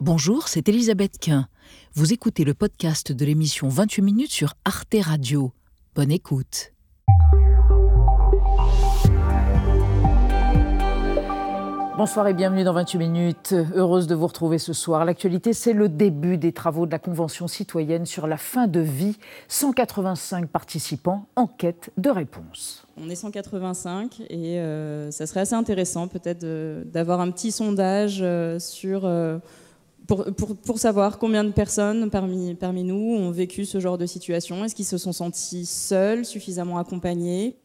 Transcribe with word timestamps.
Bonjour, 0.00 0.46
c'est 0.46 0.68
Elisabeth 0.68 1.18
Quint. 1.18 1.48
Vous 1.94 2.12
écoutez 2.12 2.44
le 2.44 2.54
podcast 2.54 3.10
de 3.10 3.24
l'émission 3.24 3.68
28 3.68 4.02
minutes 4.02 4.30
sur 4.30 4.54
Arte 4.64 4.94
Radio. 5.02 5.50
Bonne 5.96 6.12
écoute. 6.12 6.72
Bonsoir 11.96 12.28
et 12.28 12.32
bienvenue 12.32 12.62
dans 12.62 12.74
28 12.74 12.98
minutes. 12.98 13.54
Heureuse 13.74 14.06
de 14.06 14.14
vous 14.14 14.28
retrouver 14.28 14.58
ce 14.58 14.72
soir. 14.72 15.04
L'actualité, 15.04 15.52
c'est 15.52 15.72
le 15.72 15.88
début 15.88 16.38
des 16.38 16.52
travaux 16.52 16.86
de 16.86 16.92
la 16.92 17.00
Convention 17.00 17.48
citoyenne 17.48 18.06
sur 18.06 18.28
la 18.28 18.36
fin 18.36 18.68
de 18.68 18.78
vie. 18.78 19.16
185 19.48 20.46
participants 20.46 21.26
en 21.34 21.48
quête 21.48 21.90
de 21.96 22.08
réponse. 22.08 22.86
On 23.02 23.10
est 23.10 23.16
185 23.16 24.20
et 24.30 24.60
euh, 24.60 25.10
ça 25.10 25.26
serait 25.26 25.40
assez 25.40 25.54
intéressant 25.54 26.06
peut-être 26.06 26.46
d'avoir 26.84 27.20
un 27.20 27.32
petit 27.32 27.50
sondage 27.50 28.20
euh, 28.22 28.60
sur, 28.60 29.04
euh, 29.04 29.38
pour, 30.08 30.24
pour, 30.34 30.56
pour, 30.56 30.78
savoir 30.78 31.18
combien 31.18 31.44
de 31.44 31.52
personnes 31.52 32.10
parmi, 32.10 32.54
parmi 32.54 32.82
nous 32.82 33.16
ont 33.16 33.30
vécu 33.30 33.64
ce 33.66 33.78
genre 33.78 33.98
de 33.98 34.06
situation. 34.06 34.64
Est-ce 34.64 34.74
qu'ils 34.74 34.86
se 34.86 34.98
sont 34.98 35.12
sentis 35.12 35.66
seuls, 35.66 36.24
suffisamment 36.24 36.78
accompagnés? 36.78 37.56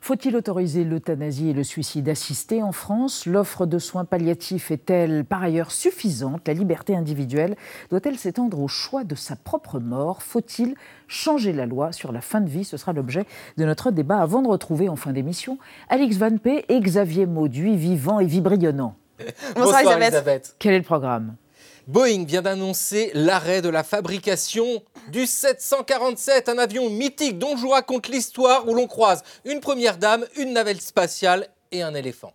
Faut-il 0.00 0.36
autoriser 0.36 0.84
l'euthanasie 0.84 1.50
et 1.50 1.52
le 1.52 1.64
suicide 1.64 2.08
assisté 2.08 2.62
en 2.62 2.72
France? 2.72 3.26
L'offre 3.26 3.66
de 3.66 3.78
soins 3.78 4.04
palliatifs 4.04 4.70
est-elle 4.70 5.24
par 5.24 5.42
ailleurs 5.42 5.70
suffisante? 5.70 6.46
La 6.46 6.54
liberté 6.54 6.96
individuelle 6.96 7.56
doit-elle 7.90 8.16
s'étendre 8.16 8.60
au 8.60 8.68
choix 8.68 9.04
de 9.04 9.14
sa 9.14 9.36
propre 9.36 9.78
mort? 9.78 10.22
Faut-il 10.22 10.76
changer 11.08 11.52
la 11.52 11.66
loi 11.66 11.92
sur 11.92 12.12
la 12.12 12.20
fin 12.20 12.40
de 12.40 12.48
vie? 12.48 12.64
Ce 12.64 12.76
sera 12.76 12.92
l'objet 12.92 13.26
de 13.58 13.64
notre 13.64 13.90
débat 13.90 14.18
avant 14.18 14.42
de 14.42 14.48
retrouver 14.48 14.88
en 14.88 14.96
fin 14.96 15.12
d'émission 15.12 15.58
Alix 15.88 16.16
Van 16.16 16.38
P 16.38 16.64
et 16.68 16.80
Xavier 16.80 17.26
Mauduit, 17.26 17.76
vivant 17.76 18.20
et 18.20 18.26
vibrionnant. 18.26 18.94
Bonsoir, 19.56 19.82
Bonsoir 19.82 20.00
Elisabeth. 20.00 20.54
Quel 20.58 20.74
est 20.74 20.78
le 20.78 20.84
programme? 20.84 21.34
Boeing 21.86 22.24
vient 22.24 22.42
d'annoncer 22.42 23.12
l'arrêt 23.14 23.62
de 23.62 23.68
la 23.68 23.84
fabrication 23.84 24.82
du 25.12 25.24
747, 25.24 26.48
un 26.48 26.58
avion 26.58 26.90
mythique 26.90 27.38
dont 27.38 27.56
je 27.56 27.62
vous 27.62 27.68
raconte 27.68 28.08
l'histoire 28.08 28.68
où 28.68 28.74
l'on 28.74 28.88
croise 28.88 29.22
une 29.44 29.60
première 29.60 29.96
dame, 29.96 30.24
une 30.36 30.52
navette 30.52 30.82
spatiale 30.82 31.46
et 31.70 31.82
un 31.82 31.94
éléphant. 31.94 32.32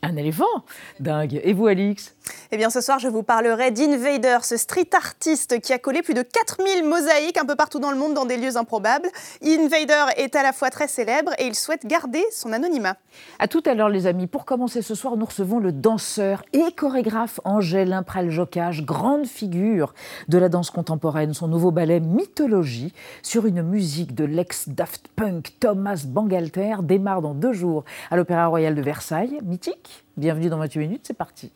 Un 0.00 0.16
éléphant? 0.16 0.64
Dingue. 1.00 1.38
Et 1.44 1.52
vous, 1.52 1.66
Alix? 1.66 2.13
Eh 2.54 2.56
bien, 2.56 2.70
ce 2.70 2.80
soir, 2.80 3.00
je 3.00 3.08
vous 3.08 3.24
parlerai 3.24 3.72
d'Invader, 3.72 4.38
ce 4.42 4.56
street 4.56 4.90
artiste 4.92 5.60
qui 5.60 5.72
a 5.72 5.78
collé 5.80 6.02
plus 6.02 6.14
de 6.14 6.22
4000 6.22 6.84
mosaïques 6.84 7.36
un 7.36 7.44
peu 7.44 7.56
partout 7.56 7.80
dans 7.80 7.90
le 7.90 7.96
monde 7.96 8.14
dans 8.14 8.26
des 8.26 8.36
lieux 8.36 8.56
improbables. 8.56 9.08
Invader 9.42 10.04
est 10.16 10.36
à 10.36 10.44
la 10.44 10.52
fois 10.52 10.70
très 10.70 10.86
célèbre 10.86 11.32
et 11.38 11.46
il 11.46 11.56
souhaite 11.56 11.84
garder 11.84 12.22
son 12.30 12.52
anonymat. 12.52 12.96
À 13.40 13.48
tout 13.48 13.62
à 13.66 13.74
l'heure, 13.74 13.88
les 13.88 14.06
amis. 14.06 14.28
Pour 14.28 14.44
commencer 14.44 14.82
ce 14.82 14.94
soir, 14.94 15.16
nous 15.16 15.26
recevons 15.26 15.58
le 15.58 15.72
danseur 15.72 16.44
et 16.52 16.70
chorégraphe 16.76 17.40
Angèle 17.44 17.92
Imprel-Jocage, 17.92 18.84
grande 18.84 19.26
figure 19.26 19.92
de 20.28 20.38
la 20.38 20.48
danse 20.48 20.70
contemporaine. 20.70 21.34
Son 21.34 21.48
nouveau 21.48 21.72
ballet 21.72 21.98
Mythologie, 21.98 22.92
sur 23.22 23.46
une 23.46 23.62
musique 23.62 24.14
de 24.14 24.24
l'ex-Daft 24.24 25.08
Punk 25.16 25.54
Thomas 25.58 26.04
Bangalter, 26.06 26.76
démarre 26.82 27.22
dans 27.22 27.34
deux 27.34 27.52
jours 27.52 27.84
à 28.12 28.16
l'Opéra 28.16 28.46
Royal 28.46 28.76
de 28.76 28.82
Versailles. 28.82 29.40
Mythique? 29.42 30.03
Bienvenue 30.16 30.48
dans 30.48 30.58
28 30.58 30.78
minutes, 30.78 31.00
c'est 31.02 31.14
parti. 31.14 31.50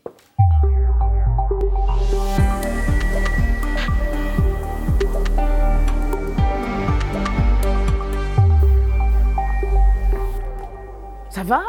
Ça 11.30 11.44
va? 11.44 11.62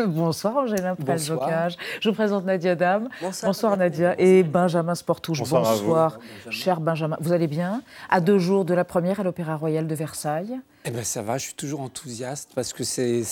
Bonsoir 0.06 0.56
Angèle 0.56 0.94
Bocage. 0.98 1.76
Je 2.00 2.08
vous 2.08 2.14
présente 2.14 2.44
Nadia 2.44 2.74
Dame. 2.74 3.08
Bonsoir, 3.42 3.76
Nadia. 3.76 4.14
Et 4.18 4.42
Benjamin 4.42 4.94
Sportouche. 4.94 5.40
Bonsoir, 5.40 5.62
Bonsoir 5.62 6.18
cher 6.50 6.80
Benjamin. 6.80 7.16
Vous 7.20 7.32
allez 7.32 7.46
bien? 7.46 7.82
À 8.08 8.20
deux 8.20 8.38
jours 8.38 8.64
de 8.64 8.74
la 8.74 8.84
première 8.84 9.20
à 9.20 9.22
l'Opéra 9.22 9.56
Royal 9.56 9.86
de 9.86 9.94
Versailles. 9.94 10.60
Eh 10.86 10.90
ben 10.90 11.04
ça 11.04 11.20
va, 11.20 11.36
je 11.36 11.44
suis 11.44 11.54
toujours 11.54 11.82
enthousiaste 11.82 12.52
parce 12.54 12.72
que 12.72 12.84
c'est 12.84 13.22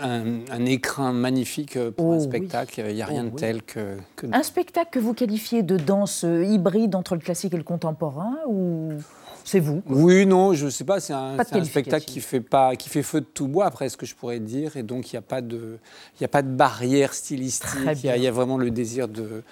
un, 0.00 0.40
un, 0.50 0.66
écrin 0.66 1.12
magnifique 1.12 1.76
euh, 1.76 1.92
pour 1.92 2.14
un 2.14 2.16
oh 2.16 2.20
spectacle. 2.20 2.82
Il 2.88 2.94
n'y 2.96 3.02
a 3.02 3.06
rien 3.06 3.22
de 3.22 3.30
oh 3.32 3.38
tel 3.38 3.62
que, 3.62 3.98
Un 4.32 4.42
spectacle 4.42 4.90
que 4.90 4.98
vous 4.98 5.14
qualifiez 5.14 5.62
de 5.62 5.76
danse 5.76 6.24
hybride 6.24 6.96
entre 6.96 7.14
le 7.14 7.20
classique 7.20 7.54
et 7.54 7.58
le 7.58 7.62
contemporain 7.62 8.34
ou 8.48 8.90
c'est 9.46 9.60
vous 9.60 9.80
Oui, 9.86 10.26
non, 10.26 10.54
je 10.54 10.64
ne 10.64 10.70
sais 10.70 10.82
pas. 10.82 10.98
C'est 10.98 11.12
un, 11.12 11.36
spectacle 11.64 12.04
qui 12.04 12.20
fait, 12.20 12.40
pas, 12.40 12.74
qui 12.74 12.88
fait 12.88 13.04
feu 13.04 13.20
de 13.20 13.26
tout 13.26 13.46
bois, 13.46 13.66
après, 13.66 13.88
ce 13.88 13.96
que 13.96 14.04
je 14.04 14.16
pourrais 14.16 14.40
dire. 14.40 14.76
Et 14.76 14.82
donc, 14.82 15.12
il 15.12 15.14
n'y 15.14 15.18
a, 15.18 15.22
pas 15.22 15.40
de, 15.40 15.78
a 16.20 16.28
pas 16.28 16.42
de 16.42 16.48
barrière 16.48 17.14
stylistique. 17.14 18.02
Il 18.02 18.22
y, 18.22 18.26
a 18.26 18.30
vraiment 18.32 18.58
le 18.58 18.72
désir 18.72 19.06
de, 19.06 19.44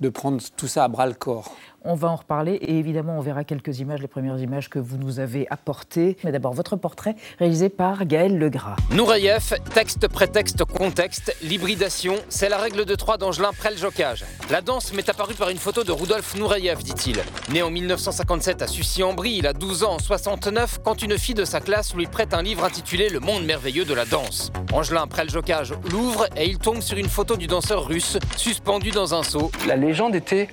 de 0.00 0.08
prendre 0.08 0.42
tout 0.56 0.66
ça 0.66 0.82
à 0.82 0.88
bras 0.88 1.06
le 1.06 1.14
corps. 1.14 1.54
On 1.88 1.94
va 1.94 2.08
en 2.08 2.16
reparler 2.16 2.54
et 2.54 2.80
évidemment 2.80 3.16
on 3.16 3.20
verra 3.20 3.44
quelques 3.44 3.78
images, 3.78 4.00
les 4.00 4.08
premières 4.08 4.40
images 4.40 4.68
que 4.68 4.80
vous 4.80 4.96
nous 4.96 5.20
avez 5.20 5.46
apportées. 5.50 6.16
Mais 6.24 6.32
d'abord 6.32 6.52
votre 6.52 6.74
portrait 6.74 7.14
réalisé 7.38 7.68
par 7.68 8.06
Gaël 8.06 8.36
Legras. 8.36 8.74
Nourayev, 8.90 9.54
texte, 9.72 10.08
prétexte, 10.08 10.64
contexte, 10.64 11.36
l'hybridation, 11.42 12.16
c'est 12.28 12.48
la 12.48 12.58
règle 12.58 12.86
de 12.86 12.94
trois 12.96 13.18
d'Angelin 13.18 13.52
Prel-Jocage. 13.52 14.24
La 14.50 14.62
danse 14.62 14.92
m'est 14.94 15.08
apparue 15.08 15.34
par 15.34 15.48
une 15.48 15.58
photo 15.58 15.84
de 15.84 15.92
Rudolf 15.92 16.34
Nourayev, 16.34 16.82
dit-il. 16.82 17.20
Né 17.52 17.62
en 17.62 17.70
1957 17.70 18.62
à 18.62 18.66
Sucy-en-Brie, 18.66 19.36
il 19.36 19.46
a 19.46 19.52
12 19.52 19.84
ans 19.84 19.92
en 19.92 19.98
69 20.00 20.80
quand 20.82 21.02
une 21.02 21.16
fille 21.16 21.36
de 21.36 21.44
sa 21.44 21.60
classe 21.60 21.94
lui 21.94 22.06
prête 22.06 22.34
un 22.34 22.42
livre 22.42 22.64
intitulé 22.64 23.10
Le 23.10 23.20
monde 23.20 23.44
merveilleux 23.44 23.84
de 23.84 23.94
la 23.94 24.06
danse. 24.06 24.50
Angelin 24.72 25.06
Prel-Jocage 25.06 25.74
l'ouvre 25.92 26.26
et 26.36 26.48
il 26.48 26.58
tombe 26.58 26.80
sur 26.80 26.98
une 26.98 27.08
photo 27.08 27.36
du 27.36 27.46
danseur 27.46 27.86
russe 27.86 28.18
suspendu 28.36 28.90
dans 28.90 29.14
un 29.14 29.22
seau. 29.22 29.52
La 29.68 29.76
légende 29.76 30.16
était 30.16 30.48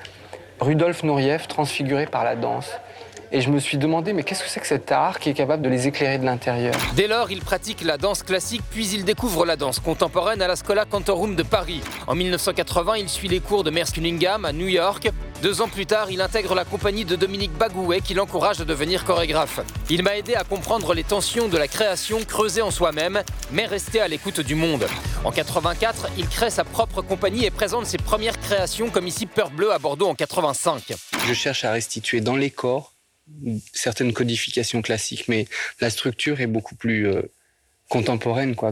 Rudolf 0.63 1.03
Nouriev 1.03 1.47
transfiguré 1.47 2.06
par 2.06 2.24
la 2.24 2.35
danse. 2.35 2.69
Et 3.34 3.41
je 3.41 3.50
me 3.50 3.59
suis 3.59 3.78
demandé, 3.78 4.13
mais 4.13 4.24
qu'est-ce 4.24 4.44
que 4.44 4.50
c'est 4.50 4.59
que 4.59 4.68
cet 4.68 4.91
art 4.91 5.19
qui 5.19 5.29
est 5.29 5.34
capable 5.34 5.63
de 5.63 5.69
les 5.69 5.88
éclairer 5.88 6.19
de 6.19 6.25
l'intérieur? 6.25 6.75
Dès 6.96 7.07
lors, 7.07 7.31
il 7.31 7.41
pratique 7.41 7.84
la 7.84 7.97
danse 7.97 8.22
classique, 8.22 8.62
puis 8.69 8.88
il 8.90 9.06
découvre 9.06 9.44
la 9.46 9.56
danse 9.56 9.79
contemporaine 9.79 10.41
à 10.41 10.47
la 10.47 10.56
Schola 10.56 10.85
Cantorum 10.85 11.35
de 11.35 11.44
Paris. 11.44 11.81
En 12.06 12.13
1980, 12.13 12.97
il 12.97 13.09
suit 13.09 13.28
les 13.28 13.40
cours 13.40 13.63
de 13.63 13.72
Merce 13.72 13.91
Cunningham 13.91 14.46
à 14.46 14.53
New 14.53 14.68
York. 14.68 15.09
Deux 15.43 15.59
ans 15.59 15.67
plus 15.67 15.85
tard, 15.85 16.09
il 16.09 16.21
intègre 16.21 16.55
la 16.55 16.63
compagnie 16.63 17.03
de 17.03 17.17
Dominique 17.17 17.51
Bagouet 17.51 17.99
qui 17.99 18.13
l'encourage 18.13 18.61
à 18.61 18.63
devenir 18.63 19.03
chorégraphe. 19.03 19.59
Il 19.89 20.01
m'a 20.01 20.17
aidé 20.17 20.35
à 20.35 20.45
comprendre 20.45 20.93
les 20.93 21.03
tensions 21.03 21.49
de 21.49 21.57
la 21.57 21.67
création 21.67 22.23
creusée 22.23 22.61
en 22.61 22.71
soi-même, 22.71 23.21
mais 23.51 23.65
rester 23.65 23.99
à 23.99 24.07
l'écoute 24.07 24.39
du 24.39 24.55
monde. 24.55 24.87
En 25.25 25.33
84, 25.33 26.07
il 26.17 26.29
crée 26.29 26.49
sa 26.49 26.63
propre 26.63 27.01
compagnie 27.01 27.43
et 27.43 27.51
présente 27.51 27.87
ses 27.87 27.97
premières 27.97 28.39
créations 28.39 28.89
comme 28.89 29.05
ici 29.05 29.25
Peur 29.25 29.51
Bleu 29.51 29.73
à 29.73 29.79
Bordeaux 29.79 30.07
en 30.07 30.15
85. 30.15 30.93
Je 31.27 31.33
cherche 31.33 31.65
à 31.65 31.73
restituer 31.73 32.21
dans 32.21 32.37
les 32.37 32.49
corps 32.49 32.93
certaines 33.73 34.13
codifications 34.13 34.81
classiques, 34.81 35.27
mais 35.27 35.49
la 35.81 35.89
structure 35.89 36.39
est 36.39 36.47
beaucoup 36.47 36.75
plus 36.75 37.05
euh, 37.05 37.21
contemporaine. 37.93 38.55
Quoi. 38.55 38.71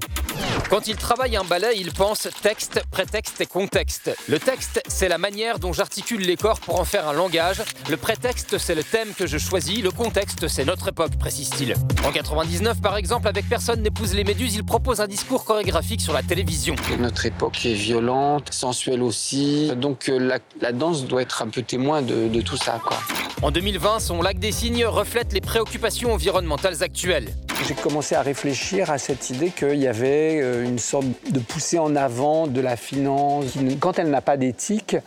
Quand 0.72 0.88
il 0.88 0.96
travaille 0.96 1.38
un 1.38 1.44
ballet, 1.44 1.74
il 1.76 1.92
pense 1.94 2.28
texte, 2.42 2.82
prétexte 2.90 3.40
et 3.40 3.46
contexte. 3.46 4.10
Le 4.28 4.40
texte, 4.40 4.82
c'est 4.88 5.10
la 5.10 5.20
manière 5.20 5.60
dont 5.60 5.74
j'articule 5.74 6.22
les 6.22 6.36
corps 6.36 6.60
pour 6.60 6.80
en 6.80 6.86
faire 6.86 7.08
un 7.08 7.14
langage. 7.14 7.62
Le 7.88 7.98
prétexte, 7.98 8.58
c'est 8.58 8.74
le 8.74 8.84
thème 8.84 9.10
que 9.16 9.28
je 9.28 9.38
choisis. 9.38 9.84
Le 9.84 9.92
contexte, 9.92 10.48
c'est 10.48 10.66
notre 10.66 10.88
époque, 10.88 11.16
précise-t-il. 11.20 11.76
En 12.04 12.12
99, 12.12 12.82
par 12.82 12.98
exemple, 12.98 13.28
avec 13.28 13.48
Personne 13.48 13.84
n'épouse 13.84 14.16
les 14.16 14.24
méduses, 14.24 14.56
il 14.56 14.64
propose 14.64 15.02
un 15.02 15.08
discours 15.08 15.46
chorégraphique 15.46 16.02
sur 16.02 16.14
la 16.14 16.24
télévision. 16.24 16.76
Notre 16.98 17.28
époque 17.28 17.64
est 17.66 17.74
violente, 17.74 18.52
sensuelle 18.52 19.04
aussi. 19.04 19.72
Donc 19.76 20.10
euh, 20.10 20.40
la, 20.62 20.72
danse 20.72 21.06
doit 21.06 21.22
être 21.22 21.44
un 21.44 21.50
peu 21.50 21.62
témoin 21.62 22.02
de, 22.02 22.28
de 22.28 22.42
tout 22.42 22.58
ça. 22.58 22.80
Quoi. 22.84 22.98
En 23.44 23.52
2020, 23.52 24.00
son 24.00 24.22
lac 24.24 24.40
des 24.40 24.52
signes 24.52 24.86
reflète 24.86 25.32
les 25.34 25.42
préoccupations 25.42 26.12
environnementales 26.12 26.82
actuelles. 26.82 27.36
J'ai 27.68 27.76
commencé 27.76 28.16
à 28.16 28.22
réfléchir 28.22 28.90
à 28.90 28.98
cette 28.98 29.30
idée 29.30 29.50
qu'il 29.52 29.76
y 29.76 29.88
avait 29.88 30.40
euh, 30.42 30.64
une 30.64 30.80
sorte 30.80 31.06
de 31.30 31.40
poussée 31.40 31.78
en 31.78 31.96
avant 31.96 32.48
de 32.48 32.60
la 32.60 32.76
finance 32.76 33.52
qui, 33.52 33.78
quand 33.78 34.00
elle 34.00 34.10
n'a 34.10 34.22
pas 34.22 34.36
d'éthique, 34.36 34.98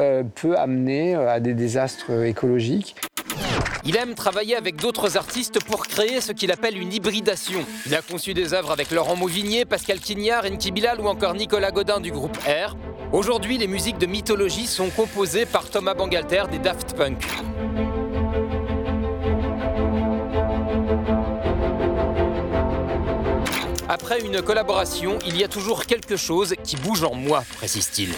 euh, 0.00 0.24
peut 0.34 0.58
amener 0.58 1.14
euh, 1.14 1.30
à 1.30 1.40
des 1.40 1.54
désastres 1.54 2.24
écologiques. 2.24 2.96
Il 3.84 3.96
aime 3.96 4.14
travailler 4.14 4.56
avec 4.56 4.76
d'autres 4.76 5.16
artistes 5.16 5.62
pour 5.64 5.86
créer 5.86 6.20
ce 6.20 6.32
qu'il 6.32 6.52
appelle 6.52 6.76
une 6.76 6.92
hybridation. 6.92 7.64
Il 7.86 7.94
a 7.94 8.02
conçu 8.02 8.34
des 8.34 8.54
œuvres 8.54 8.72
avec 8.72 8.90
Laurent 8.90 9.16
Mauvignier, 9.16 9.64
Pascal 9.64 10.00
Quignard, 10.00 10.44
Enki 10.44 10.72
Bilal 10.72 11.00
ou 11.00 11.06
encore 11.06 11.34
Nicolas 11.34 11.70
Godin 11.70 12.00
du 12.00 12.10
groupe 12.10 12.36
R. 12.38 12.76
Aujourd'hui, 13.12 13.56
les 13.56 13.66
musiques 13.66 13.98
de 13.98 14.06
mythologie 14.06 14.66
sont 14.66 14.90
composées 14.90 15.46
par 15.46 15.70
Thomas 15.70 15.94
Bangalter 15.94 16.44
des 16.50 16.58
Daft 16.58 16.94
Punk. 16.94 17.24
Après 23.92 24.20
une 24.24 24.40
collaboration, 24.40 25.18
il 25.26 25.36
y 25.36 25.42
a 25.42 25.48
toujours 25.48 25.84
quelque 25.84 26.16
chose 26.16 26.54
qui 26.62 26.76
bouge 26.76 27.02
en 27.02 27.12
moi, 27.12 27.42
précise-t-il. 27.56 28.10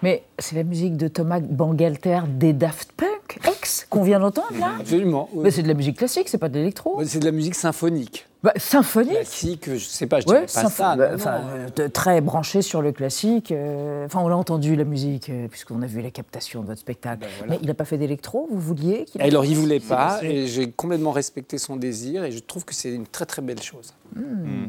Mais 0.00 0.24
c'est 0.38 0.56
la 0.56 0.62
musique 0.62 0.96
de 0.96 1.08
Thomas 1.08 1.40
Bangalter 1.40 2.20
des 2.26 2.54
Daft 2.54 2.92
Punk, 2.92 3.46
ex, 3.46 3.86
qu'on 3.90 4.02
vient 4.04 4.20
d'entendre 4.20 4.58
là? 4.58 4.72
Absolument. 4.80 5.28
Mais 5.34 5.50
c'est 5.50 5.62
de 5.62 5.68
la 5.68 5.74
musique 5.74 5.98
classique, 5.98 6.30
c'est 6.30 6.38
pas 6.38 6.48
de 6.48 6.54
l'électro. 6.54 7.02
C'est 7.04 7.18
de 7.18 7.26
la 7.26 7.32
musique 7.32 7.54
symphonique. 7.54 8.26
Bah, 8.42 8.52
symphonique. 8.56 9.12
Classique, 9.12 9.70
je 9.74 9.78
sais 9.78 10.06
pas, 10.06 10.20
je 10.20 10.26
dirais 10.26 10.40
pas 10.42 10.68
ça. 10.68 10.96
Bah, 10.96 11.10
euh, 11.14 11.88
très 11.88 12.20
branché 12.20 12.62
sur 12.62 12.80
le 12.80 12.92
classique. 12.92 13.52
Euh, 13.52 14.06
enfin, 14.06 14.20
on 14.20 14.28
a 14.28 14.34
entendu 14.34 14.76
la 14.76 14.84
musique, 14.84 15.28
euh, 15.28 15.46
puisqu'on 15.48 15.82
a 15.82 15.86
vu 15.86 16.00
la 16.00 16.10
captation 16.10 16.62
de 16.62 16.66
votre 16.66 16.80
spectacle. 16.80 17.26
Ben, 17.40 17.46
Mais 17.50 17.58
il 17.60 17.66
n'a 17.66 17.74
pas 17.74 17.84
fait 17.84 17.98
d'électro, 17.98 18.48
vous 18.50 18.60
vouliez 18.60 19.04
qu'il 19.04 19.20
Alors, 19.20 19.44
il 19.44 19.56
voulait 19.56 19.80
pas, 19.80 20.20
et 20.22 20.46
j'ai 20.46 20.70
complètement 20.70 21.12
respecté 21.12 21.58
son 21.58 21.76
désir, 21.76 22.24
et 22.24 22.32
je 22.32 22.38
trouve 22.38 22.64
que 22.64 22.74
c'est 22.74 22.92
une 22.92 23.06
très 23.06 23.26
très 23.26 23.42
belle 23.42 23.62
chose. 23.62 23.94
Hmm. 24.16 24.68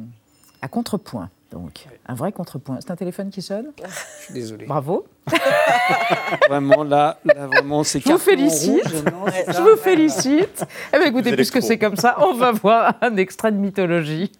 À 0.62 0.68
contrepoint. 0.68 1.29
Donc, 1.51 1.86
un 2.07 2.13
vrai 2.13 2.31
contrepoint. 2.31 2.77
C'est 2.80 2.92
un 2.92 2.95
téléphone 2.95 3.30
qui 3.30 3.42
sonne? 3.42 3.71
Je 3.77 4.24
suis 4.24 4.33
désolé. 4.33 4.65
Bravo. 4.65 5.06
vraiment, 6.50 6.83
là, 6.83 7.19
là 7.25 7.48
vraiment, 7.48 7.83
c'est 7.83 8.00
Je 8.00 8.09
vous 8.09 8.18
félicite. 8.18 8.88
Je 8.88 9.62
vous 9.62 9.75
félicite. 9.75 10.65
Eh 10.94 10.98
bien, 10.98 11.07
écoutez, 11.07 11.36
puisque 11.36 11.62
c'est 11.62 11.77
comme 11.77 11.98
ça, 11.98 12.15
on 12.21 12.33
va 12.33 12.53
voir 12.53 12.94
un 13.01 13.18
extrait 13.18 13.51
de 13.51 13.57
mythologie. 13.57 14.31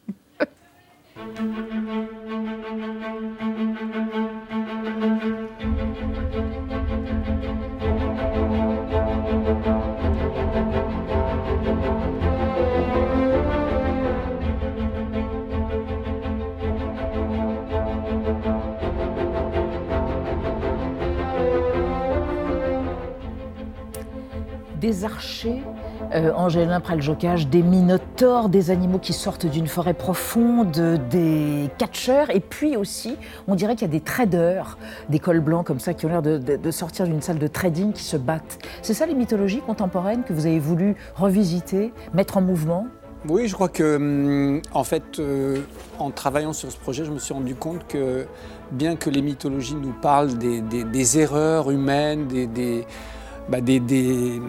Archers, 25.06 25.62
euh, 26.14 26.32
Angélin 26.34 26.80
Praljocage, 26.80 27.48
des 27.48 27.62
minotaures, 27.62 28.50
des 28.50 28.72
animaux 28.72 29.00
qui 29.00 29.14
sortent 29.14 29.46
d'une 29.46 29.68
forêt 29.68 29.94
profonde, 29.94 31.00
des 31.10 31.70
catcheurs, 31.78 32.30
et 32.30 32.40
puis 32.40 32.76
aussi, 32.76 33.16
on 33.48 33.56
dirait 33.56 33.76
qu'il 33.76 33.88
y 33.88 33.92
a 33.92 33.94
des 33.94 34.02
traders, 34.02 34.78
des 35.10 35.20
cols 35.20 35.40
blancs 35.40 35.66
comme 35.66 35.80
ça, 35.80 35.94
qui 35.94 36.06
ont 36.06 36.10
l'air 36.10 36.22
de, 36.22 36.72
sortir 36.72 37.06
d'une 37.06 37.22
salle 37.22 37.40
de 37.40 37.48
trading, 37.48 37.94
qui 37.94 38.04
se 38.04 38.18
battent. 38.18 38.60
C'est 38.82 38.94
ça 38.94 39.06
les 39.06 39.16
mythologies 39.16 39.62
contemporaines 39.62 40.24
que 40.24 40.34
vous 40.34 40.46
avez 40.46 40.60
voulu 40.60 40.96
revisiter, 41.16 41.94
mettre 42.14 42.38
en 42.38 42.42
mouvement? 42.42 42.88
Oui, 43.30 43.48
je 43.48 43.54
crois 43.54 43.70
que, 43.70 43.98
hum, 43.98 44.62
en 44.74 44.84
fait, 44.84 45.20
euh, 45.20 45.60
en 46.00 46.10
travaillant 46.10 46.54
sur 46.54 46.72
ce 46.72 46.78
projet, 46.78 47.06
je 47.06 47.12
me 47.12 47.20
suis 47.20 47.34
rendu 47.34 47.54
compte 47.54 47.86
que, 47.88 48.26
bien 48.72 48.96
que 48.96 49.10
les 49.10 49.22
mythologies 49.22 49.76
nous 49.76 49.94
parlent 49.94 50.38
des, 50.38 51.20
erreurs 51.20 51.70
humaines, 51.70 52.28
des, 52.28 52.86
bah, 53.52 53.60
des, 53.60 53.82
des, 53.82 54.42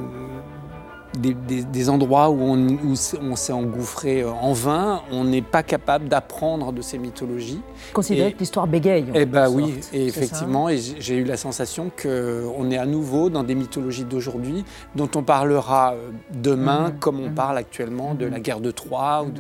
endroits 1.89 2.31
où 2.31 2.41
on, 2.41 3.37
s'est 3.37 3.53
engouffré 3.53 4.23
euh, 4.23 4.31
en 4.31 4.53
vain, 4.53 5.03
on 5.11 5.25
n'est 5.25 5.43
pas 5.43 5.63
capable 5.63 6.09
d'apprendre 6.09 6.73
de 6.73 6.83
ces 6.83 6.99
mythologies. 6.99 7.61
Considérer 7.93 8.33
que 8.33 8.39
l'histoire 8.39 8.67
bégaye. 8.67 9.07
Eh 9.15 9.27
bien 9.27 9.49
oui, 9.49 9.75
et 9.93 10.07
effectivement, 10.07 10.69
et 10.69 10.79
j'ai 10.79 11.17
eu 11.17 11.25
la 11.25 11.37
sensation 11.37 11.91
qu'on 11.91 12.71
est 12.71 12.79
à 12.79 12.87
nouveau 12.87 13.31
dans 13.31 13.43
des 13.43 13.55
mythologies 13.55 14.05
d'aujourd'hui 14.05 14.65
dont 14.95 15.09
on 15.15 15.23
parlera 15.23 15.95
euh, 15.95 16.11
demain 16.33 16.89
mhm. 16.89 16.99
comme 16.99 17.21
on 17.21 17.29
mhm. 17.29 17.35
parle 17.35 17.59
actuellement 17.59 18.15
de 18.15 18.27
la 18.27 18.37
mhm. 18.37 18.43
guerre 18.43 18.61
de 18.61 18.71
Troie 18.71 19.25
ou 19.25 19.31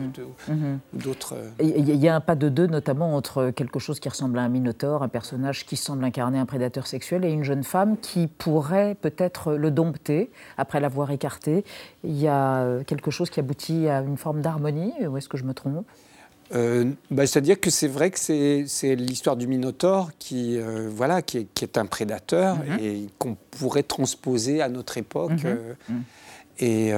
d'autres. 0.92 1.34
Euh, 1.34 1.50
il 1.62 1.96
y 1.96 2.08
a 2.08 2.14
un 2.14 2.20
pas 2.20 2.34
de 2.34 2.48
deux, 2.48 2.66
notamment 2.66 3.14
entre 3.14 3.50
quelque 3.50 3.78
chose 3.78 4.00
qui 4.00 4.08
ressemble 4.08 4.38
à 4.38 4.42
un 4.42 4.48
minotaure, 4.48 5.02
un 5.02 5.08
personnage 5.08 5.66
qui 5.66 5.76
semble 5.76 6.04
incarner 6.04 6.38
un 6.38 6.46
prédateur 6.46 6.86
sexuel, 6.86 7.25
et 7.25 7.30
une 7.30 7.44
jeune 7.44 7.64
femme 7.64 7.96
qui 7.98 8.26
pourrait 8.26 8.96
peut-être 9.00 9.54
le 9.54 9.70
dompter 9.70 10.30
après 10.58 10.80
l'avoir 10.80 11.10
écarté 11.10 11.62
il 12.05 12.19
y 12.19 12.29
a 12.29 12.62
euh, 12.62 12.85
quelque 12.85 13.11
chose 13.11 13.31
qui 13.31 13.41
aboutit 13.41 13.88
à 13.88 14.00
une 14.00 14.17
forme 14.17 14.41
d'harmonie, 14.41 14.93
ou 15.06 15.17
est-ce 15.17 15.29
que 15.29 15.37
je 15.37 15.44
me 15.44 15.55
trompe? 15.55 15.87
Euh, 16.55 16.91
bah, 17.11 17.26
C'est-à-dire 17.26 17.59
que 17.59 17.70
c'est 17.70 17.88
vrai 17.88 18.11
que 18.11 18.19
c'est 18.19 18.94
l'histoire 18.94 19.37
du 19.37 19.47
Minotaure 19.47 20.11
qui, 20.19 20.59
euh, 20.59 20.88
voilà, 20.91 21.23
qui 21.23 21.38
est, 21.38 21.79
un 21.79 21.87
prédateur 21.87 22.56
mhm. 22.56 22.79
et 22.81 23.06
qu'on 23.19 23.37
pourrait 23.53 23.82
transposer 23.82 24.61
à 24.61 24.69
notre 24.69 24.99
époque. 24.99 25.44
Mhm. 25.44 25.59
Mhm. 25.88 26.03
Et, 26.62 26.93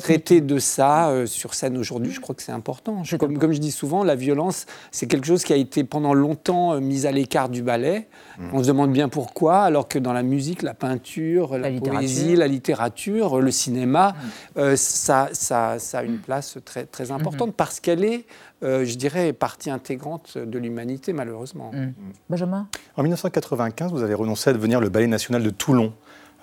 traiter 0.00 0.40
de 0.40 0.58
ça 0.58 1.12
sur 1.26 1.54
scène 1.54 1.76
aujourd'hui, 1.76 2.12
je 2.12 2.20
crois 2.20 2.34
que 2.34 2.42
c'est 2.42 2.52
important. 2.52 3.02
comme, 3.18 3.38
comme, 3.38 3.52
je 3.52 3.58
dis 3.58 3.70
souvent, 3.70 4.04
la 4.04 4.14
violence, 4.14 4.66
c'est 4.90 5.06
quelque 5.06 5.26
chose 5.26 5.44
qui 5.44 5.52
a 5.52 5.56
été 5.56 5.84
pendant 5.84 6.14
longtemps 6.14 6.80
mis 6.80 7.06
à 7.06 7.12
l'écart 7.12 7.48
du 7.48 7.62
ballet. 7.62 8.08
On 8.52 8.62
se 8.62 8.68
demande 8.68 8.92
bien 8.92 9.08
pourquoi, 9.08 9.62
alors 9.62 9.88
que 9.88 9.98
dans 9.98 10.12
la 10.12 10.22
musique, 10.22 10.62
la 10.62 10.74
peinture, 10.74 11.58
la, 11.58 11.70
poésie, 11.70 12.36
la 12.36 12.46
littérature, 12.46 13.40
le 13.40 13.50
cinéma, 13.50 14.12
mm. 14.12 14.58
euh, 14.58 14.76
ça, 14.76 15.28
ça, 15.32 15.78
ça, 15.78 15.98
a 16.00 16.02
une 16.02 16.18
place 16.18 16.58
très, 16.64 16.84
très 16.84 17.10
importante 17.10 17.50
mm-hmm. 17.50 17.56
parce 17.56 17.80
qu'elle 17.80 18.04
est, 18.04 18.26
euh, 18.62 18.84
je 18.84 18.96
dirais, 18.96 19.32
partie 19.32 19.70
intégrante 19.70 20.38
de 20.38 20.58
l'humanité, 20.58 21.12
malheureusement. 21.12 21.70
Mm. 21.72 21.92
Benjamin? 22.28 22.68
En 22.96 23.02
1995, 23.02 23.92
vous 23.92 24.02
avez 24.02 24.14
renoncé 24.14 24.50
à 24.50 24.52
devenir 24.52 24.80
le 24.80 24.88
Ballet 24.88 25.06
national 25.06 25.42
de 25.42 25.50
Toulon 25.50 25.92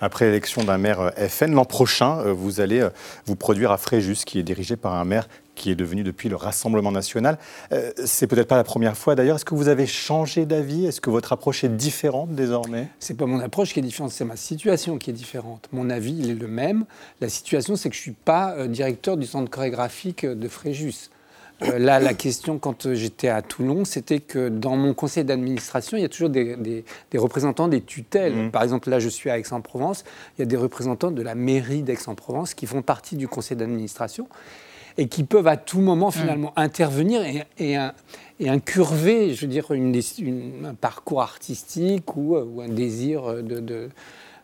après 0.00 0.26
l'élection 0.26 0.64
d'un 0.64 0.78
maire 0.78 1.00
euh, 1.00 1.28
FN. 1.28 1.52
L'an 1.52 1.64
prochain, 1.64 2.22
vous 2.32 2.60
allez 2.60 2.86
vous 3.26 3.36
produire 3.36 3.72
à 3.72 3.76
Fréjus, 3.76 4.24
qui 4.24 4.38
est 4.38 4.42
dirigé 4.42 4.76
par 4.76 4.94
un 4.94 5.04
maire 5.04 5.28
qui 5.60 5.70
est 5.70 5.74
devenu 5.74 6.02
depuis 6.02 6.30
le 6.30 6.36
Rassemblement 6.36 6.90
national. 6.90 7.38
Euh, 7.72 7.92
c'est 8.06 8.26
peut-être 8.26 8.48
pas 8.48 8.56
la 8.56 8.64
première 8.64 8.96
fois 8.96 9.14
d'ailleurs. 9.14 9.36
Est-ce 9.36 9.44
que 9.44 9.54
vous 9.54 9.68
avez 9.68 9.86
changé 9.86 10.46
d'avis? 10.46 10.86
Est-ce 10.86 11.02
que 11.02 11.10
votre 11.10 11.34
approche 11.34 11.64
est 11.64 11.68
différente 11.68 12.30
désormais? 12.34 12.88
C'est 12.98 13.16
pas 13.16 13.26
mon 13.26 13.40
approche 13.40 13.74
qui 13.74 13.78
est 13.78 13.82
différente, 13.82 14.10
c'est 14.10 14.24
ma 14.24 14.36
situation 14.36 14.96
qui 14.96 15.10
est 15.10 15.14
différente. 15.14 15.68
Mon 15.72 15.90
avis, 15.90 16.16
il 16.18 16.30
est 16.30 16.34
le 16.34 16.48
même. 16.48 16.86
La 17.20 17.28
situation, 17.28 17.76
c'est 17.76 17.90
que 17.90 17.96
je 17.96 18.00
suis 18.00 18.12
pas 18.12 18.54
euh, 18.54 18.68
directeur 18.68 19.18
du 19.18 19.26
centre 19.26 19.50
chorégraphique 19.50 20.24
de 20.24 20.48
Fréjus. 20.48 21.10
Euh, 21.62 21.78
là, 21.78 22.00
la 22.00 22.14
question, 22.14 22.58
quand 22.58 22.92
j'étais 22.94 23.28
à 23.28 23.42
Toulon, 23.42 23.84
c'était 23.84 24.20
que 24.20 24.48
dans 24.48 24.76
mon 24.76 24.94
conseil 24.94 25.24
d'administration, 25.24 25.96
il 25.96 26.02
y 26.02 26.04
a 26.04 26.08
toujours 26.08 26.30
des, 26.30 26.84
représentants 27.14 27.68
des 27.68 27.82
tutelles. 27.82 28.34
Mmh. 28.34 28.50
Par 28.50 28.62
exemple, 28.62 28.90
là, 28.90 28.98
je 28.98 29.08
suis 29.08 29.30
à 29.30 29.38
Aix-en-Provence, 29.38 30.04
il 30.38 30.40
y 30.40 30.42
a 30.42 30.46
des 30.46 30.56
représentants 30.56 31.10
de 31.10 31.22
la 31.22 31.34
mairie 31.34 31.82
d'Aix-en-Provence 31.82 32.54
qui 32.54 32.66
font 32.66 32.82
partie 32.82 33.16
du 33.16 33.28
conseil 33.28 33.56
d'administration 33.56 34.28
et 34.98 35.08
qui 35.08 35.24
peuvent 35.24 35.46
à 35.46 35.56
tout 35.56 35.80
moment 35.80 36.08
mm. 36.08 36.12
finalement 36.12 36.52
intervenir 36.56 37.22
et, 37.22 37.44
et, 37.58 37.76
un, 37.76 37.92
et, 38.38 38.48
incurver, 38.48 39.34
je 39.34 39.42
veux 39.42 39.52
dire, 39.52 39.70
une, 39.70 40.00
un 40.64 40.74
parcours 40.74 41.22
artistique 41.22 42.16
ou, 42.16 42.36
ou 42.36 42.60
un 42.60 42.68
désir 42.68 43.42
de, 43.42 43.60
de, 43.60 43.90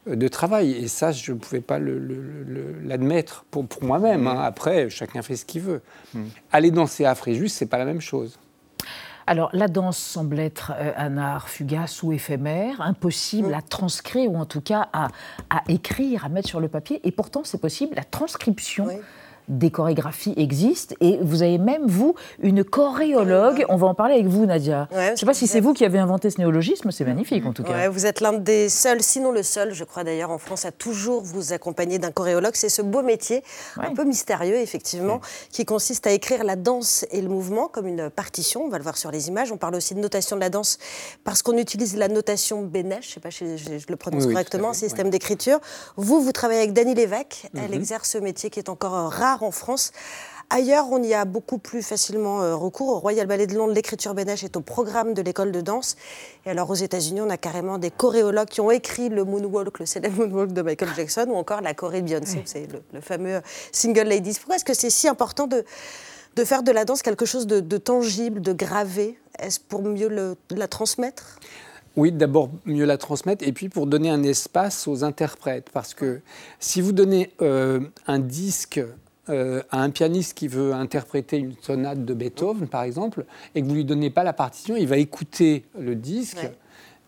de, 0.07 0.29
travail. 0.29 0.73
Et 0.73 0.89
ça, 0.89 1.13
je 1.13 1.33
ne 1.33 1.39
pouvais 1.39 1.61
pas 1.61 1.79
l'admettre 1.79 3.45
pour, 3.51 3.67
pour 3.67 3.85
moi-même. 3.85 4.27
Hein. 4.27 4.43
Après, 4.43 4.91
chacun 4.91 5.23
fait 5.23 5.37
ce 5.37 5.45
qu'il 5.45 5.63
veut. 5.63 5.83
Mm. 6.15 6.25
Aller 6.53 6.71
danser 6.71 7.05
à 7.05 7.15
Fréjus, 7.15 7.49
c'est 7.49 7.67
pas 7.67 7.79
la 7.79 7.85
même 7.85 8.01
chose. 8.01 8.39
Alors, 9.29 9.51
la 9.53 9.67
danse 9.67 9.99
semble 9.99 10.39
être 10.39 10.73
euh, 10.77 10.93
un 10.97 11.19
art 11.19 11.49
fugace 11.49 12.03
ou 12.05 12.13
éphémère, 12.13 12.81
impossible 12.81 13.53
à 13.55 13.63
transcrire 13.63 14.31
ou 14.31 14.37
en 14.37 14.47
tout 14.47 14.61
cas 14.61 14.89
à, 14.93 15.09
à, 15.51 15.63
écrire, 15.69 16.25
à 16.25 16.29
mettre 16.29 16.49
sur 16.49 16.61
le 16.61 16.69
papier. 16.69 17.01
Et 17.03 17.11
pourtant, 17.11 17.43
c'est 17.45 17.61
possible. 17.61 17.97
La 17.97 18.05
transcription 18.05 18.87
des 19.49 19.71
chorégraphies 19.71 20.35
existent 20.37 20.95
et 21.01 21.19
vous 21.23 21.43
avez 21.43 21.59
même, 21.59 21.87
vous, 21.87 22.15
une 22.41 22.65
choréologue. 22.65 23.65
On 23.69 23.77
va 23.77 23.89
en 23.89 23.95
parler 23.95 24.15
avec 24.15 24.27
vous, 24.27 24.47
Nadia. 24.47 24.89
je 24.93 25.13
ne 25.13 25.17
sais 25.17 25.27
pas 25.27 25.35
si 25.35 25.47
c'est 25.47 25.61
vous 25.61 25.73
qui 25.73 25.85
avez 25.85 25.99
inventé 25.99 26.31
ce 26.31 26.39
néologisme, 26.39 26.91
c'est 26.91 27.05
magnifique 27.05 27.47
en 27.47 27.53
tout 27.53 27.63
cas. 27.63 27.89
vous 27.89 28.07
êtes 28.07 28.21
l'un 28.21 28.33
des 28.33 28.69
seuls, 28.69 29.03
sinon 29.03 29.33
le 29.33 29.43
seul, 29.43 29.73
je 29.73 29.85
crois 29.85 30.05
d'ailleurs, 30.05 30.31
en 30.31 30.39
France, 30.39 30.65
à 30.65 30.73
toujours 30.73 31.23
vous 31.23 31.53
accompagner 31.53 31.99
d'un 31.99 32.11
choréologue. 32.11 32.55
C'est 32.55 32.69
ce 32.69 32.83
beau 32.83 33.03
métier, 33.03 33.43
un 33.77 33.95
peu 33.95 34.05
mystérieux, 34.05 34.57
effectivement, 34.57 35.21
qui 35.51 35.65
consiste 35.65 36.07
à 36.07 36.13
écrire 36.13 36.45
la 36.45 36.57
danse 36.57 37.07
et 37.11 37.21
le 37.21 37.29
mouvement 37.29 37.69
comme 37.69 37.87
une 37.87 38.11
partition. 38.11 38.65
On 38.65 38.69
va 38.69 38.79
le 38.79 38.83
voir 38.83 38.97
sur 38.97 39.11
les 39.11 39.29
images. 39.29 39.53
On 39.53 39.57
parle 39.57 39.75
aussi 39.75 39.95
de 39.95 40.01
notation 40.01 40.37
de 40.37 40.41
la 40.41 40.51
danse 40.51 40.79
parce 41.25 41.43
qu'on 41.43 41.57
utilise 41.57 41.97
la 41.97 42.09
notation 42.09 42.63
Benesch, 42.63 43.05
je 43.05 43.11
ne 43.11 43.15
sais 43.15 43.21
pas 43.21 43.31
si 43.31 43.59
je, 43.59 43.87
le 43.89 43.97
prononce 43.97 44.27
correctement, 44.27 44.73
système 44.73 45.11
d'écriture. 45.11 45.59
Vous, 45.97 46.21
vous 46.21 46.33
travaillez 46.33 46.61
avec 46.61 46.73
Dany 46.73 46.95
Lévesque. 46.95 47.49
Elle 47.55 47.71
mhm. 47.71 47.75
exerce 47.75 48.11
ce 48.11 48.19
métier 48.19 48.51
qui 48.51 48.59
est 48.59 48.69
encore 48.69 48.93
rare 48.93 49.36
en 49.43 49.51
France. 49.51 49.93
Ailleurs, 50.49 50.87
on 50.93 51.03
y 51.03 51.13
a 51.13 51.25
beaucoup 51.25 51.59
plus 51.59 51.83
facilement 51.83 52.41
euh, 52.41 52.55
recours. 52.55 52.89
Au 52.89 52.99
Royal 53.01 53.27
Ballet 53.27 53.49
de 53.49 53.55
Londres, 53.57 53.73
l'écriture 53.73 54.15
Benesch 54.15 54.45
est 54.45 54.57
au 54.57 54.61
programme 54.61 55.13
de 55.13 55.21
l'école 55.21 55.51
de 55.51 55.61
danse. 55.61 55.97
Et 56.45 56.51
alors, 56.51 56.71
aux 56.71 56.77
États-Unis, 56.77 57.21
on 57.21 57.31
a 57.31 57.37
carrément 57.37 57.79
des 57.79 57.91
choréologues 57.91 58.49
qui 58.49 58.61
ont 58.61 58.71
écrit 58.71 59.09
le 59.09 59.25
moonwalk, 59.25 59.81
le 59.81 59.87
célèbre 59.87 60.19
moonwalk 60.19 60.53
de 60.53 60.63
Michael 60.63 60.91
Jackson, 60.95 61.27
ou 61.31 61.35
encore 61.35 61.63
la 61.63 61.75
choré 61.75 62.01
de 62.01 62.07
Beyoncé, 62.07 62.43
c'est 62.45 62.69
le, 62.93 63.01
fameux 63.01 63.41
single 63.73 64.05
ladies. 64.05 64.35
Pourquoi 64.35 64.57
est-ce 64.57 64.65
que 64.65 64.75
c'est 64.75 64.91
si 64.91 65.09
important 65.09 65.49
de, 65.49 65.65
de 66.37 66.45
faire 66.45 66.63
de 66.63 66.71
la 66.71 66.85
danse 66.85 67.03
quelque 67.03 67.27
chose 67.27 67.49
de, 67.49 67.79
tangible, 67.79 68.41
de 68.41 68.53
gravé? 68.53 69.19
Est-ce 69.41 69.59
pour 69.59 69.83
mieux 69.83 70.37
la 70.51 70.69
transmettre? 70.69 71.41
Oui, 71.97 72.13
d'abord 72.13 72.51
mieux 72.67 72.85
la 72.85 72.99
transmettre 72.99 73.47
et 73.47 73.53
puis 73.53 73.69
pour 73.69 73.87
donner 73.87 74.11
un 74.11 74.23
espace 74.23 74.87
aux 74.87 75.03
interprètes. 75.03 75.71
Parce 75.73 75.93
que 75.93 76.21
si 76.61 76.81
vous 76.81 76.93
donnez 76.93 77.33
euh, 77.43 77.81
un 78.07 78.19
disque 78.19 78.81
euh, 79.29 79.63
à 79.71 79.83
un 79.83 79.91
pianiste 79.91 80.35
qui 80.35 80.49
veut 80.49 80.73
interpréter 80.73 81.39
une 81.39 81.55
sonate 81.61 82.05
de 82.05 82.15
Beethoven, 82.15 82.69
par 82.69 82.83
exemple, 82.83 83.25
et 83.55 83.63
que 83.63 83.67
vous 83.67 83.75
lui 83.75 83.85
donnez 83.85 84.11
pas 84.11 84.25
la 84.25 84.33
partition, 84.33 84.77
il 84.77 84.87
va 84.87 84.99
écouter 84.99 85.65
le 85.79 85.95
disque 85.95 86.49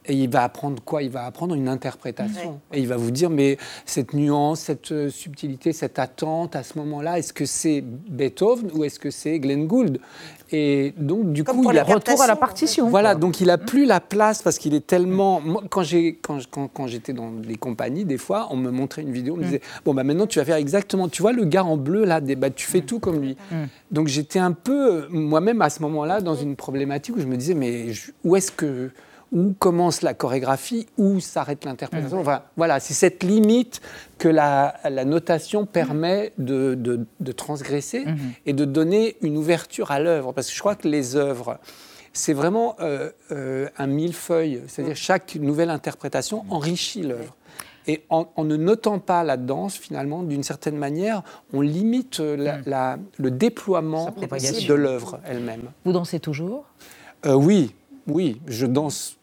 Et 0.08 0.14
il 0.14 0.30
va 0.30 0.42
apprendre 0.42 0.82
quoi? 0.82 1.02
Il 1.02 1.10
va 1.10 1.26
apprendre 1.26 1.54
une 1.54 1.68
interprétation. 1.68 2.60
Et 2.72 2.80
il 2.80 2.88
va 2.88 2.96
vous 2.96 3.10
dire, 3.10 3.28
mais 3.28 3.58
cette 3.84 4.14
nuance, 4.14 4.60
cette 4.60 4.90
euh, 4.90 5.10
subtilité, 5.10 5.74
cette 5.74 5.98
attente 5.98 6.56
à 6.56 6.62
ce 6.62 6.78
moment-là, 6.78 7.18
est-ce 7.18 7.34
que 7.34 7.44
c'est 7.44 7.82
Beethoven 7.82 8.70
ou 8.74 8.84
est-ce 8.84 8.98
que 8.98 9.10
c'est 9.10 9.38
Glenn 9.38 9.66
Gould? 9.66 10.00
Et 10.50 10.94
donc, 10.96 11.32
du 11.32 11.44
coup, 11.44 11.70
il 11.70 11.78
a 11.78 11.84
retour 11.84 12.22
à 12.22 12.26
la 12.26 12.36
partition. 12.36 12.88
Voilà, 12.88 13.14
donc 13.14 13.42
il 13.42 13.50
a 13.50 13.58
plus 13.58 13.84
la 13.84 14.00
place 14.00 14.40
parce 14.40 14.58
qu'il 14.58 14.72
est 14.72 14.86
tellement. 14.86 15.42
quand 15.68 15.82
j'ai 15.82 16.14
quand, 16.14 16.38
quand, 16.50 16.86
j'étais 16.86 17.12
dans 17.12 17.30
des 17.30 17.56
compagnies, 17.56 18.06
des 18.06 18.16
fois, 18.16 18.48
on 18.50 18.56
me 18.56 18.70
montrait 18.70 19.02
une 19.02 19.12
vidéo, 19.12 19.34
on 19.34 19.36
me 19.36 19.42
mm. 19.42 19.46
disait 19.46 19.60
bon 19.84 19.92
bah 19.92 20.04
maintenant 20.04 20.26
tu 20.26 20.38
vas 20.38 20.46
faire 20.46 20.56
exactement. 20.56 21.08
Tu 21.08 21.20
vois 21.20 21.32
le 21.32 21.44
gars 21.44 21.64
en 21.64 21.76
bleu 21.76 22.04
là, 22.04 22.20
bah, 22.20 22.48
tu 22.48 22.66
fais 22.66 22.80
mm. 22.80 22.86
tout 22.86 22.98
comme 22.98 23.20
lui. 23.20 23.36
Mm. 23.50 23.64
Donc 23.90 24.08
j'étais 24.08 24.38
un 24.38 24.52
peu 24.52 25.06
moi-même 25.10 25.60
à 25.60 25.68
ce 25.68 25.82
moment-là 25.82 26.22
dans 26.22 26.34
une 26.34 26.56
problématique 26.56 27.16
où 27.16 27.20
je 27.20 27.26
me 27.26 27.36
disais 27.36 27.54
mais 27.54 27.88
où 28.24 28.34
est-ce 28.34 28.50
que 28.50 28.90
où 29.32 29.52
commence 29.58 30.02
la 30.02 30.14
chorégraphie, 30.14 30.86
où 30.96 31.20
s'arrête 31.20 31.64
l'interprétation. 31.64 32.20
Enfin, 32.20 32.42
voilà, 32.56 32.80
c'est 32.80 32.94
cette 32.94 33.22
limite 33.22 33.80
que 34.18 34.28
la, 34.28 34.74
notation 35.04 35.66
permet 35.66 36.32
de, 36.38 37.06
transgresser 37.36 38.06
mhm. 38.06 38.18
et 38.46 38.52
de 38.52 38.64
donner 38.64 39.16
une 39.22 39.36
ouverture 39.36 39.90
à 39.90 40.00
l'œuvre. 40.00 40.32
Parce 40.32 40.48
que 40.48 40.54
je 40.54 40.60
crois 40.60 40.74
que 40.74 40.88
les 40.88 41.16
œuvres, 41.16 41.58
c'est 42.12 42.32
vraiment 42.32 42.76
euh, 42.80 43.10
euh, 43.32 43.68
un 43.76 43.86
millefeuille, 43.86 44.62
c'est-à-dire 44.66 44.96
chaque 44.96 45.36
nouvelle 45.36 45.70
interprétation 45.70 46.44
enrichit 46.50 47.02
l'œuvre. 47.02 47.34
Et 47.86 48.04
en, 48.10 48.26
ne 48.44 48.56
notant 48.56 48.98
pas 48.98 49.24
la 49.24 49.38
danse, 49.38 49.76
finalement, 49.76 50.22
d'une 50.22 50.42
certaine 50.42 50.76
manière, 50.76 51.22
on 51.54 51.62
limite 51.62 52.20
le 52.20 53.30
déploiement 53.30 54.10
de 54.10 54.74
l'œuvre 54.74 55.20
elle-même. 55.24 55.70
Vous 55.86 55.92
dansez 55.92 56.20
toujours? 56.20 56.66
Euh, 57.24 57.32
Oui, 57.32 57.74
oui, 58.06 58.40
je 58.46 58.66
danse 58.66 59.17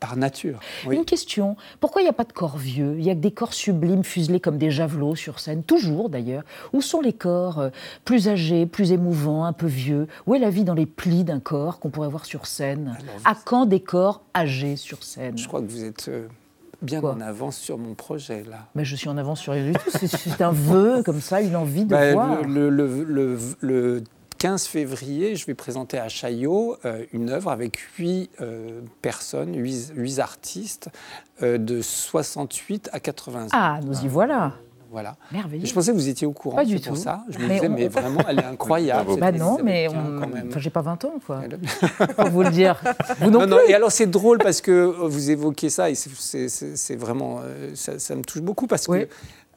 par 0.00 0.16
nature. 0.16 0.60
Une 0.90 1.04
question, 1.04 1.56
pourquoi 1.80 2.02
il 2.02 2.04
n'y 2.04 2.10
a 2.10 2.14
pas 2.14 2.24
de 2.24 2.32
corps 2.32 2.58
vieux? 2.58 2.96
Il 2.98 3.04
y 3.04 3.10
a 3.10 3.14
que 3.14 3.20
des 3.20 3.30
corps 3.30 3.54
sublimes 3.54 4.04
fuselés 4.04 4.40
comme 4.40 4.58
des 4.58 4.70
javelots 4.70 5.16
sur 5.16 5.40
scène, 5.40 5.62
toujours 5.62 6.10
d'ailleurs. 6.10 6.42
Où 6.72 6.82
sont 6.82 7.00
les 7.00 7.12
corps 7.12 7.58
euh, 7.58 7.70
plus 8.04 8.28
âgés, 8.28 8.66
plus 8.66 8.92
émouvants, 8.92 9.44
un 9.44 9.52
peu 9.52 9.66
vieux? 9.66 10.06
Où 10.26 10.34
est 10.34 10.38
la 10.38 10.50
vie 10.50 10.64
dans 10.64 10.74
les 10.74 10.86
plis 10.86 11.24
d'un 11.24 11.40
corps 11.40 11.78
qu'on 11.78 11.90
pourrait 11.90 12.08
voir 12.08 12.26
sur 12.26 12.46
scène? 12.46 12.96
À 13.24 13.34
quand 13.34 13.66
des 13.66 13.80
corps 13.80 14.22
âgés 14.34 14.76
sur 14.76 15.02
scène? 15.02 15.38
Je 15.38 15.48
crois 15.48 15.60
que 15.60 15.66
vous 15.66 15.84
êtes... 15.84 16.08
Euh, 16.08 16.28
bien 16.82 17.02
en 17.02 17.20
avance 17.22 17.56
sur 17.56 17.78
mon 17.78 17.94
projet, 17.94 18.44
là. 18.48 18.66
Mais 18.74 18.84
je 18.84 18.96
suis 18.96 19.08
en 19.08 19.16
avance 19.16 19.40
sur 19.40 19.54
rien 19.54 19.64
du 19.64 19.72
tout. 19.72 19.90
C'est 19.90 20.42
un 20.42 20.52
vœu, 20.52 21.02
comme 21.02 21.22
ça, 21.22 21.40
une 21.40 21.56
envie 21.56 21.84
de 21.84 21.90
bah, 21.90 22.12
voir. 22.12 22.42
Le, 22.42 22.68
le, 22.68 23.38
le, 23.60 24.04
15 24.38 24.66
février, 24.66 25.36
je 25.36 25.46
vais 25.46 25.54
présenter 25.54 25.98
à 25.98 26.08
Chaillot 26.08 26.76
euh, 26.84 27.04
une 27.12 27.30
œuvre 27.30 27.50
avec 27.50 27.78
huit 27.98 28.30
euh, 28.40 28.80
personnes, 29.02 29.56
huit, 29.56 30.18
artistes 30.18 30.90
euh, 31.42 31.58
de 31.58 31.80
68 31.80 32.90
à 32.92 33.00
80 33.00 33.44
ans. 33.44 33.48
Ah, 33.52 33.80
nous 33.82 34.04
y 34.04 34.08
voilà. 34.08 34.52
Voilà. 34.90 35.16
Merveilleux. 35.32 35.66
Je 35.66 35.74
pensais 35.74 35.90
que 35.90 35.96
vous 35.96 36.08
étiez 36.08 36.26
au 36.26 36.32
courant. 36.32 36.56
Pas 36.56 36.64
du 36.64 36.80
tout. 36.80 36.94
ça. 36.94 37.24
Je 37.28 37.38
me 37.38 37.48
disais, 37.48 37.68
mais 37.68 37.88
vraiment, 37.88 38.20
elle 38.28 38.38
est 38.38 38.44
incroyable. 38.52 39.18
bah 39.18 39.32
non, 39.32 39.58
mais 39.62 39.88
on... 39.88 40.22
enfin, 40.48 40.60
j'ai 40.60 40.70
pas 40.70 40.80
20 40.80 41.04
ans, 41.04 41.14
quoi. 41.26 41.42
Pour 42.16 42.28
vous 42.28 42.42
le 42.42 42.50
dire. 42.50 42.80
Vous 43.20 43.30
non, 43.30 43.46
non, 43.46 43.58
Et 43.66 43.74
alors, 43.74 43.90
c'est 43.90 44.06
drôle 44.06 44.38
parce 44.38 44.60
que 44.60 44.84
vous 44.84 45.30
évoquez 45.30 45.70
ça 45.70 45.90
et 45.90 45.94
c'est 45.94 46.96
vraiment, 46.96 47.40
ça, 47.74 47.98
ça, 47.98 48.14
me 48.14 48.22
touche 48.22 48.42
beaucoup 48.42 48.66
parce 48.66 48.86
que 48.86 49.08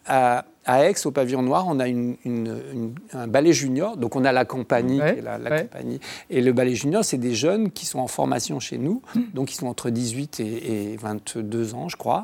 à, 0.05 0.45
Aix, 0.67 1.05
au 1.05 1.11
Pavillon 1.11 1.41
Noir, 1.41 1.65
on 1.67 1.79
a 1.79 1.85
un 1.85 3.27
ballet 3.27 3.53
junior. 3.53 3.97
Donc, 3.97 4.15
on 4.15 4.23
a 4.23 4.31
la 4.31 4.45
compagnie, 4.45 4.99
la, 4.99 5.61
compagnie. 5.61 5.99
Et 6.29 6.41
le 6.41 6.53
ballet 6.53 6.75
junior, 6.75 7.03
c'est 7.03 7.17
des 7.17 7.33
jeunes 7.33 7.71
qui 7.71 7.85
sont 7.85 7.99
en 7.99 8.07
formation 8.07 8.59
chez 8.59 8.77
nous. 8.77 9.01
Hmm. 9.15 9.21
Donc, 9.33 9.51
ils 9.51 9.55
sont 9.55 9.67
entre 9.67 9.89
18 9.89 10.39
et, 10.39 10.97
22 10.99 11.73
ans, 11.73 11.89
je 11.89 11.97
crois. 11.97 12.23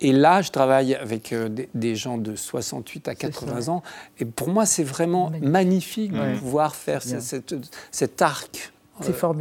Et 0.00 0.12
là, 0.12 0.42
je 0.42 0.50
travaille 0.50 0.94
avec 0.94 1.32
euh, 1.32 1.48
des, 1.74 1.96
gens 1.96 2.18
de 2.18 2.36
68 2.36 3.08
à 3.08 3.14
80 3.14 3.68
ans. 3.68 3.82
Et 4.18 4.24
pour 4.24 4.48
moi, 4.48 4.64
c'est 4.64 4.84
vraiment 4.84 5.32
magnifique 5.40 6.12
de 6.12 6.38
pouvoir 6.38 6.74
faire 6.74 7.02
cet 7.02 8.22
arc 8.22 8.72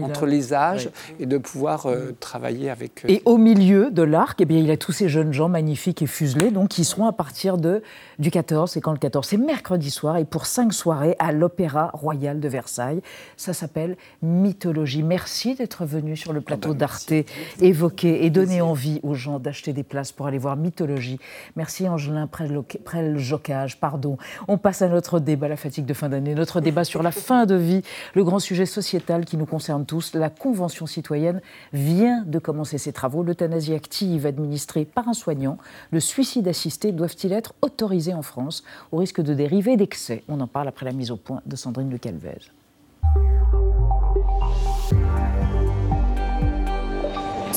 entre 0.04 0.26
les 0.26 0.54
âges 0.54 0.90
et 1.20 1.26
de 1.26 1.38
pouvoir 1.38 1.86
euh, 1.86 2.16
travailler 2.20 2.70
avec. 2.70 3.06
Euh, 3.06 3.10
et 3.10 3.22
au 3.26 3.38
milieu 3.38 3.92
de 3.92 4.04
l'arc, 4.04 4.40
eh 4.42 4.46
bien, 4.46 4.58
il 4.58 4.68
y 4.68 4.72
a 4.72 4.78
tous 4.78 4.92
ces 4.92 5.10
jeunes 5.10 5.34
gens 5.34 5.50
magnifiques 5.50 6.02
et 6.02 6.08
fuselés, 6.08 6.52
donc 6.52 6.70
qui 6.70 6.84
seront 6.84 7.06
à 7.08 7.14
partir 7.14 7.58
de, 7.58 7.82
du 8.20 8.32
14. 8.32 8.72
C'est 8.72 8.82
quand 8.82 8.92
le 8.92 8.98
14 8.98 9.28
C'est 9.28 9.38
mercredi 9.38 9.92
soir 9.92 10.18
et 10.18 10.26
pour 10.26 10.46
cinq 10.46 10.74
soirées 10.74 11.16
à 11.20 11.32
l'Opéra 11.32 11.92
Royal 11.94 12.40
de 12.40 12.48
Versailles. 12.48 13.02
Ça 13.36 13.54
s'appelle 13.54 13.98
Mythologie. 14.22 15.04
Merci 15.04 15.56
d'être 15.56 15.86
venu 15.86 16.16
sur 16.16 16.34
le 16.34 16.42
plateau 16.42 16.70
ah 16.72 16.74
bah, 16.74 16.80
d'Arte, 16.80 17.14
évoquer 17.62 18.26
et 18.26 18.30
donner 18.30 18.62
envie 18.62 19.00
aux 19.04 19.14
gens 19.14 19.40
d'acheter 19.40 19.74
des 19.74 19.84
places 19.84 20.12
pour 20.12 20.28
aller 20.28 20.38
voir 20.38 20.56
Mythologie. 20.56 21.20
Merci 21.56 21.88
Angelin 21.88 22.28
Prel-Jocage. 22.28 23.80
Pardon. 23.80 24.18
On 24.48 24.58
passe 24.58 24.82
à 24.82 24.88
notre 24.88 25.20
débat, 25.20 25.48
la 25.48 25.58
fatigue 25.58 25.86
de 25.86 25.94
fin 25.94 26.10
d'année, 26.10 26.36
notre 26.36 26.62
débat 26.62 26.84
sur 26.84 27.04
la 27.04 27.12
fin 27.12 27.46
de 27.46 27.56
vie, 27.56 27.84
le 28.14 28.24
grand 28.24 28.40
sujet 28.40 28.66
sociétal 28.66 29.26
qui 29.26 29.38
nous 29.38 29.46
concerne 29.46 29.86
tous. 29.86 30.14
La 30.16 30.30
Convention 30.30 30.86
citoyenne 30.86 31.42
vient 31.74 32.24
de 32.26 32.40
commencer 32.40 32.78
ses 32.78 32.94
travaux. 32.94 33.24
L'euthanasie 33.24 33.74
active 33.74 34.26
administrée 34.26 34.86
par 34.86 35.08
un 35.08 35.14
soignant, 35.14 35.58
le 35.92 36.00
suicide 36.00 36.48
assisté 36.48 36.92
doivent-ils 36.92 37.34
être 37.34 37.54
autorisés 37.62 38.07
en 38.14 38.22
France 38.22 38.64
au 38.92 38.98
risque 38.98 39.22
de 39.22 39.34
dériver 39.34 39.78
d'excès 39.78 40.24
On 40.28 40.40
en 40.40 40.48
parle 40.48 40.68
après 40.68 40.86
la 40.86 40.92
mise 40.92 41.12
au 41.12 41.18
point 41.18 41.42
de 41.46 41.56
Sandrine 41.56 41.90
Le 41.90 41.98
Calvez. 41.98 42.52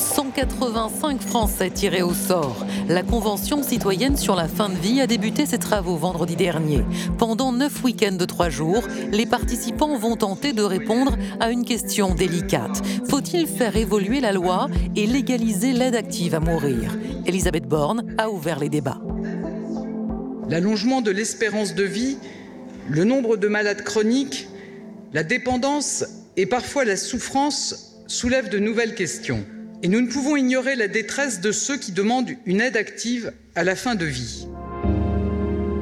185 0.01 1.21
Français 1.21 1.69
tirés 1.69 2.01
au 2.01 2.13
sort. 2.13 2.65
La 2.87 3.03
Convention 3.03 3.63
citoyenne 3.63 4.17
sur 4.17 4.35
la 4.35 4.47
fin 4.47 4.69
de 4.69 4.75
vie 4.75 5.01
a 5.01 5.07
débuté 5.07 5.45
ses 5.45 5.57
travaux 5.57 5.95
vendredi 5.95 6.35
dernier. 6.35 6.83
Pendant 7.17 7.51
neuf 7.51 7.83
week-ends 7.83 8.15
de 8.15 8.25
trois 8.25 8.49
jours, 8.49 8.83
les 9.11 9.25
participants 9.25 9.97
vont 9.97 10.15
tenter 10.15 10.53
de 10.53 10.63
répondre 10.63 11.17
à 11.39 11.51
une 11.51 11.65
question 11.65 12.15
délicate. 12.15 12.81
Faut-il 13.09 13.45
faire 13.45 13.75
évoluer 13.75 14.21
la 14.21 14.31
loi 14.31 14.67
et 14.95 15.05
légaliser 15.05 15.73
l'aide 15.73 15.95
active 15.95 16.35
à 16.35 16.39
mourir? 16.39 16.97
Elisabeth 17.25 17.67
Borne 17.67 18.03
a 18.17 18.29
ouvert 18.29 18.59
les 18.59 18.69
débats. 18.69 18.99
L'allongement 20.49 21.01
de 21.01 21.11
l'espérance 21.11 21.75
de 21.75 21.83
vie, 21.83 22.17
le 22.89 23.03
nombre 23.03 23.37
de 23.37 23.47
malades 23.47 23.83
chroniques, 23.83 24.47
la 25.13 25.23
dépendance 25.23 26.05
et 26.37 26.45
parfois 26.45 26.85
la 26.85 26.97
souffrance 26.97 27.95
soulèvent 28.07 28.49
de 28.49 28.59
nouvelles 28.59 28.95
questions. 28.95 29.45
Et 29.83 29.87
nous 29.87 30.01
ne 30.01 30.07
pouvons 30.07 30.35
ignorer 30.35 30.75
la 30.75 30.87
détresse 30.87 31.41
de 31.41 31.51
ceux 31.51 31.77
qui 31.77 31.91
demandent 31.91 32.31
une 32.45 32.61
aide 32.61 32.77
active 32.77 33.33
à 33.55 33.63
la 33.63 33.75
fin 33.75 33.95
de 33.95 34.05
vie. 34.05 34.47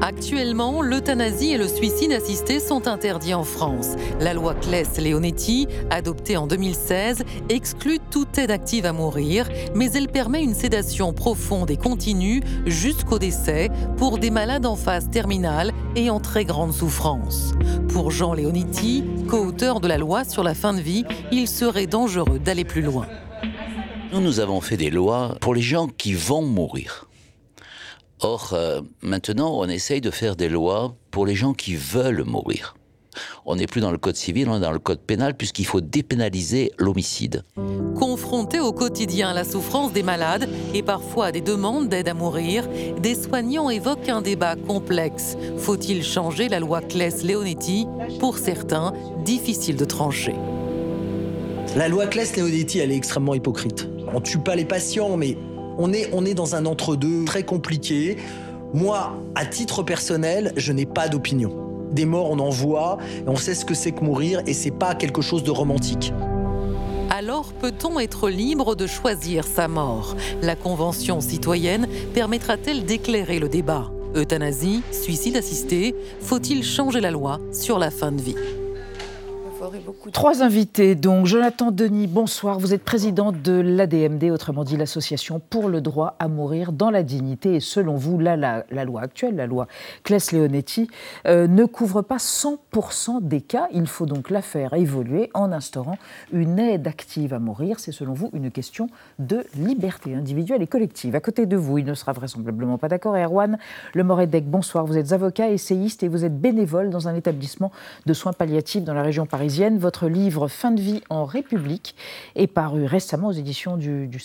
Actuellement, 0.01 0.81
l'euthanasie 0.81 1.51
et 1.51 1.57
le 1.57 1.67
suicide 1.67 2.13
assisté 2.13 2.61
sont 2.61 2.87
interdits 2.87 3.33
en 3.33 3.43
France. 3.43 3.95
La 4.21 4.33
loi 4.33 4.55
Claes-Leonetti, 4.55 5.67
adoptée 5.89 6.37
en 6.37 6.47
2016, 6.47 7.23
exclut 7.49 7.99
toute 8.09 8.37
aide 8.37 8.51
active 8.51 8.85
à 8.85 8.93
mourir, 8.93 9.49
mais 9.75 9.91
elle 9.91 10.07
permet 10.07 10.41
une 10.41 10.53
sédation 10.53 11.11
profonde 11.11 11.69
et 11.69 11.75
continue 11.75 12.41
jusqu'au 12.65 13.19
décès 13.19 13.69
pour 13.97 14.19
des 14.19 14.31
malades 14.31 14.65
en 14.65 14.77
phase 14.77 15.09
terminale 15.09 15.73
et 15.97 16.09
en 16.09 16.21
très 16.21 16.45
grande 16.45 16.71
souffrance. 16.71 17.53
Pour 17.89 18.09
Jean 18.09 18.33
Leonetti, 18.33 19.03
co-auteur 19.27 19.81
de 19.81 19.89
la 19.89 19.97
loi 19.97 20.23
sur 20.23 20.43
la 20.43 20.53
fin 20.53 20.73
de 20.73 20.81
vie, 20.81 21.03
il 21.33 21.47
serait 21.49 21.87
dangereux 21.87 22.39
d'aller 22.39 22.63
plus 22.63 22.81
loin. 22.81 23.05
Nous, 24.13 24.21
nous 24.21 24.39
avons 24.39 24.61
fait 24.61 24.77
des 24.77 24.91
lois 24.91 25.35
pour 25.41 25.53
les 25.53 25.61
gens 25.61 25.87
qui 25.87 26.13
vont 26.13 26.41
mourir. 26.41 27.08
Or, 28.21 28.51
euh, 28.53 28.81
maintenant, 29.01 29.53
on 29.57 29.69
essaye 29.69 30.01
de 30.01 30.11
faire 30.11 30.35
des 30.35 30.49
lois 30.49 30.95
pour 31.09 31.25
les 31.25 31.35
gens 31.35 31.53
qui 31.53 31.75
veulent 31.75 32.23
mourir. 32.25 32.75
On 33.45 33.55
n'est 33.55 33.65
plus 33.65 33.81
dans 33.81 33.91
le 33.91 33.97
code 33.97 34.15
civil, 34.15 34.49
on 34.49 34.57
est 34.57 34.61
dans 34.61 34.71
le 34.71 34.79
code 34.79 34.99
pénal 34.99 35.35
puisqu'il 35.35 35.65
faut 35.65 35.81
dépénaliser 35.81 36.71
l'homicide. 36.77 37.43
Confrontés 37.95 38.59
au 38.59 38.71
quotidien 38.71 39.29
à 39.29 39.33
la 39.33 39.43
souffrance 39.43 39.93
des 39.93 40.03
malades 40.03 40.49
et 40.73 40.83
parfois 40.83 41.27
à 41.27 41.31
des 41.31 41.41
demandes 41.41 41.89
d'aide 41.89 42.07
à 42.07 42.13
mourir, 42.13 42.67
des 43.01 43.15
soignants 43.15 43.69
évoquent 43.69 44.09
un 44.09 44.21
débat 44.21 44.55
complexe. 44.55 45.37
Faut-il 45.57 46.03
changer 46.03 46.49
la 46.49 46.59
loi 46.59 46.81
Claes-Leonetti 46.81 47.87
Pour 48.19 48.37
certains, 48.37 48.93
difficile 49.23 49.75
de 49.75 49.85
trancher. 49.85 50.35
La 51.75 51.87
loi 51.87 52.07
Claes-Leonetti, 52.07 52.79
elle 52.79 52.91
est 52.91 52.97
extrêmement 52.97 53.33
hypocrite. 53.33 53.87
On 54.13 54.21
tue 54.21 54.39
pas 54.39 54.55
les 54.55 54.65
patients, 54.65 55.17
mais 55.17 55.37
on 55.79 55.93
est, 56.25 56.33
dans 56.33 56.55
un 56.55 56.65
entre-deux 56.65 57.25
très 57.25 57.43
compliqué. 57.43 58.17
Moi, 58.73 59.13
à 59.33 59.45
titre 59.45 59.81
personnel, 59.81 60.53
je 60.57 60.71
n'ai 60.73 60.85
pas 60.85 61.07
d'opinion. 61.07 61.51
Des 61.91 62.05
morts, 62.05 62.29
on 62.29 62.37
en 62.37 62.49
voit, 62.49 62.99
on 63.25 63.35
sait 63.35 63.55
ce 63.55 63.65
que 63.65 63.73
c'est 63.73 63.93
que 63.93 64.03
mourir, 64.03 64.41
et 64.45 64.53
c'est 64.53 64.71
pas 64.71 64.93
quelque 64.93 65.21
chose 65.21 65.43
de 65.43 65.51
romantique. 65.51 66.13
Alors 67.09 67.51
peut-on 67.53 67.99
être 67.99 68.29
libre 68.29 68.75
de 68.75 68.85
choisir 68.85 69.43
sa 69.45 69.67
mort? 69.67 70.15
La 70.41 70.55
Convention 70.55 71.19
citoyenne 71.19 71.87
permettra-t-elle 72.13 72.85
d'éclairer 72.85 73.39
le 73.39 73.49
débat? 73.49 73.91
Euthanasie, 74.15 74.81
suicide 74.91 75.35
assisté, 75.35 75.95
faut-il 76.21 76.63
changer 76.63 77.01
la 77.01 77.11
loi 77.11 77.39
sur 77.51 77.79
la 77.79 77.89
fin 77.89 78.11
de 78.11 78.21
vie? 78.21 78.35
Trois 80.13 80.41
invités, 80.41 80.95
donc 80.95 81.25
Jonathan 81.25 81.71
Denis, 81.71 82.07
bonsoir. 82.07 82.59
Vous 82.59 82.73
êtes 82.73 82.83
président 82.83 83.31
de 83.31 83.51
l'ADMD, 83.51 84.31
autrement 84.31 84.63
dit 84.63 84.77
l'Association 84.77 85.41
pour 85.49 85.67
le 85.67 85.81
droit 85.81 86.15
à 86.19 86.27
mourir 86.27 86.71
dans 86.71 86.89
la 86.89 87.03
dignité. 87.03 87.55
Et 87.55 87.59
selon 87.59 87.95
vous, 87.95 88.19
la, 88.19 88.37
la, 88.37 88.85
loi 88.85 89.01
actuelle, 89.01 89.35
la 89.35 89.47
loi 89.47 89.67
Claes-Leonetti, 90.03 90.89
euh, 91.27 91.47
ne 91.47 91.65
couvre 91.65 92.01
pas 92.01 92.17
100% 92.17 93.21
des 93.21 93.41
cas. 93.41 93.67
Il 93.73 93.87
faut 93.87 94.05
donc 94.05 94.29
la 94.29 94.41
faire 94.41 94.73
évoluer 94.73 95.29
en 95.33 95.51
instaurant 95.51 95.97
une 96.31 96.59
aide 96.59 96.87
active 96.87 97.33
à 97.33 97.39
mourir. 97.39 97.79
C'est 97.79 97.91
selon 97.91 98.13
vous 98.13 98.29
une 98.33 98.51
question 98.51 98.89
de 99.19 99.43
liberté 99.55 100.15
individuelle 100.15 100.61
et 100.61 100.67
collective. 100.67 101.15
À 101.15 101.19
côté 101.19 101.45
de 101.45 101.57
vous, 101.57 101.79
il 101.79 101.85
ne 101.85 101.93
sera 101.95 102.13
vraisemblablement 102.13 102.77
pas 102.77 102.87
d'accord. 102.87 103.15
Erwan 103.15 103.57
Lemoredec, 103.93 104.45
bonsoir. 104.49 104.85
Vous 104.85 104.97
êtes 104.97 105.11
avocat, 105.11 105.49
essayiste 105.49 106.03
et 106.03 106.07
vous 106.07 106.23
êtes 106.23 106.39
bénévole 106.39 106.89
dans 106.89 107.07
un 107.07 107.15
établissement 107.15 107.71
de 108.05 108.13
soins 108.13 108.33
palliatifs 108.33 108.83
dans 108.83 108.93
la 108.93 109.03
région 109.03 109.25
parisienne. 109.25 109.48
Votre 109.49 110.07
livre 110.07 110.47
Fin 110.47 110.71
de 110.71 110.81
vie 110.81 111.01
en 111.09 111.25
République 111.25 111.95
est 112.35 112.47
paru 112.47 112.85
récemment 112.85 113.29
aux 113.29 113.33
éditions 113.33 113.77
du, 113.77 114.07
du. 114.07 114.19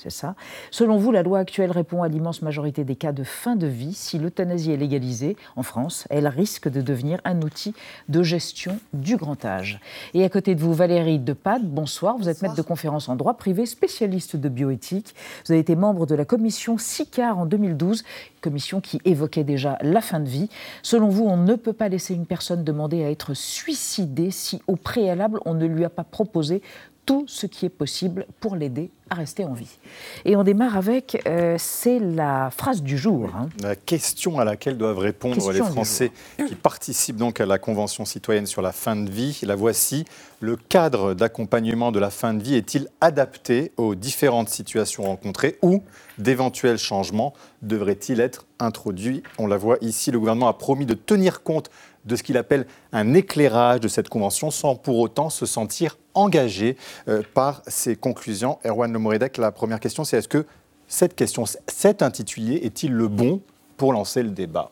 C'est 0.00 0.10
ça. 0.10 0.36
Selon 0.70 0.96
vous, 0.96 1.10
la 1.10 1.24
loi 1.24 1.40
actuelle 1.40 1.72
répond 1.72 2.04
à 2.04 2.08
l'immense 2.08 2.40
majorité 2.40 2.84
des 2.84 2.94
cas 2.94 3.10
de 3.10 3.24
fin 3.24 3.56
de 3.56 3.66
vie. 3.66 3.94
Si 3.94 4.16
l'euthanasie 4.16 4.70
est 4.70 4.76
légalisée 4.76 5.36
en 5.56 5.64
France, 5.64 6.06
elle 6.08 6.28
risque 6.28 6.68
de 6.68 6.80
devenir 6.80 7.20
un 7.24 7.42
outil 7.42 7.74
de 8.08 8.22
gestion 8.22 8.78
du 8.92 9.16
grand 9.16 9.44
âge. 9.44 9.80
Et 10.14 10.22
à 10.22 10.28
côté 10.28 10.54
de 10.54 10.60
vous, 10.60 10.72
Valérie 10.72 11.18
Depad, 11.18 11.64
bonsoir. 11.64 12.16
Vous 12.16 12.28
êtes 12.28 12.42
maître 12.42 12.54
de 12.54 12.62
conférence 12.62 13.08
en 13.08 13.16
droit 13.16 13.34
privé, 13.34 13.66
spécialiste 13.66 14.36
de 14.36 14.48
bioéthique. 14.48 15.16
Vous 15.44 15.52
avez 15.52 15.60
été 15.60 15.74
membre 15.74 16.06
de 16.06 16.14
la 16.14 16.24
commission 16.24 16.78
SICAR 16.78 17.36
en 17.36 17.46
2012, 17.46 18.04
commission 18.40 18.80
qui 18.80 19.00
évoquait 19.04 19.42
déjà 19.42 19.78
la 19.80 20.00
fin 20.00 20.20
de 20.20 20.28
vie. 20.28 20.48
Selon 20.84 21.08
vous, 21.08 21.24
on 21.24 21.36
ne 21.36 21.56
peut 21.56 21.72
pas 21.72 21.88
laisser 21.88 22.14
une 22.14 22.26
personne 22.26 22.62
demander 22.62 23.02
à 23.02 23.10
être 23.10 23.34
suicidée 23.34 24.30
si 24.30 24.62
au 24.68 24.76
préalable 24.76 25.40
on 25.44 25.54
ne 25.54 25.66
lui 25.66 25.84
a 25.84 25.90
pas 25.90 26.04
proposé 26.04 26.62
tout 27.08 27.24
ce 27.26 27.46
qui 27.46 27.64
est 27.64 27.70
possible 27.70 28.26
pour 28.38 28.54
l'aider 28.54 28.90
à 29.08 29.14
rester 29.14 29.42
en 29.42 29.54
vie. 29.54 29.78
Et 30.26 30.36
on 30.36 30.44
démarre 30.44 30.76
avec, 30.76 31.22
euh, 31.26 31.56
c'est 31.58 31.98
la 31.98 32.50
phrase 32.50 32.82
du 32.82 32.98
jour. 32.98 33.30
Hein. 33.34 33.48
La 33.62 33.76
question 33.76 34.38
à 34.38 34.44
laquelle 34.44 34.76
doivent 34.76 34.98
répondre 34.98 35.50
les 35.50 35.60
Français 35.60 36.12
qui 36.36 36.54
participent 36.54 37.16
donc 37.16 37.40
à 37.40 37.46
la 37.46 37.58
Convention 37.58 38.04
citoyenne 38.04 38.44
sur 38.44 38.60
la 38.60 38.72
fin 38.72 38.94
de 38.94 39.08
vie. 39.08 39.40
La 39.44 39.54
voici. 39.54 40.04
Le 40.40 40.56
cadre 40.56 41.14
d'accompagnement 41.14 41.92
de 41.92 41.98
la 41.98 42.10
fin 42.10 42.34
de 42.34 42.42
vie 42.42 42.56
est-il 42.56 42.88
adapté 43.00 43.72
aux 43.78 43.94
différentes 43.94 44.50
situations 44.50 45.04
rencontrées 45.04 45.58
ou 45.62 45.82
d'éventuels 46.18 46.78
changements 46.78 47.32
devraient-ils 47.62 48.20
être 48.20 48.44
introduits 48.60 49.22
On 49.38 49.46
la 49.46 49.56
voit 49.56 49.78
ici, 49.80 50.10
le 50.10 50.18
gouvernement 50.18 50.48
a 50.48 50.52
promis 50.52 50.86
de 50.86 50.94
tenir 50.94 51.42
compte 51.42 51.70
de 52.04 52.16
ce 52.16 52.22
qu'il 52.22 52.36
appelle 52.36 52.66
un 52.92 53.14
éclairage 53.14 53.80
de 53.80 53.88
cette 53.88 54.08
convention 54.08 54.50
sans 54.50 54.76
pour 54.76 54.98
autant 54.98 55.30
se 55.30 55.46
sentir 55.46 55.98
engagé 56.14 56.76
euh, 57.08 57.22
par 57.34 57.62
ses 57.66 57.96
conclusions. 57.96 58.58
Erwan 58.64 58.92
Lemoridec, 58.92 59.36
la 59.36 59.52
première 59.52 59.80
question, 59.80 60.04
c'est 60.04 60.18
est-ce 60.18 60.28
que 60.28 60.46
cette 60.88 61.14
question, 61.14 61.44
cet 61.66 62.02
intitulé, 62.02 62.56
est-il 62.56 62.92
le 62.92 63.08
bon 63.08 63.42
pour 63.76 63.92
lancer 63.92 64.22
le 64.22 64.30
débat? 64.30 64.70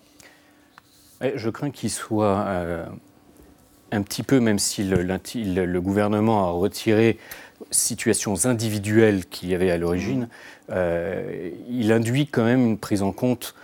Je 1.21 1.49
crains 1.51 1.71
qu'il 1.71 1.91
soit 1.91 2.45
euh, 2.47 2.87
un 3.93 4.03
petit 4.03 4.23
peu, 4.23 4.41
même 4.41 4.59
si 4.59 4.85
le, 4.85 5.03
le, 5.03 5.81
gouvernement 5.81 6.49
a 6.49 6.51
retiré 6.51 7.19
situations 7.71 8.45
individuelles 8.45 9.25
qu'il 9.27 9.49
y 9.51 9.55
avait 9.55 9.71
à 9.71 9.79
l'origine, 9.79 10.29
euh, 10.71 11.51
il 11.69 11.93
induit 11.93 12.27
quand 12.27 12.45
même 12.45 12.67
une 12.67 12.79
prise 12.79 13.03
en 13.03 13.13
compte 13.13 13.55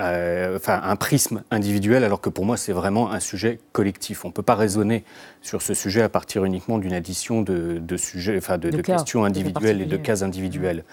euh, 0.00 0.56
enfin, 0.56 0.80
un 0.82 0.96
prisme 0.96 1.42
individuel, 1.50 2.04
alors 2.04 2.20
que 2.20 2.30
pour 2.30 2.46
moi, 2.46 2.56
c'est 2.56 2.72
vraiment 2.72 3.12
un 3.12 3.20
sujet 3.20 3.58
collectif. 3.72 4.24
On 4.24 4.28
ne 4.28 4.32
peut 4.32 4.42
pas 4.42 4.54
raisonner 4.54 5.04
sur 5.42 5.62
ce 5.62 5.74
sujet 5.74 6.02
à 6.02 6.08
partir 6.08 6.44
uniquement 6.44 6.78
d'une 6.78 6.94
addition 6.94 7.42
de, 7.42 7.96
sujets, 7.96 8.38
enfin, 8.38 8.56
de, 8.56 8.70
questions 8.80 9.24
individuelles 9.24 9.82
et 9.82 9.86
de 9.86 9.96
cas 9.96 10.24
individuels. 10.24 10.84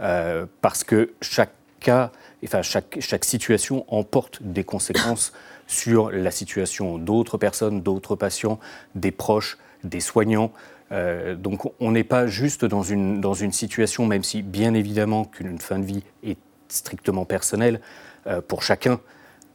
Euh, 0.00 0.46
parce 0.60 0.84
que 0.84 1.12
chaque 1.20 1.52
cas, 1.80 2.12
enfin, 2.44 2.62
chaque, 2.62 2.98
chaque 3.00 3.24
situation 3.24 3.84
emporte 3.88 4.42
des 4.42 4.64
conséquences 4.64 5.32
sur 5.66 6.10
la 6.10 6.30
situation 6.30 6.98
d'autres 6.98 7.38
personnes, 7.38 7.82
d'autres 7.82 8.16
patients, 8.16 8.60
des 8.94 9.10
proches, 9.10 9.58
des 9.82 10.00
soignants. 10.00 10.52
Euh, 10.92 11.34
donc 11.34 11.72
on 11.80 11.90
n'est 11.90 12.04
pas 12.04 12.26
juste 12.26 12.64
dans 12.64 12.82
une, 12.82 13.20
dans 13.20 13.34
une 13.34 13.52
situation, 13.52 14.06
même 14.06 14.22
si 14.22 14.42
bien 14.42 14.74
évidemment 14.74 15.24
qu'une 15.24 15.58
fin 15.58 15.78
de 15.78 15.84
vie 15.84 16.02
est 16.22 16.36
strictement 16.72 17.24
personnelle, 17.24 17.80
euh, 18.26 18.40
pour 18.40 18.62
chacun. 18.62 19.00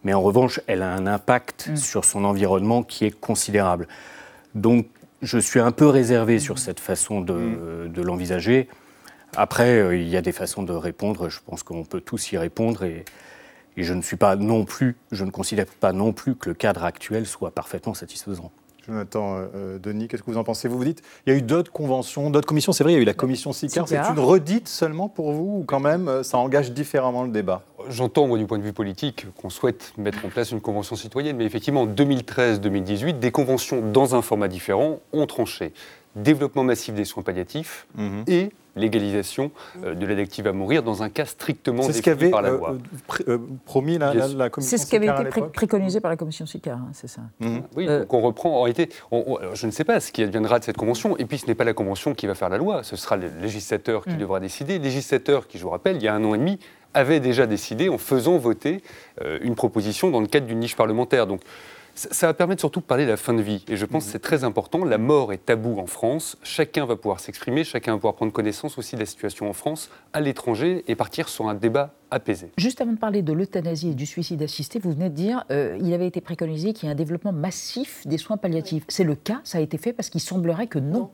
Mais 0.03 0.13
en 0.13 0.21
revanche, 0.21 0.61
elle 0.67 0.81
a 0.81 0.93
un 0.93 1.07
impact 1.07 1.69
mm. 1.69 1.75
sur 1.77 2.05
son 2.05 2.23
environnement 2.23 2.83
qui 2.83 3.05
est 3.05 3.11
considérable. 3.11 3.87
Donc, 4.55 4.87
je 5.21 5.37
suis 5.37 5.59
un 5.59 5.71
peu 5.71 5.87
réservé 5.87 6.39
sur 6.39 6.59
cette 6.59 6.79
façon 6.79 7.21
de, 7.21 7.33
mm. 7.33 8.01
l'envisager. 8.01 8.67
Après, 9.35 9.79
euh, 9.79 9.97
il 9.97 10.07
y 10.07 10.17
a 10.17 10.21
des 10.21 10.31
façons 10.31 10.63
de 10.63 10.73
répondre. 10.73 11.29
Je 11.29 11.39
pense 11.45 11.63
qu'on 11.63 11.83
peut 11.83 12.01
tous 12.01 12.31
y 12.31 12.37
répondre. 12.37 12.83
Et, 12.83 13.05
et 13.77 13.83
je 13.83 13.93
ne 13.93 14.01
suis 14.01 14.17
pas 14.17 14.35
non 14.35 14.65
plus, 14.65 14.97
je 15.11 15.23
ne 15.23 15.31
considère 15.31 15.67
pas 15.67 15.93
non 15.93 16.11
plus 16.11 16.35
que 16.35 16.49
le 16.49 16.55
cadre 16.55 16.83
actuel 16.83 17.25
soit 17.25 17.51
parfaitement 17.51 17.93
satisfaisant. 17.93 18.51
Jonathan 18.87 19.37
euh, 19.37 19.45
euh, 19.55 19.79
Denis, 19.79 20.07
qu'est-ce 20.07 20.23
que 20.23 20.31
vous 20.31 20.37
en 20.37 20.43
pensez? 20.43 20.67
Vous 20.67 20.77
vous 20.77 20.83
dites, 20.83 21.01
il 21.25 21.33
y 21.33 21.35
a 21.35 21.39
eu 21.39 21.41
d'autres 21.41 21.71
conventions, 21.71 22.29
d'autres 22.29 22.47
commissions. 22.47 22.71
C'est 22.71 22.83
vrai, 22.83 22.93
il 22.93 22.95
y 22.95 22.99
a 22.99 23.01
eu 23.01 23.05
la 23.05 23.13
commission 23.13 23.51
SICAR. 23.51 23.87
C'est 23.87 23.97
une 23.97 24.19
redite 24.19 24.67
seulement 24.67 25.09
pour 25.09 25.31
vous 25.31 25.59
ou 25.59 25.63
quand 25.65 25.79
même 25.79 26.07
euh, 26.07 26.23
ça 26.23 26.37
engage 26.37 26.71
différemment 26.71 27.23
le 27.23 27.29
débat? 27.29 27.63
J'entends, 27.89 28.27
moi, 28.27 28.37
du 28.37 28.45
point 28.45 28.57
de 28.57 28.63
vue 28.63 28.73
politique, 28.73 29.27
qu'on 29.35 29.49
souhaite 29.49 29.93
mettre 29.97 30.25
en 30.25 30.29
place 30.29 30.51
une 30.51 30.61
convention 30.61 30.95
citoyenne, 30.95 31.37
mais 31.37 31.45
effectivement, 31.45 31.81
en 31.81 31.87
2013-2018, 31.87 33.19
des 33.19 33.31
conventions 33.31 33.81
dans 33.81 34.15
un 34.15 34.21
format 34.21 34.47
différent 34.47 34.99
ont 35.13 35.25
tranché 35.25 35.73
développement 36.15 36.63
massif 36.63 36.93
des 36.93 37.05
soins 37.05 37.23
palliatifs 37.23 37.87
mhm. 37.95 38.23
et 38.27 38.51
légalisation 38.77 39.51
euh, 39.83 39.93
de 39.93 40.05
l'aide 40.05 40.19
active 40.19 40.47
à 40.47 40.53
mourir 40.53 40.83
dans 40.83 41.03
un 41.03 41.09
cas 41.09 41.25
strictement 41.25 41.85
défini 41.87 42.29
par 42.29 42.41
la 42.41 42.51
loi. 42.51 42.77
C'est 43.07 43.17
ce 43.17 43.23
qu'avait 43.23 43.37
promis 43.65 43.97
la, 43.97 44.49
commission 44.49 44.77
C'est 44.77 44.83
ce 44.83 44.89
qui 44.89 44.95
avait 44.95 45.07
été 45.07 45.41
préconisé 45.53 45.99
par 45.99 46.11
la 46.11 46.17
commission 46.17 46.45
SICAR, 46.45 46.77
hein, 46.77 46.89
c'est 46.93 47.07
ça. 47.07 47.21
Oui, 47.75 47.87
euh, 47.87 48.01
donc 48.01 48.13
on 48.13 48.21
reprend. 48.21 48.57
En 48.57 48.61
réalité, 48.63 48.89
je 49.11 49.65
ne 49.65 49.71
sais 49.71 49.83
pas 49.83 49.99
ce 49.99 50.11
qui 50.11 50.23
adviendra 50.23 50.59
de 50.59 50.63
cette 50.63 50.77
convention, 50.77 51.17
et 51.17 51.25
puis 51.25 51.37
ce 51.37 51.47
n'est 51.47 51.55
pas 51.55 51.63
la 51.63 51.73
convention 51.73 52.13
qui 52.13 52.27
va 52.27 52.35
faire 52.35 52.49
la 52.49 52.57
loi, 52.57 52.83
ce 52.83 52.95
sera 52.95 53.17
le 53.17 53.29
législateur 53.41 54.03
qui 54.03 54.11
mm. 54.11 54.17
devra 54.17 54.39
décider. 54.39 54.77
Le 54.77 54.83
législateur 54.83 55.47
qui, 55.47 55.57
je 55.57 55.63
vous 55.63 55.69
rappelle, 55.69 55.97
il 55.97 56.03
y 56.03 56.07
a 56.07 56.13
un 56.13 56.23
an 56.23 56.33
et 56.33 56.37
demi, 56.37 56.59
avait 56.93 57.19
déjà 57.19 57.45
décidé 57.45 57.89
en 57.89 57.97
faisant 57.97 58.37
voter 58.37 58.81
euh, 59.21 59.37
une 59.41 59.55
proposition 59.55 60.09
dans 60.09 60.19
le 60.19 60.27
cadre 60.27 60.47
d'une 60.47 60.59
niche 60.59 60.75
parlementaire. 60.75 61.27
Donc 61.27 61.41
ça 61.97 62.27
va 62.27 62.33
permettre 62.33 62.61
surtout 62.61 62.79
de 62.79 62.85
parler 62.85 63.05
de 63.05 63.09
la 63.09 63.17
fin 63.17 63.33
de 63.33 63.41
vie. 63.41 63.65
Et 63.67 63.75
je 63.75 63.85
pense 63.85 64.05
que 64.05 64.11
c'est 64.11 64.19
très 64.19 64.43
important. 64.43 64.85
La 64.85 64.97
mort 64.97 65.33
est 65.33 65.45
tabou 65.45 65.79
en 65.79 65.87
France. 65.87 66.37
Chacun 66.43 66.85
va 66.85 66.95
pouvoir 66.95 67.19
s'exprimer, 67.19 67.63
chacun 67.63 67.93
va 67.93 67.97
pouvoir 67.97 68.13
prendre 68.13 68.31
connaissance 68.31 68.77
aussi 68.77 68.95
de 68.95 68.99
la 68.99 69.05
situation 69.05 69.49
en 69.49 69.53
France, 69.53 69.89
à 70.13 70.21
l'étranger, 70.21 70.83
et 70.87 70.95
partir 70.95 71.27
sur 71.27 71.49
un 71.49 71.55
débat 71.55 71.93
apaisé. 72.11 72.51
Juste 72.57 72.81
avant 72.81 72.93
de 72.93 72.97
parler 72.97 73.21
de 73.21 73.33
l'euthanasie 73.33 73.89
et 73.89 73.95
du 73.95 74.05
suicide 74.05 74.41
assisté, 74.43 74.79
vous 74.79 74.91
venez 74.91 75.09
de 75.09 75.15
dire 75.15 75.43
euh, 75.51 75.77
il 75.81 75.93
avait 75.93 76.07
été 76.07 76.21
préconisé 76.21 76.73
qu'il 76.73 76.85
y 76.85 76.89
ait 76.89 76.93
un 76.93 76.95
développement 76.95 77.33
massif 77.33 78.05
des 78.05 78.17
soins 78.17 78.37
palliatifs. 78.37 78.83
C'est 78.87 79.03
le 79.03 79.15
cas? 79.15 79.41
Ça 79.43 79.57
a 79.57 79.61
été 79.61 79.77
fait 79.77 79.93
parce 79.93 80.09
qu'il 80.09 80.21
semblerait 80.21 80.67
que 80.67 80.79
non. 80.79 81.09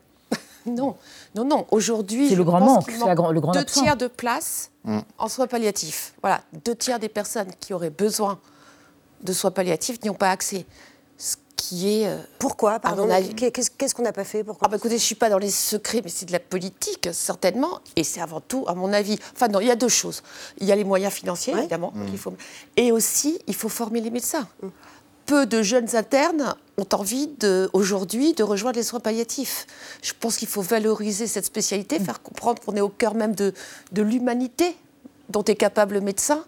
non. 0.66 0.96
Non, 1.36 1.46
non, 1.46 1.66
Aujourd'hui, 1.72 2.30
c'est 2.30 2.36
le 2.36 2.44
grand 2.44 2.60
manque, 2.60 2.90
c'est 2.90 2.98
le 2.98 3.40
grand 3.42 3.52
Deux 3.54 3.66
tiers 3.66 3.98
de 3.98 4.08
place 4.08 4.72
mm. 4.84 5.00
en 5.18 5.28
soins 5.28 5.48
palliatifs. 5.48 6.14
Voilà, 6.22 6.42
deux 6.66 6.76
tiers 6.76 7.00
des 7.00 7.10
personnes 7.10 7.50
qui 7.60 7.74
auraient 7.74 7.90
besoin 7.90 8.40
de 9.24 9.34
soins 9.34 9.52
palliatifs 9.52 10.02
n'y 10.04 10.10
ont 10.10 10.16
pas 10.16 10.32
accès. 10.32 10.66
Ce 11.18 11.36
qui 11.56 12.02
est. 12.02 12.08
Euh, 12.08 12.18
Pourquoi 12.40 12.80
Pardon, 12.80 13.08
Qu'est-ce 13.36 13.96
qu'on 13.96 14.04
n'a 14.04 14.12
pas 14.12 14.24
fait 14.24 14.44
Pourquoi 14.44 14.68
ah 14.68 14.70
bah 14.70 14.78
Écoutez, 14.78 14.98
je 14.98 15.02
ne 15.04 15.06
suis 15.06 15.16
pas 15.16 15.30
dans 15.30 15.38
les 15.38 15.50
secrets, 15.50 16.02
mais 16.04 16.10
c'est 16.10 16.26
de 16.26 16.32
la 16.32 16.40
politique, 16.40 17.10
certainement. 17.14 17.80
Et 17.96 18.04
c'est 18.04 18.22
avant 18.22 18.42
tout, 18.42 18.66
à 18.68 18.76
mon 18.76 18.92
avis. 18.92 19.18
Enfin, 19.34 19.48
non, 19.48 19.60
il 19.60 19.68
y 19.68 19.72
a 19.72 19.76
deux 19.76 19.90
choses. 19.90 20.24
Il 20.60 20.68
y 20.68 20.72
a 20.72 20.76
les 20.76 20.84
moyens 20.84 21.14
financiers, 21.14 21.54
évidemment. 21.54 21.94
Mmh. 21.96 22.18
faut... 22.18 22.34
Et 22.76 22.92
aussi, 22.92 23.40
il 23.48 23.56
faut 23.56 23.70
former 23.70 24.02
les 24.02 24.10
médecins. 24.10 24.48
Mmh. 24.62 24.68
Peu 25.26 25.46
de 25.46 25.62
jeunes 25.62 25.96
internes 25.96 26.54
ont 26.78 26.88
envie 26.92 27.28
de, 27.40 27.70
aujourd'hui 27.72 28.34
de 28.34 28.44
rejoindre 28.44 28.76
les 28.76 28.84
soins 28.84 29.00
palliatifs. 29.00 29.68
Je 30.02 30.12
pense 30.20 30.36
qu'il 30.36 30.50
faut 30.50 30.62
valoriser 30.62 31.28
cette 31.28 31.46
spécialité, 31.46 31.98
mmh. 31.98 32.06
faire 32.06 32.22
comprendre 32.22 32.62
qu'on 32.62 32.76
est 32.76 32.82
au 32.82 32.90
cœur 32.90 33.16
même 33.16 33.34
de, 33.34 33.54
de 33.94 34.02
l'humanité 34.02 34.76
dont 35.30 35.44
est 35.44 35.56
capable 35.56 35.96
le 35.96 36.02
médecin 36.02 36.44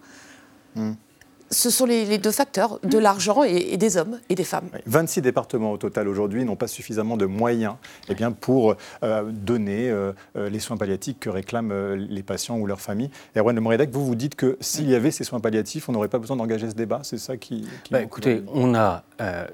ce 1.51 1.69
sont 1.69 1.86
les, 1.86 2.17
deux 2.17 2.31
facteurs, 2.31 2.79
de 2.84 2.97
l'argent 2.97 3.43
et, 3.43 3.77
des 3.77 3.97
hommes 3.97 4.19
et 4.29 4.36
des 4.36 4.43
femmes. 4.43 4.69
26 4.86 5.21
départements 5.21 5.71
au 5.71 5.77
total 5.77 6.08
aujourd'hui 6.08 6.43
n'ont 6.43 6.55
pas 6.55 6.67
suffisamment 6.67 7.17
de 7.17 7.25
moyens 7.25 7.75
eh 8.10 8.15
bien, 8.15 8.31
pour 8.31 8.75
euh, 9.03 9.23
donner 9.31 9.89
euh, 9.89 10.12
euh, 10.36 10.49
les 10.49 10.60
soins 10.60 10.77
palliatifs 10.77 11.17
que 11.19 11.29
réclament 11.29 11.93
les 11.93 12.23
patients 12.23 12.58
ou 12.58 12.65
leurs 12.65 12.81
familles. 12.81 13.12
Erwan 13.36 13.55
de 13.55 13.60
Moredec, 13.60 13.91
vous 13.91 14.05
vous 14.05 14.15
dites 14.15 14.36
que 14.36 14.58
s'il 14.60 14.89
y 14.89 14.95
avait 14.95 15.12
ces 15.12 15.23
soins 15.23 15.39
palliatifs, 15.39 15.88
on 15.89 15.91
n'aurait 15.91 16.08
pas 16.08 16.19
besoin 16.19 16.38
d'engager 16.38 16.69
ce 16.69 16.75
débat 16.75 17.01
C'est 17.03 17.19
ça 17.19 17.38
qui... 17.38 17.67
Bah, 17.91 18.01
écoutez, 18.01 18.43
on 18.53 18.73
a 18.75 19.03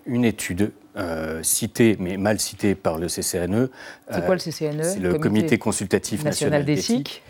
une 0.05 0.25
étude 0.25 0.71
citée, 1.41 1.97
mais 1.99 2.17
mal 2.17 2.39
citée 2.39 2.75
par 2.75 2.97
le 2.97 3.07
CCNE. 3.07 3.69
C'est 4.11 4.25
quoi 4.25 4.35
le 4.35 4.41
CCNE 4.41 4.83
C'est 4.83 4.99
le 4.99 5.19
Comité, 5.19 5.57
consultatif 5.57 6.23
national, 6.23 6.65
d'éthique 6.65 7.21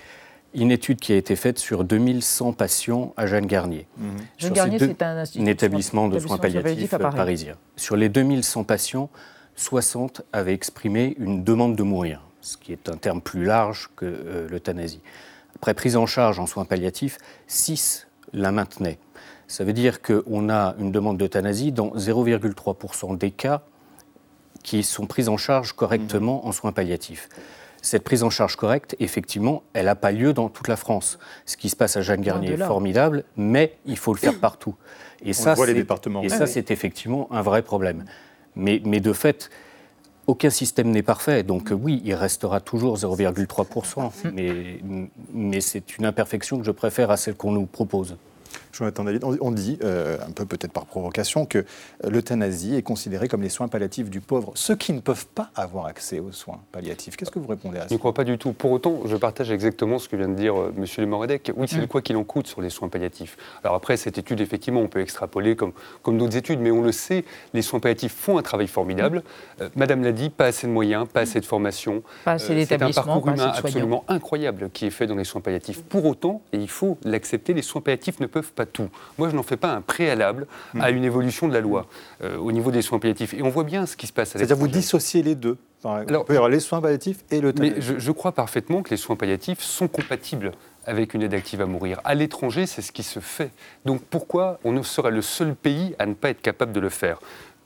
une 0.53 0.71
étude 0.71 0.99
qui 0.99 1.13
a 1.13 1.15
été 1.15 1.35
faite 1.35 1.59
sur 1.59 1.83
2100 1.83 2.53
patients 2.53 3.13
à 3.17 3.25
Jeanne 3.25 3.45
Garnier. 3.45 3.87
Mmh. 3.97 4.07
Jeanne 4.37 4.53
Garnier, 4.53 4.79
c'est 4.79 5.01
un, 5.01 5.45
établissement 5.45 6.07
de 6.07 6.19
soins 6.19 6.37
palliatifs, 6.37 6.89
parisien. 6.89 7.55
Sur 7.75 7.95
les 7.95 8.09
2100 8.09 8.63
patients, 8.63 9.09
60 9.55 10.23
avaient 10.33 10.53
exprimé 10.53 11.15
une 11.19 11.43
demande 11.43 11.75
de 11.75 11.83
mourir, 11.83 12.21
ce 12.41 12.57
qui 12.57 12.71
est 12.71 12.89
un 12.89 12.97
terme 12.97 13.21
plus 13.21 13.45
large 13.45 13.89
que 13.95 14.05
euh, 14.05 14.47
l'euthanasie. 14.49 15.01
Après 15.55 15.73
prise 15.73 15.95
en 15.95 16.05
charge 16.05 16.39
en 16.39 16.47
soins 16.47 16.65
palliatifs, 16.65 17.17
6 17.47 18.07
la 18.33 18.51
maintenaient. 18.51 18.97
Ça 19.47 19.63
veut 19.63 19.73
dire 19.73 20.01
qu'on 20.01 20.49
a 20.49 20.75
une 20.79 20.91
demande 20.91 21.17
d'euthanasie 21.17 21.71
dans 21.71 21.89
0,3% 21.89 23.17
des 23.17 23.31
cas 23.31 23.61
qui 24.63 24.83
sont 24.83 25.05
pris 25.05 25.27
en 25.27 25.37
charge 25.37 25.73
correctement 25.73 26.47
en 26.47 26.51
soins 26.51 26.71
palliatifs. 26.71 27.29
Cette 27.81 28.03
prise 28.03 28.23
en 28.23 28.29
charge 28.29 28.55
correcte, 28.55 28.95
effectivement, 28.99 29.63
elle 29.73 29.85
n'a 29.85 29.95
pas 29.95 30.11
lieu 30.11 30.33
dans 30.33 30.49
toute 30.49 30.67
la 30.67 30.75
France. 30.75 31.17
Ce 31.45 31.57
qui 31.57 31.69
se 31.69 31.75
passe 31.75 31.97
à 31.97 32.01
Jeanne 32.01 32.21
Garnier 32.21 32.51
est 32.51 32.57
formidable, 32.57 33.23
mais 33.37 33.77
il 33.85 33.97
faut 33.97 34.13
le 34.13 34.19
faire 34.19 34.39
partout. 34.39 34.75
Et 35.23 35.33
ça, 35.33 35.55
c'est, 35.55 35.65
les 35.65 35.73
départements. 35.73 36.21
Et 36.21 36.29
ça, 36.29 36.45
c'est 36.45 36.71
effectivement 36.71 37.27
un 37.31 37.41
vrai 37.41 37.61
problème. 37.61 38.05
Mais, 38.55 38.81
mais 38.85 38.99
de 38.99 39.13
fait, 39.13 39.49
aucun 40.27 40.49
système 40.49 40.89
n'est 40.91 41.03
parfait. 41.03 41.43
Donc 41.43 41.71
oui, 41.71 42.01
il 42.05 42.13
restera 42.13 42.59
toujours 42.59 42.97
0,3%. 42.97 44.11
Mais, 44.33 44.79
mais 45.33 45.61
c'est 45.61 45.97
une 45.97 46.05
imperfection 46.05 46.59
que 46.59 46.65
je 46.65 46.71
préfère 46.71 47.09
à 47.11 47.17
celle 47.17 47.35
qu'on 47.35 47.51
nous 47.51 47.65
propose. 47.65 48.17
Jonathan 48.71 49.03
David, 49.03 49.23
on 49.23 49.51
dit, 49.51 49.77
euh, 49.83 50.17
un 50.27 50.31
peu 50.31 50.45
peut-être 50.45 50.71
par 50.71 50.85
provocation, 50.85 51.45
que 51.45 51.65
l'euthanasie 52.07 52.75
est 52.75 52.81
considérée 52.81 53.27
comme 53.27 53.41
les 53.41 53.49
soins 53.49 53.67
palliatifs 53.67 54.09
du 54.09 54.21
pauvre, 54.21 54.51
ceux 54.55 54.75
qui 54.75 54.93
ne 54.93 54.99
peuvent 54.99 55.27
pas 55.27 55.49
avoir 55.55 55.85
accès 55.85 56.19
aux 56.19 56.31
soins 56.31 56.59
palliatifs. 56.71 57.15
Qu'est-ce 57.17 57.31
que 57.31 57.39
vous 57.39 57.47
répondez 57.47 57.77
à 57.77 57.81
ça 57.81 57.87
Je 57.89 57.93
ne 57.93 57.99
crois 57.99 58.13
pas 58.13 58.23
du 58.23 58.37
tout. 58.37 58.53
Pour 58.53 58.71
autant, 58.71 59.01
je 59.05 59.15
partage 59.15 59.51
exactement 59.51 59.99
ce 59.99 60.09
que 60.09 60.15
vient 60.15 60.27
de 60.27 60.35
dire 60.35 60.59
euh, 60.59 60.73
M. 60.77 60.85
Lemoredec. 60.97 61.51
Oui, 61.55 61.67
c'est 61.67 61.77
le 61.77 61.83
mm. 61.83 61.87
quoi 61.87 62.01
qu'il 62.01 62.17
en 62.17 62.23
coûte 62.23 62.47
sur 62.47 62.61
les 62.61 62.69
soins 62.69 62.89
palliatifs. 62.89 63.37
Alors 63.63 63.75
après, 63.75 63.97
cette 63.97 64.17
étude, 64.17 64.41
effectivement, 64.41 64.81
on 64.81 64.87
peut 64.87 65.01
extrapoler 65.01 65.55
comme, 65.55 65.73
comme 66.01 66.17
d'autres 66.17 66.37
études, 66.37 66.59
mais 66.59 66.71
on 66.71 66.81
le 66.81 66.91
sait, 66.91 67.25
les 67.53 67.61
soins 67.61 67.79
palliatifs 67.79 68.13
font 68.13 68.37
un 68.37 68.43
travail 68.43 68.67
formidable. 68.67 69.19
Mm. 69.19 69.61
Euh, 69.61 69.69
Madame 69.75 70.03
l'a 70.03 70.11
dit, 70.11 70.29
pas 70.29 70.45
assez 70.45 70.67
de 70.67 70.71
moyens, 70.71 71.07
pas 71.07 71.21
assez 71.21 71.39
de 71.39 71.45
formation. 71.45 72.03
Pas 72.25 72.33
assez 72.33 72.55
d'établissements, 72.55 73.03
C'est 73.03 73.09
un 73.09 73.13
parcours 73.13 73.29
humain 73.29 73.53
absolument 73.55 74.03
incroyable 74.07 74.69
qui 74.71 74.85
est 74.85 74.91
fait 74.91 75.07
dans 75.07 75.15
les 75.15 75.23
soins 75.23 75.41
palliatifs. 75.41 75.83
Pour 75.83 76.05
autant, 76.05 76.41
et 76.53 76.57
il 76.57 76.69
faut 76.69 76.97
l'accepter, 77.03 77.53
les 77.53 77.61
soins 77.61 77.81
palliatifs 77.81 78.19
ne 78.19 78.27
peuvent 78.27 78.51
pas 78.53 78.60
tout. 78.65 78.89
Moi, 79.17 79.29
je 79.29 79.35
n'en 79.35 79.43
fais 79.43 79.57
pas 79.57 79.73
un 79.73 79.81
préalable 79.81 80.47
à 80.79 80.91
une 80.91 81.03
évolution 81.03 81.47
de 81.47 81.53
la 81.53 81.61
loi 81.61 81.87
euh, 82.23 82.37
au 82.37 82.51
niveau 82.51 82.71
des 82.71 82.81
soins 82.81 82.99
palliatifs. 82.99 83.33
Et 83.33 83.41
on 83.41 83.49
voit 83.49 83.63
bien 83.63 83.85
ce 83.85 83.95
qui 83.95 84.07
se 84.07 84.13
passe 84.13 84.35
à 84.35 84.39
C'est-à-dire 84.39 84.57
vous 84.57 84.67
dissociez 84.67 85.23
les 85.23 85.35
deux 85.35 85.57
Alors, 85.83 86.25
peut 86.25 86.33
y 86.33 86.37
avoir 86.37 86.49
les 86.49 86.59
soins 86.59 86.81
palliatifs 86.81 87.23
et 87.31 87.41
le 87.41 87.53
Mais 87.59 87.73
je, 87.79 87.97
je 87.97 88.11
crois 88.11 88.31
parfaitement 88.31 88.83
que 88.83 88.89
les 88.89 88.97
soins 88.97 89.15
palliatifs 89.15 89.61
sont 89.61 89.87
compatibles 89.87 90.51
avec 90.85 91.13
une 91.13 91.21
aide 91.21 91.33
active 91.33 91.61
à 91.61 91.65
mourir. 91.65 91.99
À 92.03 92.15
l'étranger, 92.15 92.65
c'est 92.65 92.81
ce 92.81 92.91
qui 92.91 93.03
se 93.03 93.19
fait. 93.19 93.51
Donc 93.85 94.01
pourquoi 94.01 94.59
on 94.63 94.71
ne 94.71 94.81
serait 94.81 95.11
le 95.11 95.21
seul 95.21 95.55
pays 95.55 95.95
à 95.99 96.05
ne 96.05 96.13
pas 96.13 96.29
être 96.29 96.41
capable 96.41 96.71
de 96.71 96.79
le 96.79 96.89
faire? 96.89 97.19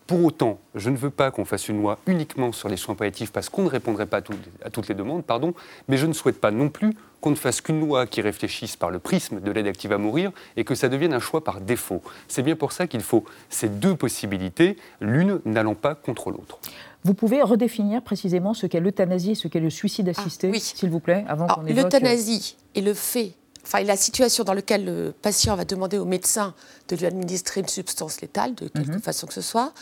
Pour 0.07 0.23
autant, 0.23 0.59
je 0.75 0.89
ne 0.89 0.97
veux 0.97 1.09
pas 1.09 1.31
qu'on 1.31 1.45
fasse 1.45 1.67
une 1.67 1.81
loi 1.81 1.97
uniquement 2.05 2.51
sur 2.51 2.69
les 2.69 2.77
soins 2.77 2.95
palliatifs 2.95 3.31
parce 3.31 3.49
qu'on 3.49 3.63
ne 3.63 3.69
répondrait 3.69 4.05
pas 4.05 4.21
à, 4.63 4.69
toutes 4.69 4.87
les 4.87 4.95
demandes, 4.95 5.23
pardon, 5.23 5.53
mais 5.87 5.97
je 5.97 6.05
ne 6.05 6.13
souhaite 6.13 6.39
pas 6.39 6.51
non 6.51 6.69
plus 6.69 6.93
qu'on 7.21 7.31
ne 7.31 7.35
fasse 7.35 7.59
qu'une 7.59 7.79
loi 7.79 8.05
qui 8.05 8.21
réfléchisse 8.21 8.75
par 8.75 8.91
le 8.91 8.99
prisme 8.99 9.39
de 9.39 9.51
l'aide 9.51 9.65
active 9.65 9.91
à 9.91 9.97
mourir 9.97 10.31
et 10.57 10.63
que 10.63 10.75
ça 10.75 10.89
devienne 10.89 11.13
un 11.13 11.19
choix 11.19 11.43
par 11.43 11.59
défaut. 11.59 12.03
C'est 12.27 12.43
bien 12.43 12.55
pour 12.55 12.71
ça 12.71 12.85
qu'il 12.85 13.01
faut 13.01 13.25
ces 13.49 13.67
deux 13.67 13.95
possibilités, 13.95 14.77
l'une 15.01 15.39
n'allant 15.45 15.75
pas 15.75 15.95
contre 15.95 16.29
l'autre. 16.29 16.59
Vous 17.03 17.13
pouvez 17.15 17.41
redéfinir 17.41 18.01
précisément 18.03 18.53
ce 18.53 18.67
qu'est 18.67 18.79
l'euthanasie 18.79 19.31
et 19.31 19.35
ce 19.35 19.47
qu'est 19.47 19.59
le 19.59 19.69
suicide 19.69 20.09
assisté, 20.09 20.51
ah, 20.53 20.59
s'il 20.59 20.89
vous 20.89 20.99
plaît, 20.99 21.25
avant 21.27 21.47
qu'on 21.47 21.65
évoque... 21.65 21.83
L'euthanasie 21.83 22.57
est 22.75 22.81
le 22.81 22.93
fait 22.93 23.33
enfin, 23.65 23.84
la 23.84 23.97
situation 23.97 24.43
dans 24.43 24.54
laquelle 24.54 24.86
le 24.86 25.13
patient 25.21 25.56
va 25.56 25.65
demander 25.65 25.97
au 25.97 26.06
médecin 26.06 26.54
de 26.88 26.95
lui 26.95 27.06
administrer 27.06 27.62
une 27.62 27.67
substance 27.67 28.21
létale, 28.21 28.56
de 28.56 28.67
quelque 28.67 28.93
mhm. 28.93 29.01
façon 29.01 29.28
que 29.28 29.34
ce 29.34 29.41
soit. 29.41 29.73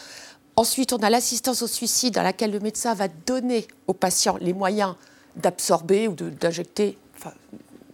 Ensuite, 0.55 0.93
on 0.93 0.97
a 0.97 1.09
l'assistance 1.09 1.61
au 1.61 1.67
suicide, 1.67 2.13
dans 2.13 2.23
laquelle 2.23 2.51
le 2.51 2.59
médecin 2.59 2.93
va 2.93 3.07
donner 3.07 3.67
au 3.87 3.93
patient 3.93 4.37
les 4.39 4.53
moyens 4.53 4.95
d'absorber 5.35 6.07
ou 6.07 6.13
d'injecter, 6.13 6.97
enfin, 7.17 7.33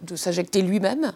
de 0.02 0.16
s'injecter 0.16 0.62
lui-même. 0.62 1.12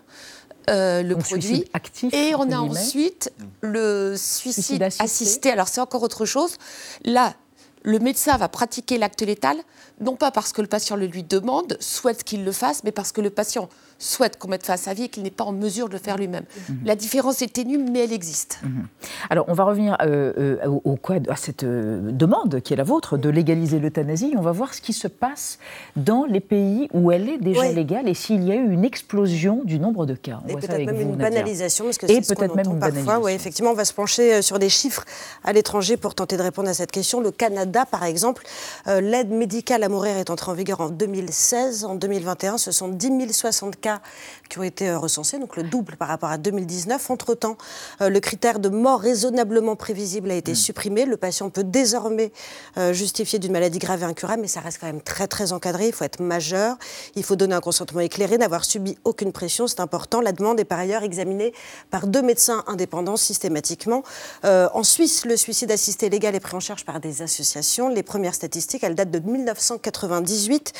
Euh, 0.70 1.02
le 1.02 1.16
produit. 1.16 1.66
Actif, 1.74 2.12
et 2.14 2.34
on 2.34 2.50
a 2.50 2.56
ensuite 2.56 3.30
le 3.60 4.14
suicide, 4.16 4.82
assisté. 4.98 5.50
Alors 5.50 5.68
c'est 5.68 5.82
encore 5.82 6.02
autre 6.02 6.24
chose. 6.24 6.56
Là, 7.04 7.34
le 7.82 7.98
médecin 7.98 8.38
va 8.38 8.48
pratiquer 8.48 8.96
l'acte 8.96 9.20
létal, 9.20 9.58
non 10.00 10.16
pas 10.16 10.30
parce 10.30 10.52
que 10.52 10.62
le 10.62 10.66
patient 10.66 10.96
le 10.96 11.04
lui 11.04 11.22
demande, 11.22 11.76
souhaite 11.80 12.24
qu'il 12.24 12.44
le 12.44 12.52
fasse, 12.52 12.82
mais 12.82 12.92
parce 12.92 13.12
que 13.12 13.20
le 13.20 13.28
patient 13.28 13.68
souhaite 13.98 14.38
qu'on 14.38 14.48
mette 14.48 14.64
fin 14.64 14.74
à 14.74 14.76
sa 14.76 14.94
vie 14.94 15.04
et 15.04 15.08
qu'il 15.08 15.22
n'est 15.22 15.30
pas 15.30 15.44
en 15.44 15.52
mesure 15.52 15.88
de 15.88 15.94
le 15.94 15.98
faire 15.98 16.16
lui-même. 16.16 16.44
Mhm. 16.68 16.78
La 16.84 16.96
différence 16.96 17.42
est 17.42 17.52
ténue, 17.52 17.78
mais 17.78 18.04
elle 18.04 18.12
existe. 18.12 18.60
Mhm. 18.62 18.86
Alors, 19.30 19.44
on 19.48 19.52
va 19.52 19.64
revenir 19.64 19.96
euh, 20.02 20.58
euh, 20.64 20.80
au, 20.84 20.98
à 21.28 21.36
cette 21.36 21.64
euh, 21.64 22.10
demande 22.12 22.60
qui 22.60 22.72
est 22.72 22.76
la 22.76 22.84
vôtre 22.84 23.16
de 23.16 23.28
légaliser 23.28 23.78
l'euthanasie. 23.78 24.34
On 24.36 24.42
va 24.42 24.52
voir 24.52 24.74
ce 24.74 24.80
qui 24.80 24.92
se 24.92 25.08
passe 25.08 25.58
dans 25.96 26.24
les 26.24 26.40
pays 26.40 26.88
où 26.92 27.12
elle 27.12 27.28
est 27.28 27.38
déjà 27.38 27.70
légale 27.70 28.08
et 28.08 28.14
s'il 28.14 28.44
y 28.44 28.52
a 28.52 28.54
eu 28.54 28.70
une 28.70 28.84
explosion 28.84 29.62
du 29.64 29.78
nombre 29.78 30.06
de 30.06 30.14
cas. 30.14 30.40
et 30.48 30.54
peut-être 30.54 30.84
même 30.84 31.00
une 31.00 31.16
banalisation, 31.16 31.84
parce 31.84 31.98
que 31.98 32.06
c'est 32.06 32.22
ce 32.22 32.34
qu'on 32.34 32.46
entend 32.46 32.76
parfois. 32.78 33.18
Oui, 33.20 33.32
effectivement, 33.32 33.70
on 33.70 33.74
va 33.74 33.84
se 33.84 33.92
pencher 33.92 34.42
sur 34.42 34.58
des 34.58 34.68
chiffres 34.68 35.04
à 35.44 35.52
l'étranger 35.52 35.96
pour 35.96 36.14
tenter 36.14 36.36
de 36.36 36.42
répondre 36.42 36.68
à 36.68 36.74
cette 36.74 36.90
question. 36.90 37.20
Le 37.20 37.30
Canada, 37.30 37.86
par 37.86 38.04
exemple, 38.04 38.44
l'aide 38.86 39.30
médicale 39.30 39.82
à 39.82 39.88
mourir 39.88 40.16
est 40.16 40.30
entrée 40.30 40.50
en 40.50 40.54
vigueur 40.54 40.80
en 40.80 40.88
2016. 40.88 41.84
En 41.84 41.94
2021, 41.94 42.58
ce 42.58 42.72
sont 42.72 42.88
10 42.88 43.32
064 43.32 43.80
cas 43.84 44.00
qui 44.48 44.58
ont 44.58 44.62
été 44.62 44.88
euh, 44.88 44.98
recensés, 44.98 45.38
donc 45.38 45.56
le 45.56 45.62
double 45.62 45.96
par 45.96 46.08
rapport 46.08 46.30
à 46.30 46.38
2019. 46.38 47.10
Entre-temps, 47.10 47.58
euh, 48.00 48.08
le 48.08 48.20
critère 48.20 48.58
de 48.58 48.70
mort 48.70 49.00
raisonnablement 49.00 49.76
prévisible 49.76 50.30
a 50.30 50.34
été 50.34 50.52
hmm. 50.52 50.66
supprimé. 50.66 51.04
Le 51.04 51.18
patient 51.18 51.50
peut 51.50 51.64
désormais 51.64 52.32
euh, 52.78 52.94
justifier 52.94 53.38
d'une 53.38 53.52
maladie 53.52 53.78
grave 53.78 54.02
et 54.02 54.06
incurable, 54.06 54.40
mais 54.40 54.48
ça 54.48 54.60
reste 54.60 54.78
quand 54.80 54.86
même 54.86 55.02
très 55.02 55.26
très 55.26 55.52
encadré. 55.52 55.88
Il 55.88 55.92
faut 55.92 56.04
être 56.04 56.22
majeur, 56.22 56.76
il 57.14 57.24
faut 57.24 57.36
donner 57.36 57.54
un 57.54 57.60
consentement 57.60 58.00
éclairé, 58.00 58.38
n'avoir 58.38 58.64
subi 58.64 58.96
aucune 59.04 59.32
pression, 59.32 59.66
c'est 59.66 59.80
important. 59.80 60.22
La 60.22 60.32
demande 60.32 60.58
est 60.60 60.64
par 60.64 60.78
ailleurs 60.78 61.02
examinée 61.02 61.52
par 61.90 62.06
deux 62.06 62.22
médecins 62.22 62.64
indépendants 62.66 63.16
systématiquement. 63.16 64.02
en 64.44 64.82
Suisse, 64.82 65.26
le 65.26 65.36
suicide 65.36 65.70
assisté 65.70 66.08
légal 66.08 66.34
est 66.34 66.40
pris 66.40 66.56
en 66.56 66.60
charge 66.60 66.84
par 66.84 67.00
des 67.00 67.22
associations. 67.22 67.88
Les 67.88 68.02
premières 68.02 68.34
statistiques, 68.34 68.84
elles 68.84 68.94
datent 68.94 69.10
de 69.10 69.18
1998. 69.18 70.72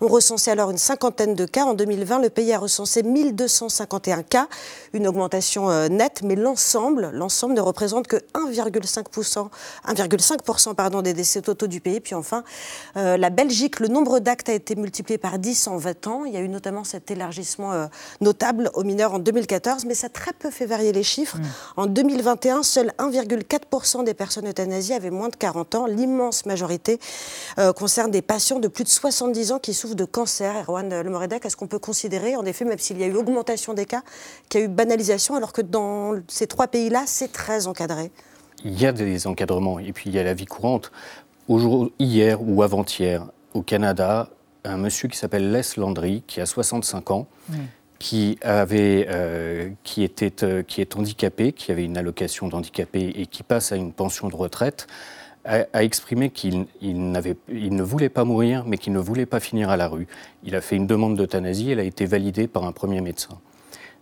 On 0.00 0.08
recensait 0.08 0.50
alors 0.50 0.70
une 0.70 0.78
cinquantaine 0.78 1.34
de 1.34 1.46
cas. 1.46 1.64
En 1.64 1.74
2020, 1.74 2.20
le 2.20 2.30
pays 2.30 2.49
a 2.52 2.58
recensé 2.58 3.02
1251 3.02 4.22
cas, 4.22 4.48
une 4.92 5.06
augmentation 5.06 5.70
euh, 5.70 5.88
nette, 5.88 6.22
mais 6.22 6.36
l'ensemble, 6.36 7.10
l'ensemble 7.12 7.54
ne 7.54 7.60
représente 7.60 8.06
que 8.06 8.16
1,5%, 8.34 9.48
1,5% 9.86 10.74
pardon, 10.74 11.02
des 11.02 11.14
décès 11.14 11.42
totaux 11.42 11.66
du 11.66 11.80
pays. 11.80 12.00
Puis 12.00 12.14
enfin, 12.14 12.44
euh, 12.96 13.16
la 13.16 13.30
Belgique, 13.30 13.80
le 13.80 13.88
nombre 13.88 14.18
d'actes 14.18 14.48
a 14.48 14.52
été 14.52 14.76
multiplié 14.76 15.18
par 15.18 15.38
10 15.38 15.68
en 15.68 15.76
20 15.76 16.06
ans. 16.06 16.24
Il 16.24 16.32
y 16.32 16.36
a 16.36 16.40
eu 16.40 16.48
notamment 16.48 16.84
cet 16.84 17.10
élargissement 17.10 17.72
euh, 17.72 17.86
notable 18.20 18.70
aux 18.74 18.84
mineurs 18.84 19.14
en 19.14 19.18
2014, 19.18 19.84
mais 19.84 19.94
ça 19.94 20.06
a 20.06 20.10
très 20.10 20.32
peu 20.32 20.50
fait 20.50 20.66
varier 20.66 20.92
les 20.92 21.02
chiffres. 21.02 21.38
Mmh. 21.38 21.42
En 21.76 21.86
2021, 21.86 22.62
seul 22.62 22.92
1,4% 22.98 24.04
des 24.04 24.14
personnes 24.14 24.48
euthanasiées 24.48 24.94
avaient 24.94 25.10
moins 25.10 25.28
de 25.28 25.36
40 25.36 25.74
ans. 25.74 25.86
L'immense 25.86 26.46
majorité 26.46 26.98
concerne 27.76 28.10
des 28.10 28.22
patients 28.22 28.58
de 28.58 28.68
plus 28.68 28.84
de 28.84 28.88
70 28.88 29.52
ans 29.52 29.58
qui 29.58 29.74
souffrent 29.74 29.94
de 29.94 30.04
cancer. 30.04 30.54
Erwan 30.68 31.02
Lemoredec, 31.02 31.44
est-ce 31.44 31.56
qu'on 31.56 31.66
peut 31.66 31.78
considérer 31.78 32.36
en 32.40 32.44
effet, 32.44 32.64
même 32.64 32.78
s'il 32.78 32.98
y 32.98 33.04
a 33.04 33.06
eu 33.06 33.14
augmentation 33.14 33.74
des 33.74 33.86
cas, 33.86 34.02
qu'il 34.48 34.60
y 34.60 34.62
a 34.64 34.66
eu 34.66 34.68
banalisation, 34.68 35.36
alors 35.36 35.52
que 35.52 35.62
dans 35.62 36.14
ces 36.28 36.46
trois 36.46 36.66
pays-là, 36.66 37.04
c'est 37.06 37.32
très 37.32 37.66
encadré 37.66 38.10
Il 38.64 38.80
y 38.80 38.86
a 38.86 38.92
des 38.92 39.26
encadrements, 39.26 39.78
et 39.78 39.92
puis 39.92 40.10
il 40.10 40.16
y 40.16 40.18
a 40.18 40.24
la 40.24 40.34
vie 40.34 40.46
courante. 40.46 40.90
Aujourd'hui, 41.48 41.92
hier 41.98 42.38
ou 42.40 42.62
avant-hier, 42.62 43.26
au 43.54 43.62
Canada, 43.62 44.28
un 44.64 44.76
monsieur 44.76 45.08
qui 45.08 45.16
s'appelle 45.16 45.52
Les 45.52 45.62
Landry, 45.76 46.22
qui 46.26 46.40
a 46.40 46.46
65 46.46 47.10
ans, 47.10 47.26
qui, 47.98 48.38
avait, 48.42 49.06
euh, 49.10 49.70
qui, 49.84 50.02
était, 50.02 50.44
euh, 50.44 50.62
qui 50.62 50.80
est 50.80 50.96
handicapé, 50.96 51.52
qui 51.52 51.70
avait 51.70 51.84
une 51.84 51.98
allocation 51.98 52.48
d'handicapé 52.48 53.12
et 53.14 53.26
qui 53.26 53.42
passe 53.42 53.72
à 53.72 53.76
une 53.76 53.92
pension 53.92 54.28
de 54.28 54.34
retraite, 54.36 54.86
a, 55.72 55.82
exprimé 55.82 56.30
qu'il 56.30 56.66
il 56.80 57.10
ne 57.10 57.82
voulait 57.82 58.08
pas 58.08 58.24
mourir, 58.24 58.64
mais 58.66 58.78
qu'il 58.78 58.92
ne 58.92 58.98
voulait 58.98 59.26
pas 59.26 59.40
finir 59.40 59.70
à 59.70 59.76
la 59.76 59.88
rue. 59.88 60.06
Il 60.44 60.54
a 60.54 60.60
fait 60.60 60.76
une 60.76 60.86
demande 60.86 61.16
d'euthanasie, 61.16 61.70
elle 61.70 61.80
a 61.80 61.84
été 61.84 62.06
validée 62.06 62.46
par 62.46 62.64
un 62.64 62.72
premier 62.72 63.00
médecin. 63.00 63.38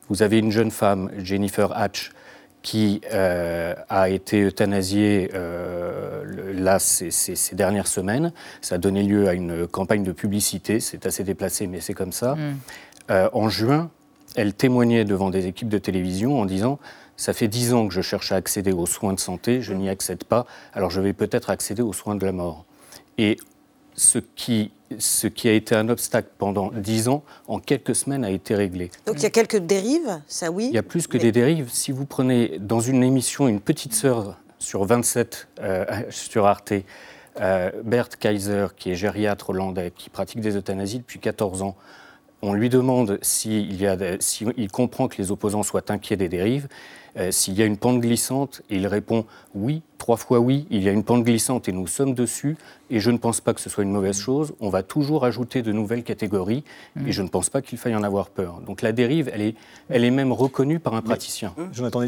Vous 0.09 0.23
avez 0.23 0.39
une 0.39 0.51
jeune 0.51 0.71
femme, 0.71 1.11
Jennifer 1.19 1.77
Hatch, 1.77 2.13
qui 2.63 3.01
euh, 3.13 3.75
a 3.89 4.09
été 4.09 4.43
euthanasiée 4.43 5.31
euh, 5.35 6.53
là 6.55 6.79
ces, 6.79 7.11
ces, 7.11 7.55
dernières 7.55 7.87
semaines. 7.87 8.33
Ça 8.61 8.75
a 8.75 8.79
donné 8.79 9.03
lieu 9.03 9.29
à 9.29 9.35
une 9.35 9.67
campagne 9.67 10.03
de 10.03 10.13
publicité, 10.13 10.81
c'est 10.81 11.07
assez 11.07 11.25
déplacé, 11.25 11.67
mais 11.67 11.81
c'est 11.81 11.95
comme 11.95 12.13
ça. 12.13 12.35
Mm. 12.35 12.57
Euh, 13.11 13.29
en 13.33 13.49
juin, 13.49 13.91
elle 14.37 14.55
témoignait 14.55 15.05
devant 15.05 15.31
des 15.31 15.47
équipes 15.47 15.69
de 15.69 15.79
télévision 15.79 16.41
en 16.41 16.45
disant 16.45 16.79
ça 17.19 17.35
fait 17.35 17.49
dix 17.49 17.75
ans 17.75 17.89
que 17.89 17.93
je 17.93 18.01
cherche 18.01 18.33
à 18.33 18.37
accéder 18.37 18.73
aux 18.73 18.87
soins 18.87 19.13
de 19.13 19.21
santé, 19.21 19.61
je 19.61 19.75
n'y 19.75 19.91
accède 19.91 20.25
pas, 20.25 20.47
alors 20.73 20.91
je 20.91 21.01
vais 21.01 21.13
peut-être 21.13 21.51
accéder 21.51 21.83
aux 21.83 21.93
soins 21.93 22.15
de 22.15 22.25
la 22.25 22.33
mort. 22.33 22.65
Et 23.19 23.37
ce 23.97 24.21
qui, 24.21 24.71
ce 24.99 25.27
qui 25.27 25.49
a 25.49 25.53
été 25.53 25.75
un 25.75 25.89
obstacle 25.89 26.29
pendant 26.39 26.71
dix 26.71 27.09
ans, 27.09 27.25
en 27.49 27.59
quelques 27.59 27.97
semaines, 27.97 28.25
a 28.25 28.31
été 28.31 28.55
réglé. 28.55 28.93
Donc 29.05 29.17
il 29.17 29.25
y 29.25 29.27
a 29.27 29.31
quelques 29.31 29.59
dérives, 29.59 30.21
ça 30.29 30.53
oui 30.53 30.69
Il 30.69 30.75
y 30.75 30.79
a 30.79 30.85
plus 30.85 31.09
que 31.09 31.19
des 31.19 31.33
dérives. 31.33 31.69
Si 31.71 31.91
vous 31.91 32.07
prenez 32.07 32.59
dans 32.61 32.81
une 32.81 33.03
émission 33.03 33.49
une 33.49 33.61
petite 33.61 33.95
sœur 33.95 34.39
sur 34.61 34.85
27 34.85 35.49
euh, 35.61 35.85
sur 36.11 36.47
Arte, 36.47 36.73
Bert 37.85 38.09
Kaiser, 38.19 38.67
qui 38.77 38.91
est 38.91 38.95
gériatre 38.95 39.51
hollandais, 39.51 39.93
qui 39.97 40.11
pratique 40.11 40.41
des 40.41 40.57
euthanasies 40.57 40.99
depuis 40.99 41.21
14 41.21 41.63
ans, 41.63 41.77
on 42.43 42.53
lui 42.53 42.69
demande 42.69 43.19
s'il 43.23 43.97
si 44.21 44.47
comprend 44.73 45.09
que 45.09 45.21
les 45.21 45.31
opposants 45.31 45.63
soient 45.63 45.91
inquiets 45.91 46.17
des 46.17 46.29
dérives. 46.29 46.69
Euh, 47.19 47.31
s'il 47.33 47.55
y 47.55 47.63
a 47.63 47.67
une 47.67 47.77
pente 47.77 48.01
glissante, 48.01 48.63
et 48.71 48.77
il 48.77 48.87
répond 48.87 49.25
oui, 49.55 49.83
trois 49.99 50.17
fois 50.17 50.39
oui, 50.39 50.67
il 50.71 50.83
y 50.83 50.89
a 50.89 50.93
une 50.93 51.03
pente 51.03 51.25
glissante 51.25 51.69
et 51.69 51.73
nous 51.73 51.87
sommes 51.87 52.15
dessus, 52.15 52.57
et 52.91 53.01
je 53.01 53.11
ne 53.11 53.19
pense 53.19 53.41
pas 53.41 53.55
que 53.55 53.61
ce 53.61 53.69
soit 53.69 53.83
une 53.83 53.91
mauvaise 53.91 54.19
chose. 54.19 54.55
On 54.61 54.69
va 54.69 54.83
toujours 54.83 55.25
ajouter 55.25 55.63
de 55.63 55.73
nouvelles 55.73 56.05
catégories, 56.05 56.63
et 57.05 57.13
je 57.13 57.23
ne 57.23 57.29
pense 57.29 57.51
pas 57.51 57.61
qu'il 57.61 57.77
faille 57.79 57.97
en 57.97 58.05
avoir 58.05 58.29
peur. 58.29 58.61
Donc 58.61 58.83
la 58.83 58.93
dérive, 58.93 59.31
elle 59.33 59.43
est, 59.43 59.55
elle 59.89 60.05
est 60.05 60.11
même 60.11 60.33
reconnue 60.33 60.79
par 60.79 60.95
un 60.95 61.03
praticien. 61.03 61.55
Jonathan, 61.73 62.01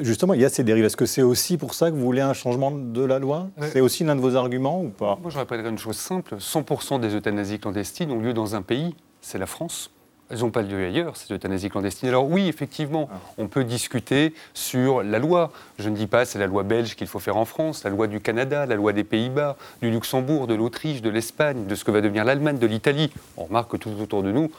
justement, 0.00 0.34
il 0.34 0.40
y 0.40 0.44
a 0.44 0.48
ces 0.48 0.64
dérives. 0.64 0.84
Est-ce 0.84 0.96
que 0.96 1.06
c'est 1.06 1.22
aussi 1.22 1.58
pour 1.58 1.74
ça 1.74 1.90
que 1.90 1.96
vous 1.96 2.04
voulez 2.04 2.22
un 2.22 2.32
changement 2.32 2.70
de 2.70 3.04
la 3.04 3.18
loi? 3.18 3.48
C'est 3.72 3.80
aussi 3.80 4.04
l'un 4.04 4.16
de 4.16 4.20
vos 4.20 4.34
arguments 4.36 4.82
ou 4.82 4.88
pas? 4.88 5.18
Moi, 5.20 5.30
je 5.30 5.38
répéterai 5.38 5.68
une 5.68 5.78
chose 5.78 5.96
simple 5.96 6.36
100% 6.36 7.00
des 7.00 7.14
euthanasies 7.14 7.58
clandestines 7.58 8.10
ont 8.10 8.20
lieu 8.20 8.32
dans 8.32 8.54
un 8.54 8.62
pays, 8.62 8.94
c'est 9.20 9.38
la 9.38 9.46
France. 9.46 9.90
Elles 10.34 10.40
n'ont 10.40 10.50
pas 10.50 10.62
lieu 10.62 10.84
ailleurs, 10.84 11.16
ces 11.16 11.32
euthanasies 11.32 11.70
clandestines. 11.70 12.08
Alors 12.08 12.28
oui, 12.28 12.48
effectivement, 12.48 13.08
on 13.38 13.46
peut 13.46 13.62
discuter 13.62 14.34
sur 14.52 15.04
la 15.04 15.20
loi. 15.20 15.52
Je 15.78 15.88
ne 15.88 15.94
dis 15.94 16.08
pas 16.08 16.24
c'est 16.24 16.40
la 16.40 16.48
loi 16.48 16.64
belge 16.64 16.96
qu'il 16.96 17.06
faut 17.06 17.20
faire 17.20 17.36
en 17.36 17.44
France, 17.44 17.84
la 17.84 17.90
loi 17.90 18.08
du 18.08 18.18
Canada, 18.18 18.66
la 18.66 18.74
loi 18.74 18.92
des 18.92 19.04
Pays-Bas, 19.04 19.56
du 19.80 19.92
Luxembourg, 19.92 20.48
de 20.48 20.54
l'Autriche, 20.54 21.02
de 21.02 21.08
l'Espagne, 21.08 21.66
de 21.66 21.74
ce 21.76 21.84
que 21.84 21.92
va 21.92 22.00
devenir 22.00 22.24
l'Allemagne, 22.24 22.58
de 22.58 22.66
l'Italie. 22.66 23.12
On 23.36 23.44
remarque 23.44 23.70
que 23.70 23.76
tout 23.76 23.90
autour 24.00 24.24
de 24.24 24.32
nous, 24.32 24.50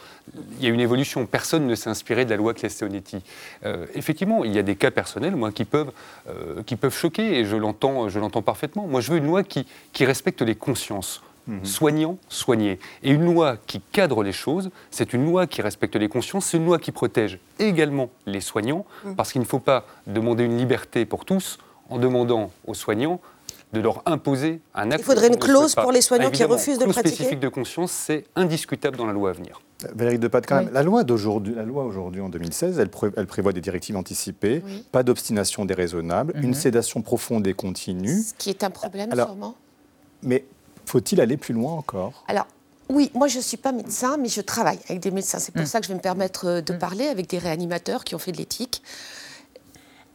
il 0.59 0.63
y 0.63 0.67
a 0.67 0.69
une 0.69 0.79
évolution. 0.79 1.25
Personne 1.25 1.67
ne 1.67 1.75
s'est 1.75 1.89
inspiré 1.89 2.23
de 2.23 2.29
la 2.29 2.37
loi 2.37 2.53
Clesteonetti. 2.53 3.21
Euh, 3.65 3.85
effectivement, 3.95 4.45
il 4.45 4.55
y 4.55 4.59
a 4.59 4.63
des 4.63 4.77
cas 4.77 4.91
personnels, 4.91 5.35
moi, 5.35 5.51
qui 5.51 5.65
peuvent, 5.65 5.91
euh, 6.29 6.89
choquer, 6.89 7.39
et 7.39 7.43
je 7.43 7.57
l'entends, 7.57 8.41
parfaitement. 8.41 8.87
Moi, 8.87 9.01
je 9.01 9.11
veux 9.11 9.17
une 9.17 9.27
loi 9.27 9.43
qui 9.43 9.65
respecte 10.05 10.41
les 10.41 10.55
consciences. 10.55 11.21
Mhm. 11.47 11.65
soignant, 11.65 12.17
soigné. 12.27 12.79
Et 13.03 13.11
une 13.11 13.25
loi 13.25 13.57
qui 13.67 13.79
cadre 13.79 14.23
les 14.23 14.31
choses, 14.31 14.69
c'est 14.89 15.13
une 15.13 15.25
loi 15.25 15.45
qui 15.47 15.61
respecte 15.61 15.95
les 15.95 16.09
consciences, 16.09 16.47
c'est 16.47 16.57
une 16.57 16.65
loi 16.65 16.79
qui 16.79 16.91
protège 16.91 17.39
également 17.59 18.09
les 18.25 18.41
soignants, 18.41 18.85
mhm. 19.03 19.15
parce 19.15 19.31
qu'il 19.31 19.41
ne 19.41 19.45
faut 19.45 19.59
pas 19.59 19.85
demander 20.07 20.43
une 20.43 20.57
liberté 20.57 21.05
pour 21.05 21.25
tous 21.25 21.57
en 21.89 21.99
demandant 21.99 22.51
aux 22.65 22.73
soignants 22.73 23.19
de 23.73 23.79
leur 23.79 24.01
imposer 24.05 24.61
un 24.73 24.91
acte. 24.91 25.01
Il 25.01 25.05
faudrait 25.05 25.27
une 25.27 25.37
clause 25.37 25.75
pour 25.75 25.91
les 25.91 26.01
soignants 26.01 26.31
qui 26.31 26.43
refusent 26.43 26.79
de 26.79 26.85
pratiquer. 26.85 27.09
spécifique 27.09 27.39
de 27.39 27.49
conscience, 27.49 27.91
c'est 27.91 28.25
indiscutable 28.35 28.97
dans 28.97 29.05
la 29.05 29.13
loi 29.13 29.31
à 29.31 29.33
venir. 29.33 29.61
Valérie 29.93 30.19
Depat, 30.19 30.41
quand 30.41 30.55
même, 30.55 30.73
la 30.73 30.83
loi 30.83 31.03
d'aujourd'hui, 31.03 31.53
la 31.53 31.63
loi 31.63 31.83
aujourd'hui 31.83 32.21
en 32.21 32.29
2016, 32.29 32.79
elle, 32.79 32.89
elle, 33.17 33.27
prévoit 33.27 33.51
des 33.51 33.61
directives 33.61 33.97
anticipées, 33.97 34.63
pas 34.91 35.03
d'obstination 35.03 35.65
déraisonnable, 35.65 36.33
une 36.35 36.49
mhm. 36.49 36.53
sédation 36.53 37.01
profonde 37.01 37.45
et 37.45 37.53
continue. 37.53 38.21
Ce 38.21 38.33
qui 38.33 38.49
est 38.49 38.63
un 38.63 38.69
problème, 38.69 39.13
sûrement. 39.13 39.55
Mais 40.23 40.45
faut-il 40.85 41.21
aller 41.21 41.37
plus 41.37 41.53
loin 41.53 41.73
encore? 41.73 42.23
Alors, 42.27 42.47
oui, 42.89 43.11
moi 43.13 43.27
je 43.27 43.37
ne 43.37 43.43
suis 43.43 43.57
pas 43.57 43.71
médecin, 43.71 44.17
mais 44.17 44.29
je 44.29 44.41
travaille 44.41 44.79
avec 44.89 44.99
des 44.99 45.11
médecins. 45.11 45.39
C'est 45.39 45.51
pour 45.51 45.63
mm. 45.63 45.67
ça 45.67 45.79
que 45.79 45.85
je 45.85 45.89
vais 45.89 45.95
me 45.95 46.01
permettre 46.01 46.47
euh, 46.47 46.61
de 46.61 46.73
mm. 46.73 46.79
parler 46.79 47.07
avec 47.07 47.27
des 47.27 47.37
réanimateurs 47.37 48.03
qui 48.03 48.15
ont 48.15 48.19
fait 48.19 48.31
de 48.31 48.37
l'éthique 48.37 48.81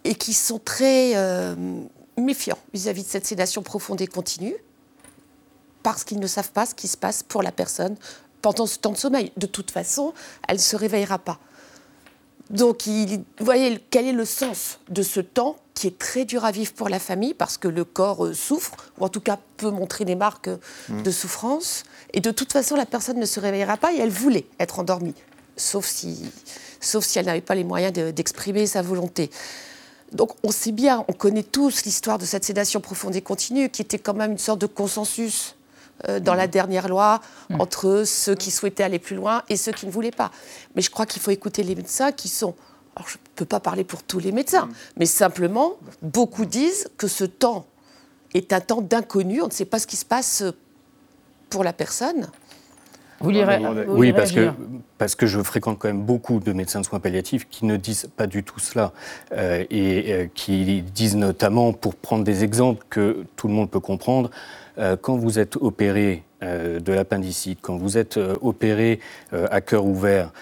et 0.05 0.15
qui 0.15 0.33
sont 0.33 0.59
très 0.59 1.17
euh, 1.17 1.55
méfiants 2.17 2.59
vis-à-vis 2.73 3.03
de 3.03 3.09
cette 3.09 3.27
sédation 3.27 3.63
profonde 3.63 4.01
et 4.01 4.07
continue 4.07 4.55
parce 5.83 6.05
qu'ils 6.05 6.21
ne 6.21 6.27
savent 6.27 6.53
pas 6.53 6.67
ce 6.67 6.75
qui 6.75 6.89
se 6.89 6.97
passe 6.97 7.23
pour 7.23 7.43
la 7.43 7.53
personne 7.53 7.97
pendant 8.43 8.67
ce 8.67 8.79
temps 8.79 8.93
de 8.93 8.97
sommeil. 8.97 9.33
De 9.37 9.47
toute 9.47 9.71
façon, 9.71 10.13
elle 10.49 10.57
ne 10.57 10.63
se 10.63 10.77
réveillera 10.77 11.19
pas. 11.19 11.39
Donc, 12.51 12.83
vous 12.87 13.25
voyez, 13.39 13.83
quel 13.91 14.07
est 14.07 14.13
le 14.13 14.25
sens 14.25 14.81
de 14.89 15.03
ce 15.03 15.21
temps 15.21 15.57
qui 15.75 15.87
est 15.87 15.99
très 15.99 16.25
dur 16.25 16.45
à 16.45 16.51
vivre 16.51 16.73
pour 16.73 16.89
la 16.89 16.99
famille 16.99 17.35
parce 17.35 17.57
que 17.57 17.69
le 17.69 17.85
corps 17.85 18.27
euh, 18.27 18.35
souffre, 18.35 18.73
ou 18.99 19.05
en 19.05 19.09
tout 19.09 19.21
cas 19.21 19.39
peut 19.57 19.71
montrer 19.71 20.05
des 20.05 20.17
marques 20.17 20.49
euh, 20.49 20.59
mmh. 20.89 21.03
de 21.03 21.11
souffrance. 21.11 21.85
Et 22.13 22.21
de 22.21 22.31
toute 22.31 22.53
façon, 22.53 22.77
la 22.77 22.87
personne 22.87 23.19
ne 23.19 23.27
se 23.27 23.41
réveillera 23.41 23.77
pas 23.77 23.93
et 23.93 23.99
elle 23.99 24.11
voulait 24.11 24.47
être 24.59 24.79
endormie, 24.79 25.15
sauf 25.57 25.87
si, 25.87 26.31
sauf 26.81 27.05
si 27.05 27.19
elle 27.19 27.27
n'avait 27.27 27.41
pas 27.41 27.55
les 27.55 27.65
moyens 27.65 27.93
d'exprimer 27.93 28.67
sa 28.67 28.83
volonté. 28.83 29.31
Donc 30.13 30.33
on 30.43 30.51
sait 30.51 30.73
bien, 30.73 31.05
on 31.09 31.13
connaît 31.13 31.45
tous 31.45 31.85
l'histoire 31.85 32.19
de 32.19 32.25
cette 32.25 32.45
sédation 32.45 32.81
profonde 32.81 33.15
et 33.15 33.23
continue, 33.23 33.71
qui 33.71 33.83
était 33.83 33.99
quand 33.99 34.15
même 34.15 34.33
une 34.33 34.39
sorte 34.39 34.61
de 34.61 34.67
consensus 34.67 35.55
euh, 36.09 36.19
dans 36.19 36.35
la 36.35 36.47
dernière 36.47 36.89
loi 36.89 37.21
mm. 37.51 37.61
entre 37.61 38.05
ceux 38.07 38.35
qui 38.35 38.51
souhaitaient 38.51 38.83
aller 38.83 38.99
plus 38.99 39.17
loin 39.17 39.43
et 39.49 39.57
ceux 39.57 39.73
qui 39.73 39.87
ne 39.87 39.91
voulaient 39.91 40.11
pas. 40.11 40.31
Mais 40.75 40.83
je 40.83 40.91
crois 40.91 41.07
qu'il 41.07 41.23
faut 41.23 41.31
écouter 41.31 41.63
les 41.63 41.75
médecins 41.75 42.13
qui 42.13 42.29
sont... 42.29 42.55
Alors 43.01 43.09
je 43.09 43.17
ne 43.17 43.23
peux 43.35 43.47
pas 43.47 43.61
parler 43.61 43.83
pour 43.83 44.03
tous 44.03 44.19
les 44.19 44.31
médecins, 44.31 44.67
mm. 44.67 44.73
mais 44.99 45.07
simplement, 45.07 45.73
beaucoup 46.03 46.45
disent 46.45 46.91
que 46.99 47.09
ce 47.09 47.25
temps 47.25 47.65
est 48.35 48.53
un 48.53 48.61
temps 48.61 48.83
d'inconnu, 48.83 49.41
on 49.41 49.47
ne 49.47 49.53
sait 49.53 49.65
pas 49.65 49.79
ce 49.79 49.87
qui 49.87 49.97
se 49.97 50.05
passe 50.05 50.45
pour 51.49 51.65
la 51.65 51.73
personne. 51.73 52.29
Vous 53.21 53.31
lirez, 53.31 53.59
oui, 53.89 54.13
parce 54.13 54.33
que, 54.33 54.51
parce 54.99 55.15
que 55.15 55.27
je 55.27 55.43
fréquente 55.43 55.79
quand 55.79 55.89
même 55.89 56.03
beaucoup 56.03 56.41
de 56.41 56.53
médecins 56.53 56.81
de 56.81 56.87
soins 56.87 57.01
palliatifs 57.01 57.49
qui 57.49 57.65
ne 57.65 57.77
disent 57.77 58.11
pas 58.17 58.27
du 58.27 58.43
tout 58.43 58.59
cela 58.59 58.93
euh, 59.33 59.65
et 59.71 60.13
euh, 60.13 60.27
qui 60.35 60.83
disent 60.83 61.17
notamment, 61.17 61.73
pour 61.73 61.95
prendre 61.95 62.25
des 62.25 62.45
exemples 62.45 62.85
que 62.91 63.25
tout 63.37 63.49
le 63.49 63.55
monde 63.55 63.71
peut 63.71 63.81
comprendre, 63.81 64.31
euh, 64.79 64.97
quand 65.01 65.17
vous 65.17 65.39
êtes 65.39 65.57
opéré 65.57 66.23
euh, 66.23 66.30
de 66.43 66.93
l'appendicite, 66.93 67.59
quand 67.61 67.77
vous 67.77 67.99
êtes 67.99 68.17
euh, 68.17 68.35
opéré 68.41 69.01
à 69.33 69.61
cœur 69.61 69.85
ouvert, 69.85 70.33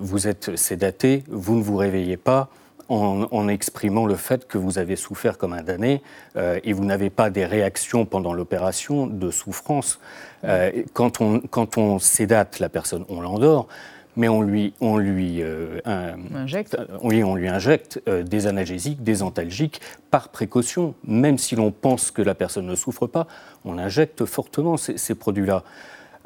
vous 0.00 0.28
êtes 0.28 0.56
sédaté, 0.56 1.24
vous 1.28 1.56
ne 1.56 1.62
vous 1.62 1.76
réveillez 1.76 2.16
pas. 2.16 2.48
En, 2.90 3.48
exprimant 3.48 4.04
le 4.04 4.14
fait 4.14 4.46
que 4.46 4.58
vous 4.58 4.78
avez 4.78 4.94
souffert 4.94 5.38
comme 5.38 5.54
un 5.54 5.62
damné 5.62 6.02
et 6.36 6.72
vous 6.74 6.84
n'avez 6.84 7.08
pas 7.08 7.30
des 7.30 7.46
réactions 7.46 8.04
pendant 8.04 8.34
l'opération 8.34 9.06
de 9.06 9.30
souffrance. 9.30 9.98
quand, 10.92 11.22
on, 11.22 11.40
quand 11.40 11.78
on 11.78 11.98
sédate 11.98 12.58
la 12.58 12.68
personne, 12.68 13.06
on 13.08 13.22
l'endort, 13.22 13.68
mais 14.16 14.28
on 14.28 14.42
lui, 14.42 14.74
on 14.80 14.96
lui, 14.96 15.42
euh, 15.42 15.80
injecte. 16.34 16.76
On, 17.02 17.12
on 17.12 17.34
lui 17.34 17.48
injecte 17.48 18.00
euh, 18.08 18.22
des 18.22 18.46
analgésiques, 18.46 19.02
des 19.02 19.22
antalgiques 19.22 19.80
par 20.10 20.28
précaution. 20.28 20.94
Même 21.04 21.38
si 21.38 21.56
l'on 21.56 21.70
pense 21.70 22.10
que 22.10 22.22
la 22.22 22.34
personne 22.34 22.66
ne 22.66 22.74
souffre 22.74 23.06
pas, 23.06 23.26
on 23.64 23.78
injecte 23.78 24.24
fortement 24.24 24.76
ces, 24.76 25.14
produits-là. 25.14 25.64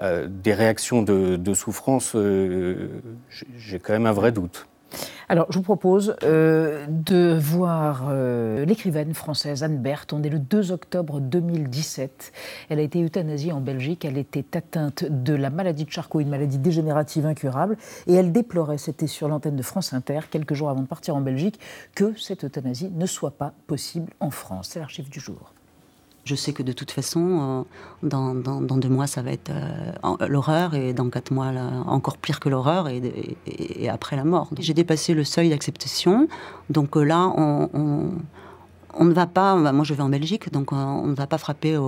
Euh, 0.00 0.28
des 0.30 0.54
réactions 0.54 1.02
de, 1.02 1.36
de 1.36 1.54
souffrance, 1.54 2.14
j'ai 2.14 3.78
quand 3.80 3.92
même 3.92 4.06
un 4.06 4.12
vrai 4.12 4.30
doute. 4.32 4.68
Alors, 5.30 5.46
je 5.50 5.58
vous 5.58 5.62
propose 5.62 6.16
euh, 6.22 6.86
de 6.88 7.36
voir 7.38 8.06
euh, 8.08 8.64
l'écrivaine 8.64 9.12
française 9.12 9.62
Anne 9.62 9.76
Berthe. 9.76 10.14
On 10.14 10.22
est 10.22 10.30
le 10.30 10.38
2 10.38 10.72
octobre 10.72 11.20
2017. 11.20 12.32
Elle 12.70 12.78
a 12.78 12.82
été 12.82 13.04
euthanasiée 13.04 13.52
en 13.52 13.60
Belgique. 13.60 14.06
Elle 14.06 14.16
était 14.16 14.56
atteinte 14.56 15.04
de 15.04 15.34
la 15.34 15.50
maladie 15.50 15.84
de 15.84 15.90
Charcot, 15.90 16.20
une 16.20 16.30
maladie 16.30 16.56
dégénérative 16.56 17.26
incurable. 17.26 17.76
Et 18.06 18.14
elle 18.14 18.32
déplorait, 18.32 18.78
c'était 18.78 19.06
sur 19.06 19.28
l'antenne 19.28 19.56
de 19.56 19.62
France 19.62 19.92
Inter, 19.92 20.20
quelques 20.30 20.54
jours 20.54 20.70
avant 20.70 20.80
de 20.80 20.86
partir 20.86 21.14
en 21.14 21.20
Belgique, 21.20 21.60
que 21.94 22.18
cette 22.18 22.44
euthanasie 22.44 22.90
ne 22.94 23.04
soit 23.04 23.32
pas 23.32 23.52
possible 23.66 24.10
en 24.20 24.30
France. 24.30 24.70
C'est 24.72 24.78
l'archive 24.78 25.10
du 25.10 25.20
jour. 25.20 25.52
Je 26.28 26.34
sais 26.34 26.52
que 26.52 26.62
de 26.62 26.72
toute 26.72 26.90
façon, 26.90 27.64
euh, 28.04 28.06
dans, 28.06 28.76
deux 28.76 28.90
mois, 28.90 29.06
ça 29.06 29.22
va 29.22 29.32
être 29.32 29.50
euh, 29.50 30.26
l'horreur, 30.28 30.74
et 30.74 30.92
dans 30.92 31.08
quatre 31.08 31.30
mois, 31.30 31.46
encore 31.86 32.18
pire 32.18 32.38
que 32.38 32.50
l'horreur, 32.50 32.86
et, 32.86 33.88
après 33.88 34.14
la 34.14 34.24
mort. 34.24 34.50
J'ai 34.58 34.74
dépassé 34.74 35.14
le 35.14 35.24
seuil 35.24 35.48
d'acceptation, 35.48 36.28
donc 36.68 36.98
euh, 36.98 37.02
là, 37.02 37.32
on, 37.34 38.10
ne 39.00 39.12
va 39.14 39.26
pas, 39.26 39.72
moi 39.72 39.84
je 39.84 39.94
vais 39.94 40.02
en 40.02 40.10
Belgique, 40.10 40.52
donc 40.52 40.72
on 40.72 41.06
ne 41.06 41.14
va 41.14 41.26
pas 41.26 41.38
frapper 41.38 41.80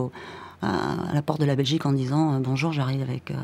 à, 0.62 1.12
la 1.12 1.20
porte 1.20 1.40
de 1.40 1.44
la 1.44 1.55
Belgique 1.55 1.85
en 1.85 1.92
disant 1.92 2.40
bonjour, 2.40 2.72
j'arrive 2.72 3.03
avec 3.03 3.35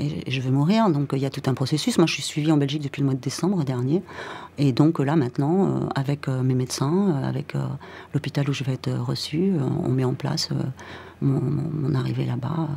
et 0.00 0.30
je 0.30 0.40
vais 0.40 0.50
mourir. 0.50 0.88
Donc 0.90 1.10
il 1.12 1.18
y 1.18 1.26
a 1.26 1.30
tout 1.30 1.42
un 1.46 1.54
processus. 1.54 1.98
Moi, 1.98 2.06
je 2.06 2.14
suis 2.14 2.22
suivie 2.22 2.52
en 2.52 2.56
Belgique 2.56 2.82
depuis 2.82 3.00
le 3.00 3.06
mois 3.06 3.14
de 3.14 3.20
décembre 3.20 3.64
dernier. 3.64 4.02
Et 4.58 4.72
donc 4.72 4.98
là, 4.98 5.16
maintenant, 5.16 5.66
euh, 5.66 5.88
avec 5.94 6.28
euh, 6.28 6.42
mes 6.42 6.54
médecins, 6.54 7.22
euh, 7.22 7.28
avec 7.28 7.54
l'hôpital 8.14 8.48
où 8.48 8.52
je 8.52 8.64
vais 8.64 8.74
être 8.74 8.92
reçue, 8.92 9.54
on 9.84 9.88
met 9.88 10.04
en 10.04 10.14
place 10.14 10.50
mon, 11.20 11.94
arrivée 11.94 12.24
là-bas. 12.24 12.68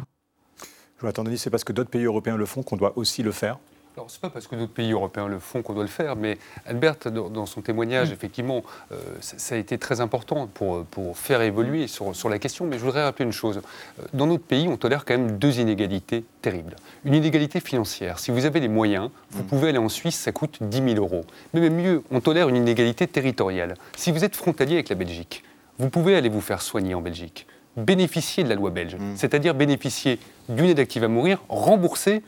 Je 1.01 1.21
Denis, 1.23 1.37
c'est 1.37 1.49
parce 1.49 1.63
que 1.63 1.73
d'autres 1.73 1.89
pays 1.89 2.05
européens 2.05 2.37
le 2.37 2.45
font 2.45 2.63
qu'on 2.63 2.77
doit 2.77 2.97
aussi 2.97 3.21
le 3.21 3.31
faire? 3.31 3.59
Alors, 3.97 4.11
ce 4.11 4.17
n'est 4.17 4.21
pas 4.21 4.29
parce 4.29 4.47
que 4.47 4.55
d'autres 4.55 4.73
pays 4.73 4.91
européens 4.91 5.29
le 5.29 5.39
font 5.39 5.61
qu'on 5.61 5.73
doit 5.73 5.83
le 5.83 5.89
faire, 5.89 6.17
mais 6.17 6.37
Albert, 6.65 6.97
dans 7.11 7.45
son 7.45 7.61
témoignage, 7.61 8.09
mm. 8.09 8.13
effectivement, 8.13 8.63
euh, 8.91 8.95
ça, 9.21 9.55
a 9.55 9.57
été 9.57 9.77
très 9.77 10.01
important 10.01 10.47
pour, 10.47 10.83
pour 10.85 11.17
faire 11.17 11.41
évoluer 11.41 11.87
sur, 11.87 12.13
sur, 12.13 12.27
la 12.27 12.37
question. 12.37 12.65
Mais 12.65 12.77
je 12.77 12.83
voudrais 12.83 13.03
rappeler 13.03 13.23
une 13.23 13.31
chose. 13.31 13.61
Euh, 13.99 14.03
dans 14.13 14.27
notre 14.27 14.43
pays, 14.43 14.67
on 14.67 14.75
tolère 14.75 15.05
quand 15.05 15.17
même 15.17 15.37
deux 15.37 15.59
inégalités 15.59 16.25
terribles. 16.41 16.75
Une 17.05 17.13
inégalité 17.13 17.61
financière. 17.61 18.19
Si 18.19 18.31
vous 18.31 18.45
avez 18.45 18.59
les 18.59 18.67
moyens, 18.67 19.11
vous 19.31 19.43
mm. 19.43 19.47
pouvez 19.47 19.69
aller 19.69 19.77
en 19.77 19.89
Suisse, 19.89 20.19
ça 20.19 20.33
coûte 20.33 20.57
10 20.59 20.95
000 20.95 20.95
euros. 20.97 21.23
Mais 21.53 21.61
même 21.61 21.75
mieux, 21.75 22.03
on 22.11 22.19
tolère 22.19 22.49
une 22.49 22.57
inégalité 22.57 23.07
territoriale. 23.07 23.75
Si 23.95 24.11
vous 24.11 24.25
êtes 24.25 24.35
frontalier 24.35 24.73
avec 24.73 24.89
la 24.89 24.95
Belgique, 24.95 25.43
vous 25.79 25.89
pouvez 25.89 26.15
aller 26.15 26.29
vous 26.29 26.41
faire 26.41 26.61
soigner 26.61 26.95
en 26.95 27.01
Belgique 27.01 27.47
bénéficier 27.77 28.45
de 28.45 28.49
la 28.49 28.55
loi 28.55 28.69
belge, 28.69 28.95
mm. 28.95 29.15
c'est-à-dire 29.17 29.53
bénéficier 29.53 30.17
d'une 30.47 30.65
aide 30.65 30.79
active 30.79 31.03
à 31.03 31.07
mourir 31.07 31.41
remboursée 31.49 32.23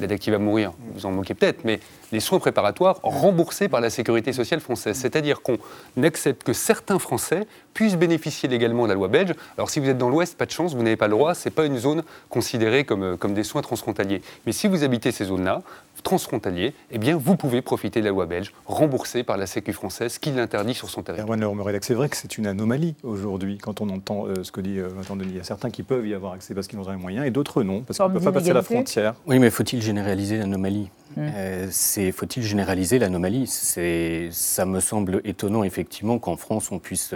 l'aide 0.00 0.12
active 0.12 0.36
mourir, 0.38 0.72
vous 0.94 1.06
en 1.06 1.10
moquez 1.10 1.34
peut-être, 1.34 1.64
mais 1.64 1.80
les 2.12 2.20
soins 2.20 2.38
préparatoires 2.38 2.98
remboursés 3.02 3.68
par 3.68 3.80
la 3.80 3.90
sécurité 3.90 4.32
sociale 4.32 4.60
française. 4.60 4.96
C'est-à-dire 4.96 5.42
qu'on 5.42 5.58
accepte 6.02 6.42
que 6.44 6.52
certains 6.52 6.98
Français 6.98 7.46
puissent 7.74 7.96
bénéficier 7.96 8.48
légalement 8.48 8.84
de 8.84 8.88
la 8.88 8.94
loi 8.94 9.08
belge. 9.08 9.34
Alors 9.56 9.70
si 9.70 9.80
vous 9.80 9.88
êtes 9.88 9.98
dans 9.98 10.08
l'Ouest, 10.08 10.36
pas 10.36 10.46
de 10.46 10.50
chance, 10.50 10.74
vous 10.74 10.82
n'avez 10.82 10.96
pas 10.96 11.08
le 11.08 11.12
droit, 11.12 11.34
ce 11.34 11.48
n'est 11.48 11.54
pas 11.54 11.66
une 11.66 11.78
zone 11.78 12.02
considérée 12.30 12.84
comme, 12.84 13.02
euh, 13.02 13.16
comme 13.16 13.34
des 13.34 13.44
soins 13.44 13.62
transfrontaliers. 13.62 14.22
Mais 14.46 14.52
si 14.52 14.68
vous 14.68 14.84
habitez 14.84 15.12
ces 15.12 15.24
zones-là, 15.24 15.62
transfrontaliers, 16.06 16.72
eh 16.92 16.98
bien 16.98 17.16
vous 17.16 17.34
pouvez 17.34 17.62
profiter 17.62 17.98
de 17.98 18.04
la 18.04 18.12
loi 18.12 18.26
belge, 18.26 18.52
remboursée 18.64 19.24
par 19.24 19.36
la 19.36 19.46
Sécu 19.46 19.72
française, 19.72 20.18
qui 20.18 20.30
l'interdit 20.30 20.72
sur 20.72 20.88
son 20.88 21.02
territoire. 21.02 21.36
c'est 21.80 21.94
vrai 21.94 22.08
que 22.08 22.16
c'est 22.16 22.38
une 22.38 22.46
anomalie 22.46 22.94
aujourd'hui, 23.02 23.58
quand 23.58 23.80
on 23.80 23.88
entend 23.90 24.26
euh, 24.26 24.44
ce 24.44 24.52
que 24.52 24.60
dit 24.60 24.78
euh, 24.78 24.88
Denis. 25.10 25.30
Il 25.30 25.36
y 25.36 25.40
a 25.40 25.44
certains 25.44 25.68
qui 25.68 25.82
peuvent 25.82 26.06
y 26.06 26.14
avoir 26.14 26.34
accès 26.34 26.54
parce 26.54 26.68
qu'ils 26.68 26.78
ont 26.78 26.88
les 26.88 26.96
moyens, 26.96 27.26
et 27.26 27.32
d'autres 27.32 27.64
non, 27.64 27.80
parce 27.80 27.98
qu'ils 27.98 28.06
ne 28.06 28.12
peuvent 28.12 28.22
pas 28.22 28.30
passer 28.30 28.52
la 28.52 28.62
frontière. 28.62 29.14
Oui, 29.26 29.40
mais 29.40 29.50
faut-il 29.50 29.82
généraliser 29.82 30.36
l'anomalie? 30.36 30.90
Mmh. 31.16 31.26
euh, 31.34 32.12
Faut-il 32.12 32.44
généraliser 32.44 33.00
l'anomalie? 33.00 33.48
Ça 33.48 34.64
me 34.64 34.78
semble 34.78 35.20
étonnant, 35.24 35.64
effectivement, 35.64 36.20
qu'en 36.20 36.36
France, 36.36 36.70
on 36.70 36.78
puisse, 36.78 37.14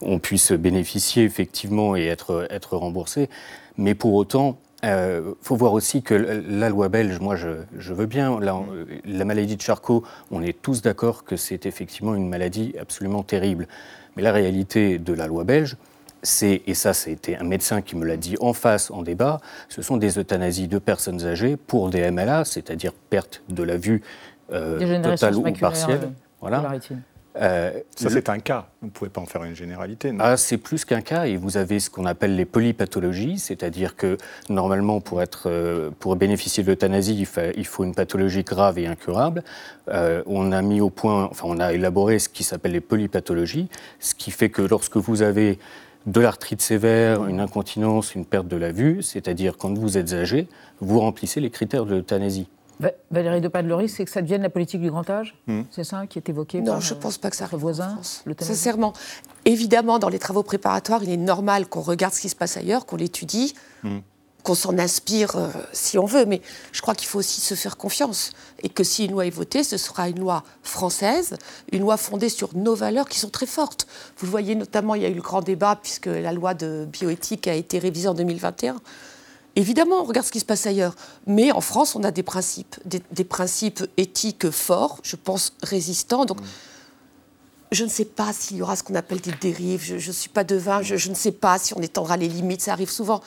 on 0.00 0.18
puisse 0.18 0.52
bénéficier, 0.52 1.24
effectivement, 1.24 1.94
et 1.94 2.06
être, 2.06 2.46
être 2.48 2.78
remboursé. 2.78 3.28
Mais 3.76 3.94
pour 3.94 4.14
autant, 4.14 4.58
il 4.82 4.88
euh, 4.88 5.32
faut 5.42 5.56
voir 5.56 5.74
aussi 5.74 6.02
que 6.02 6.14
la 6.14 6.70
loi 6.70 6.88
belge, 6.88 7.20
moi 7.20 7.36
je, 7.36 7.48
je 7.78 7.92
veux 7.92 8.06
bien, 8.06 8.40
la, 8.40 8.58
la, 9.04 9.24
maladie 9.26 9.56
de 9.56 9.60
Charcot, 9.60 10.04
on 10.30 10.42
est 10.42 10.60
tous 10.60 10.80
d'accord 10.80 11.24
que 11.24 11.36
c'est 11.36 11.66
effectivement 11.66 12.14
une 12.14 12.28
maladie 12.28 12.74
absolument 12.80 13.22
terrible. 13.22 13.68
Mais 14.16 14.22
la 14.22 14.32
réalité 14.32 14.98
de 14.98 15.12
la 15.12 15.26
loi 15.26 15.44
belge, 15.44 15.76
c'est, 16.22 16.62
et 16.66 16.74
ça 16.74 16.94
c'était 16.94 17.36
un 17.36 17.44
médecin 17.44 17.82
qui 17.82 17.94
me 17.96 18.06
l'a 18.06 18.16
dit 18.16 18.36
en 18.40 18.54
face 18.54 18.90
en 18.90 19.02
débat, 19.02 19.40
ce 19.68 19.82
sont 19.82 19.98
des 19.98 20.18
euthanasies 20.18 20.68
de 20.68 20.78
personnes 20.78 21.26
âgées 21.26 21.56
pour 21.56 21.90
des 21.90 22.10
MLA, 22.10 22.44
c'est-à-dire 22.44 22.92
perte 23.10 23.42
de 23.48 23.62
la 23.62 23.76
vue 23.76 24.02
euh, 24.52 25.02
totale 25.02 25.36
ou 25.36 25.42
partielle. 25.52 26.12
Voilà. 26.40 26.72
Euh, 27.36 27.80
ça, 27.94 28.10
c'est 28.10 28.28
un 28.28 28.40
cas. 28.40 28.66
Vous 28.80 28.88
ne 28.88 28.92
pouvez 28.92 29.10
pas 29.10 29.20
en 29.20 29.26
faire 29.26 29.44
une 29.44 29.54
généralité. 29.54 30.12
Ah, 30.18 30.36
c'est 30.36 30.56
plus 30.56 30.84
qu'un 30.84 31.00
cas. 31.00 31.26
Et 31.26 31.36
vous 31.36 31.56
avez 31.56 31.78
ce 31.78 31.88
qu'on 31.88 32.06
appelle 32.06 32.34
les 32.34 32.44
polypathologies, 32.44 33.38
c'est-à-dire 33.38 33.96
que 33.96 34.18
normalement, 34.48 35.00
pour, 35.00 35.22
être, 35.22 35.44
euh, 35.46 35.90
pour 36.00 36.16
bénéficier 36.16 36.64
de 36.64 36.68
l'euthanasie, 36.68 37.26
il, 37.56 37.66
faut 37.66 37.84
une 37.84 37.94
pathologie 37.94 38.42
grave 38.42 38.78
et 38.78 38.86
incurable. 38.86 39.42
on 39.88 40.52
a 40.52 40.62
mis 40.62 40.80
au 40.80 40.90
point, 40.90 41.24
enfin, 41.30 41.44
on 41.46 41.60
a 41.60 41.72
élaboré 41.72 42.18
ce 42.18 42.28
qui 42.28 42.42
s'appelle 42.42 42.72
les 42.72 42.80
polypathologies, 42.80 43.68
ce 44.00 44.14
qui 44.14 44.30
fait 44.30 44.50
que 44.50 44.62
lorsque 44.62 44.96
vous 44.96 45.22
avez 45.22 45.58
de 46.06 46.20
l'arthrite 46.20 46.62
sévère, 46.62 47.26
une 47.26 47.40
incontinence, 47.40 48.14
une 48.14 48.24
perte 48.24 48.48
de 48.48 48.56
la 48.56 48.72
vue, 48.72 49.02
c'est-à-dire 49.02 49.56
quand 49.56 49.76
vous 49.76 49.98
êtes 49.98 50.12
âgé, 50.12 50.48
vous 50.80 51.00
remplissez 51.00 51.40
les 51.40 51.50
critères 51.50 51.84
de 51.84 51.94
l'euthanasie. 51.94 52.48
Valérie 53.10 53.40
de 53.40 53.48
Padlery, 53.48 53.88
c'est 53.88 54.04
que 54.04 54.10
ça 54.10 54.22
devienne 54.22 54.42
la 54.42 54.50
politique 54.50 54.80
du 54.80 54.90
grand 54.90 55.08
âge 55.10 55.34
hmm. 55.46 55.62
C'est 55.70 55.84
ça 55.84 56.06
qui 56.06 56.18
est 56.18 56.28
évoqué 56.28 56.60
Non, 56.60 56.80
je 56.80 56.94
ne 56.94 57.00
pense 57.00 57.18
pas 57.18 57.30
que 57.30 57.36
ça 57.36 57.44
arrive 57.44 57.60
voisin, 57.60 57.98
Sincèrement. 58.40 58.92
Évidemment, 59.44 59.98
dans 59.98 60.08
les 60.08 60.18
travaux 60.18 60.42
préparatoires, 60.42 61.02
il 61.02 61.10
est 61.10 61.16
normal 61.16 61.66
qu'on 61.66 61.80
regarde 61.80 62.14
ce 62.14 62.20
qui 62.20 62.28
se 62.28 62.36
passe 62.36 62.56
ailleurs, 62.56 62.86
qu'on 62.86 62.96
l'étudie, 62.96 63.54
hmm. 63.82 63.98
qu'on 64.42 64.54
s'en 64.54 64.78
inspire 64.78 65.36
euh, 65.36 65.48
si 65.72 65.98
on 65.98 66.06
veut, 66.06 66.24
mais 66.24 66.40
je 66.72 66.80
crois 66.80 66.94
qu'il 66.94 67.08
faut 67.08 67.18
aussi 67.18 67.40
se 67.40 67.54
faire 67.54 67.76
confiance. 67.76 68.32
Et 68.62 68.68
que 68.68 68.84
si 68.84 69.04
une 69.04 69.12
loi 69.12 69.26
est 69.26 69.30
votée, 69.30 69.64
ce 69.64 69.76
sera 69.76 70.08
une 70.08 70.20
loi 70.20 70.42
française, 70.62 71.36
une 71.72 71.80
loi 71.80 71.96
fondée 71.96 72.28
sur 72.28 72.56
nos 72.56 72.74
valeurs 72.74 73.08
qui 73.08 73.18
sont 73.18 73.30
très 73.30 73.46
fortes. 73.46 73.86
Vous 74.18 74.26
le 74.26 74.30
voyez 74.30 74.54
notamment, 74.54 74.94
il 74.94 75.02
y 75.02 75.06
a 75.06 75.08
eu 75.08 75.14
le 75.14 75.22
grand 75.22 75.42
débat, 75.42 75.76
puisque 75.76 76.06
la 76.06 76.32
loi 76.32 76.54
de 76.54 76.86
bioéthique 76.90 77.46
a 77.48 77.54
été 77.54 77.78
révisée 77.78 78.08
en 78.08 78.14
2021. 78.14 78.76
Évidemment, 79.60 80.00
on 80.00 80.04
regarde 80.04 80.26
ce 80.26 80.32
qui 80.32 80.40
se 80.40 80.46
passe 80.46 80.66
ailleurs. 80.66 80.94
Mais 81.26 81.52
en 81.52 81.60
France, 81.60 81.94
on 81.94 82.02
a 82.02 82.10
des 82.10 82.22
principes, 82.22 82.76
des, 82.86 83.24
principes 83.24 83.82
éthiques 83.98 84.48
forts, 84.48 85.00
je 85.02 85.16
pense 85.16 85.52
résistants. 85.62 86.24
Donc, 86.24 86.38
je 87.70 87.84
ne 87.84 87.90
sais 87.90 88.06
pas 88.06 88.32
s'il 88.32 88.56
y 88.56 88.62
aura 88.62 88.74
ce 88.74 88.82
qu'on 88.82 88.94
appelle 88.94 89.20
des 89.20 89.34
dérives. 89.38 89.82
Je 89.84 89.94
ne 89.94 90.12
suis 90.14 90.30
pas 90.30 90.44
devin. 90.44 90.80
Je, 90.80 90.96
je 90.96 91.10
ne 91.10 91.14
sais 91.14 91.32
pas 91.32 91.58
si 91.58 91.74
on 91.76 91.80
étendra 91.82 92.16
les 92.16 92.26
limites. 92.26 92.62
Ça 92.62 92.72
arrive 92.72 92.88
souvent. 92.88 93.20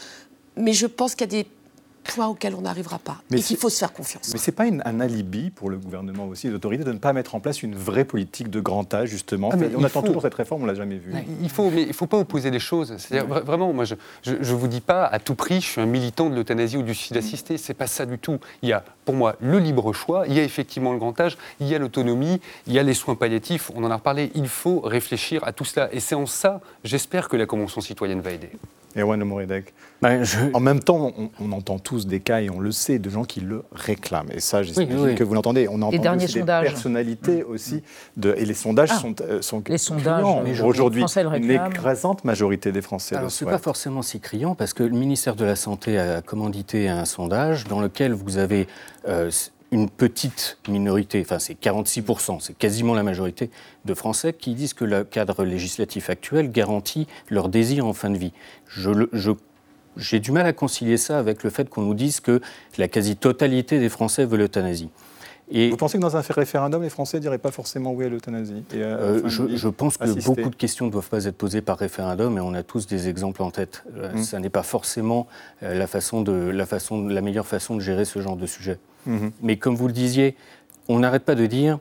Mais 0.58 0.74
je 0.74 0.88
pense 0.88 1.14
qu'il 1.14 1.32
y 1.32 1.40
a 1.40 1.44
des 1.44 1.48
point 2.04 2.28
auquel 2.28 2.56
on 2.56 2.62
n'arrivera 2.62 3.00
pas 3.00 3.22
mais 3.30 3.40
et 3.40 3.42
qu'il 3.42 3.58
faut 3.58 3.70
se 3.70 3.80
faire 3.80 3.94
confiance. 3.94 4.30
Mais 4.32 4.40
ce 4.40 4.52
n'est 4.52 4.56
pas 4.56 4.66
un 4.66 5.00
alibi 5.00 5.50
pour 5.50 5.70
le 5.70 5.78
gouvernement 5.78 6.26
aussi, 6.28 6.48
les 6.48 6.54
autorités, 6.54 6.84
de 6.84 6.92
ne 6.92 6.98
pas 6.98 7.14
mettre 7.14 7.36
en 7.36 7.40
place 7.40 7.64
une 7.64 7.76
vraie 7.76 8.06
politique 8.06 8.50
de 8.50 8.60
grand 8.60 8.94
âge, 8.94 9.10
justement. 9.10 9.50
Ah, 9.54 9.58
on 9.78 9.84
attend 9.84 10.02
toujours 10.02 10.22
cette 10.22 10.34
réforme, 10.34 10.64
on 10.64 10.66
ne 10.66 10.72
l'a 10.72 10.78
jamais 10.78 10.98
vue. 10.98 11.14
Il 11.42 11.50
faut, 11.50 11.70
mais 11.70 11.84
il 11.84 11.88
ne 11.90 11.94
faut 11.94 12.08
pas 12.08 12.18
opposer 12.18 12.52
les 12.52 12.60
choses. 12.60 12.96
C'est-à-dire, 12.98 13.28
vraiment, 13.44 13.74
moi, 13.74 13.86
je 13.86 13.96
ne 14.26 14.54
vous 14.54 14.68
dis 14.68 14.82
pas 14.82 15.06
à 15.06 15.20
tout 15.20 15.36
prix, 15.36 15.62
je 15.62 15.68
suis 15.68 15.82
un 15.82 15.86
militant 15.86 16.30
de 16.30 16.36
l'euthanasie 16.36 16.78
ou 16.78 16.84
du 16.84 16.94
suicide 16.94 17.18
assisté. 17.18 17.58
Ce 17.58 17.72
n'est 17.72 17.76
pas 17.76 17.88
ça 17.88 18.06
du 18.06 18.18
tout. 18.20 18.40
Il 18.62 18.70
y 18.70 18.74
a, 18.74 18.84
pour 19.06 19.16
moi, 19.16 19.36
le 19.40 19.60
libre 19.60 19.94
choix, 19.94 20.26
il 20.28 20.34
y 20.34 20.40
a 20.40 20.44
effectivement 20.44 20.94
le 20.94 21.00
grand 21.00 21.20
âge, 21.20 21.38
il 21.60 21.68
y 21.68 21.76
a 21.76 21.80
l'autonomie, 21.80 22.40
il 22.68 22.74
y 22.74 22.80
a 22.80 22.84
les 22.84 22.94
soins 22.94 23.16
palliatifs, 23.16 23.72
on 23.76 23.84
en 23.84 23.92
a 23.92 23.96
reparlé. 23.96 24.32
Il 24.36 24.48
faut 24.48 24.80
réfléchir 24.82 25.44
à 25.46 25.54
tout 25.54 25.66
cela. 25.66 25.94
Et 25.94 26.00
c'est 26.00 26.16
en 26.16 26.26
ça, 26.26 26.62
j'espère 26.84 27.30
que 27.30 27.38
la 27.38 27.46
Convention 27.46 27.82
citoyenne 27.82 28.22
va 28.22 28.32
aider. 28.32 28.50
Erwan 28.96 29.24
Moridek. 29.24 29.74
Ben, 30.02 30.24
en 30.54 30.60
même 30.60 30.82
temps, 30.82 31.14
on, 31.40 31.52
entend 31.54 31.80
tous 31.80 32.08
des 32.08 32.20
cas, 32.20 32.42
et 32.42 32.50
on 32.50 32.60
le 32.60 32.72
sait, 32.72 33.00
de 33.00 33.10
gens 33.10 33.24
qui 33.24 33.40
le 33.40 33.64
réclament. 33.72 34.32
Et 34.34 34.40
ça, 34.40 34.62
j'imagine 34.62 35.16
que 35.16 35.24
vous 35.24 35.34
l'entendez. 35.34 35.68
On 35.70 35.82
entend 35.82 36.18
aussi 36.18 36.34
des 36.34 36.44
personnalités 36.44 37.44
aussi. 37.44 37.84
De, 38.18 38.36
et 38.38 38.46
les 38.46 38.54
sondages 38.54 38.90
ah. 38.92 39.00
sont, 39.00 39.16
euh, 39.22 39.42
sont 39.42 39.64
les 39.68 39.78
sondages, 39.78 40.62
aujourd'hui. 40.62 41.04
Une 41.36 41.52
écrasante 41.52 42.26
majorité 42.26 42.72
des 42.72 42.82
Français 42.82 43.16
Alors, 43.16 43.32
ce 43.32 43.46
n'est 43.46 43.52
pas 43.52 43.58
forcément 43.58 44.02
si 44.02 44.20
criant, 44.20 44.56
parce 44.56 44.74
que 44.74 44.84
le 44.84 44.98
ministère 44.98 45.36
de 45.36 45.46
la 45.46 45.56
Santé 45.56 45.98
a 45.98 46.22
commandité 46.22 46.90
un 46.90 47.06
sondage 47.06 47.66
dans 47.66 47.80
lequel 47.80 48.14
vous 48.14 48.38
avez 48.38 48.68
euh, 49.08 49.30
une 49.74 49.90
petite 49.90 50.60
minorité, 50.68 51.20
enfin 51.22 51.40
c'est 51.40 51.60
46%, 51.60 52.40
c'est 52.40 52.56
quasiment 52.56 52.94
la 52.94 53.02
majorité 53.02 53.50
de 53.86 53.96
Français 53.96 54.32
qui 54.32 54.54
disent 54.54 54.76
que 54.76 54.86
le 54.86 55.04
cadre 55.04 55.44
législatif 55.44 56.12
actuel 56.12 56.52
garantit 56.52 57.08
leur 57.32 57.50
désir 57.50 57.88
en 57.88 57.94
fin 57.94 58.12
de 58.12 58.18
vie. 58.18 58.34
j'ai 59.98 60.20
du 60.20 60.32
mal 60.32 60.46
à 60.46 60.54
concilier 60.54 60.98
ça 60.98 61.18
avec 61.18 61.44
le 61.44 61.50
fait 61.50 61.70
qu'on 61.70 61.82
nous 61.82 61.96
dise 61.96 62.20
que 62.20 62.40
la 62.78 62.88
quasi-totalité 62.88 63.80
des 63.80 63.90
Français 63.90 64.26
veulent 64.26 64.42
l'euthanasie. 64.42 64.90
Et 65.52 65.70
Vous 65.70 65.78
pensez 65.78 65.98
que 65.98 66.02
dans 66.02 66.16
un 66.16 66.22
référendum, 66.22 66.82
les 66.82 66.90
Français 66.90 67.18
ne 67.18 67.22
diraient 67.22 67.38
pas 67.38 67.52
forcément 67.52 67.92
oui 67.92 68.06
à 68.06 68.10
l'euthanasie 68.10 68.64
euh, 68.74 69.22
je, 69.28 69.68
pense 69.68 69.98
que 69.98 70.24
beaucoup 70.26 70.50
de 70.50 70.56
questions 70.56 70.86
ne 70.86 70.92
doivent 70.92 71.10
pas 71.10 71.26
être 71.26 71.38
posées 71.38 71.62
par 71.62 71.78
référendum 71.78 72.38
et 72.38 72.42
on 72.42 72.54
a 72.54 72.64
tous 72.64 72.88
des 72.88 73.10
exemples 73.10 73.44
en 73.44 73.52
tête. 73.52 73.84
Euh, 73.98 74.14
mmh. 74.14 74.24
Ça 74.24 74.40
n'est 74.40 74.50
pas 74.50 74.64
forcément 74.64 75.28
euh, 75.62 75.78
la, 75.78 75.88
façon 75.88 76.22
de, 76.22 76.32
la, 76.32 76.66
façon, 76.66 77.08
la 77.08 77.22
meilleure 77.22 77.48
façon 77.48 77.76
de 77.76 77.82
gérer 77.82 78.06
ce 78.06 78.22
genre 78.22 78.38
de 78.38 78.48
sujet. 78.48 78.80
Mmh. 79.06 79.28
Mais 79.42 79.58
comme 79.58 79.76
vous 79.76 79.88
le 79.88 79.94
disiez, 79.94 80.36
on 80.88 81.00
n'arrête 81.00 81.24
pas 81.24 81.36
de 81.36 81.46
dire 81.46 81.80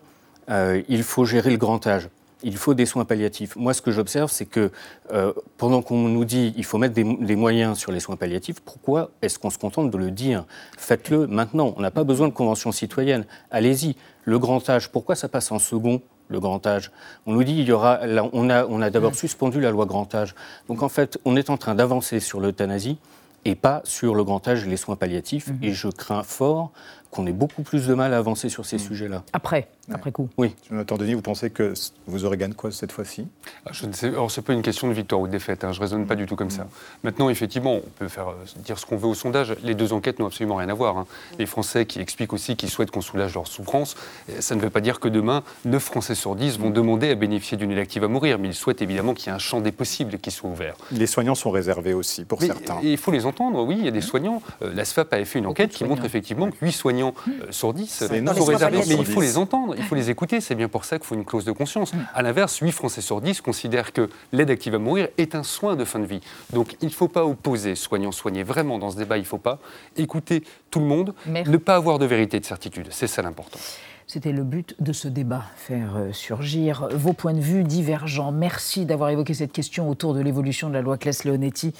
il 0.88 1.03
faut 1.03 1.25
gérer 1.25 1.51
le 1.51 1.57
grand 1.57 1.87
âge 1.87 2.11
il 2.42 2.57
faut 2.57 2.74
des 2.74 2.87
soins 2.87 3.05
palliatifs. 3.05 3.57
Moi, 3.57 3.74
ce 3.74 3.83
que 3.83 3.90
j'observe, 3.90 4.31
c'est 4.31 4.46
que 4.46 4.70
euh, 5.12 5.33
pendant 5.57 5.83
qu'on 5.83 6.09
nous 6.09 6.24
dit 6.24 6.52
il 6.57 6.64
faut 6.64 6.78
mettre 6.78 6.94
des, 6.94 7.37
moyens 7.37 7.78
sur 7.78 7.92
les 7.92 8.00
soins 8.00 8.16
palliatifs, 8.16 8.61
pourquoi 8.61 9.11
est-ce 9.22 9.38
qu'on 9.38 9.50
se 9.50 9.59
contente 9.59 9.90
de 9.90 9.98
le 9.98 10.11
dire? 10.11 10.44
Faites-le 10.76 11.26
maintenant. 11.26 11.74
On 11.76 11.81
n'a 11.81 11.90
pas 11.90 12.05
besoin 12.05 12.28
de 12.28 12.33
convention 12.33 12.72
citoyenne. 12.72 13.24
Allez-y. 13.50 13.96
Le 14.24 14.38
grand 14.38 14.68
âge, 14.70 14.90
pourquoi 14.90 15.14
ça 15.16 15.28
passe 15.28 15.50
en 15.50 15.59
second 15.59 16.00
le 16.28 16.40
grand 16.40 16.64
âge? 16.66 16.92
On 17.26 17.33
nous 17.33 17.44
dit 17.44 17.59
il 17.59 17.66
y 17.66 17.72
aura, 17.72 18.00
on 18.33 18.50
a, 18.50 18.64
on 18.66 18.81
a 18.81 18.90
d'abord 18.90 19.14
suspendu 19.14 19.61
la 19.61 19.70
loi 19.70 19.87
grand 19.87 20.14
âge. 20.14 20.35
Donc 20.68 20.83
en 20.83 20.88
fait, 20.88 21.18
on 21.24 21.37
est 21.37 21.50
en 21.50 21.57
train 21.57 21.74
d'avancer 21.74 22.20
sur 22.20 22.40
l'euthanasie 22.40 22.98
et 23.44 23.55
pas 23.55 23.83
sur 23.85 24.14
le 24.14 24.24
grand 24.24 24.46
âge 24.46 24.64
et 24.64 24.70
les 24.70 24.76
soins 24.76 24.96
palliatifs. 24.96 25.48
Mhm. 25.48 25.59
Et 25.62 25.72
je 25.72 25.88
crains 25.88 26.22
fort 26.22 26.72
qu'on 27.11 27.26
ait 27.26 27.33
beaucoup 27.33 27.62
plus 27.62 27.87
de 27.87 27.94
mal 27.94 28.14
à 28.14 28.18
avancer 28.18 28.48
sur 28.48 28.64
ces 28.64 28.76
mhm. 28.76 28.83
sujets-là. 28.83 29.22
Après, 29.33 29.68
après 29.90 30.12
coup. 30.12 30.29
Oui. 30.37 30.55
Jonathan 30.71 30.97
Denis, 30.97 31.14
vous 31.14 31.23
pensez 31.23 31.51
que 31.51 31.75
vous 32.07 32.25
aurez 32.25 32.37
gagné 32.37 32.55
quoi 32.55 32.71
cette 32.71 32.92
fois-ci? 32.92 33.27
Ah, 33.66 33.71
Je 33.73 33.87
ne 33.87 33.92
sais. 33.92 34.09
Alors, 34.09 34.31
c'est 34.31 34.42
pas 34.42 34.53
une 34.53 34.62
question 34.62 34.88
de 34.88 34.92
victoire 34.92 35.21
ou 35.21 35.27
de 35.27 35.33
défaite. 35.33 35.64
Hein, 35.64 35.73
je 35.73 35.81
raisonne 35.81 36.07
pas 36.07 36.14
du 36.14 36.27
tout 36.27 36.37
comme 36.37 36.51
ça. 36.51 36.66
Maintenant, 37.03 37.29
effectivement, 37.31 37.75
on 37.75 37.83
peut 37.99 38.09
faire 38.09 38.29
euh, 38.29 38.35
dire 38.64 38.79
ce 38.79 38.87
qu'on 38.87 38.97
veut 38.97 39.09
au 39.09 39.14
sondage. 39.14 39.55
Les 39.62 39.75
deux 39.75 39.92
enquêtes 39.92 40.18
n'ont 40.18 40.27
absolument 40.27 40.57
rien 40.57 40.68
à 40.68 40.75
voir. 40.75 40.97
Hein. 40.97 41.07
Les 41.38 41.47
Français 41.47 41.87
qui 41.87 42.01
expliquent 42.01 42.33
aussi 42.33 42.57
qu'ils 42.57 42.71
souhaitent 42.71 42.90
qu'on 42.90 43.01
soulage 43.01 43.35
leur 43.35 43.47
souffrance, 43.47 43.97
ça 44.38 44.55
ne 44.55 44.61
veut 44.61 44.71
pas 44.71 44.81
dire 44.81 45.01
que 45.01 45.09
demain, 45.09 45.42
9 45.64 45.83
Français 45.83 46.14
sur 46.14 46.37
10 46.37 46.59
vont 46.59 46.71
demander 46.71 47.11
à 47.11 47.14
bénéficier 47.14 47.57
d'une 47.57 47.71
élective 47.71 48.05
à 48.05 48.09
mourir, 48.09 48.38
mais 48.38 48.49
ils 48.49 48.55
souhaitent 48.55 48.83
évidemment 48.83 49.14
qu'il 49.14 49.27
y 49.27 49.31
ait 49.31 49.35
un 49.35 49.38
champ 49.38 49.61
des 49.61 49.73
possibles 49.73 50.18
qui 50.18 50.31
soit 50.31 50.49
ouvert. 50.49 50.75
Les 50.92 51.07
soignants 51.07 51.35
sont 51.35 51.51
réservés 51.51 51.95
aussi 51.95 52.25
pour 52.25 52.40
certains. 52.40 52.79
il 52.83 52.97
faut 52.99 53.11
les 53.11 53.27
entendre. 53.27 53.62
Oui, 53.64 53.77
il 53.79 53.85
y 53.85 53.88
a 53.88 53.92
des 53.92 54.01
soignants. 54.01 54.42
Euh, 54.62 54.73
la 54.75 54.85
SFAP 54.85 55.12
a 55.12 55.25
fait 55.25 55.38
une 55.38 55.47
enquête 55.47 55.71
qui 55.71 55.85
montre 55.85 56.05
effectivement 56.05 56.51
que 56.51 56.57
8 56.62 56.73
soignants 56.73 57.14
euh, 57.29 57.47
sur 57.51 57.75
10 57.75 58.05
sont 58.35 58.45
réservés, 58.45 58.81
mais 58.88 58.95
il 58.95 59.07
faut 59.07 59.21
les 59.21 59.37
entendre, 59.38 59.72
il 59.77 59.83
faut 59.85 59.95
les 59.95 60.11
écouter. 60.11 60.41
C'est 60.41 60.55
bien 60.55 60.69
pour 60.69 60.85
ça 60.85 60.99
qu'il 60.99 61.07
faut 61.07 61.15
une 61.15 61.25
clause 61.25 61.45
de 61.45 61.53
conscience. 61.53 61.93
Mm. 61.93 62.07
À 62.15 62.23
l'inverse, 62.23 62.59
8 62.59 62.73
Français 62.73 63.01
sur 63.01 63.21
10 63.21 63.41
considèrent 63.41 63.93
que 63.93 64.09
l'aide 64.33 64.51
active 64.51 64.75
à 64.75 64.79
mourir 64.79 65.09
est 65.19 65.35
un 65.35 65.43
soin 65.43 65.77
de 65.77 65.85
fin 65.85 65.99
de 65.99 66.07
vie. 66.07 66.21
Donc 66.53 66.77
il 66.81 66.87
ne 66.87 66.93
faut 66.93 67.09
pas 67.09 67.25
opposer 67.25 67.75
soignants-soignés. 67.75 68.43
Vraiment, 68.43 68.79
dans 68.79 68.91
ce 68.91 68.97
débat, 68.97 69.16
il 69.16 69.23
ne 69.23 69.27
faut 69.27 69.39
pas 69.39 69.59
écouter 69.97 70.43
tout 70.70 70.81
le 70.81 70.87
monde, 70.87 71.14
ne 71.27 71.57
pas 71.57 71.77
avoir 71.77 71.99
de 71.99 72.07
vérité 72.07 72.39
et 72.39 72.41
de 72.41 72.47
certitude. 72.47 72.89
C'est 72.91 73.07
ça 73.07 73.23
l'important. 73.23 73.59
C'était 74.07 74.33
le 74.33 74.43
but 74.43 74.75
de 74.79 74.93
ce 74.93 75.09
débat, 75.09 75.45
faire 75.57 75.97
euh, 75.97 76.12
surgir 76.12 76.89
vos 76.93 77.14
points 77.14 77.33
de 77.33 77.41
vue 77.41 77.62
divergents. 77.62 78.31
Merci 78.31 78.85
d'avoir 78.85 79.09
évoqué 79.11 79.33
cette 79.33 79.53
question 79.53 79.89
autour 79.89 80.12
de 80.12 80.20
l'évolution 80.20 80.68
de 80.68 80.75
la 80.75 80.83
loi 80.83 80.99
Claes-Leonetti 80.99 81.73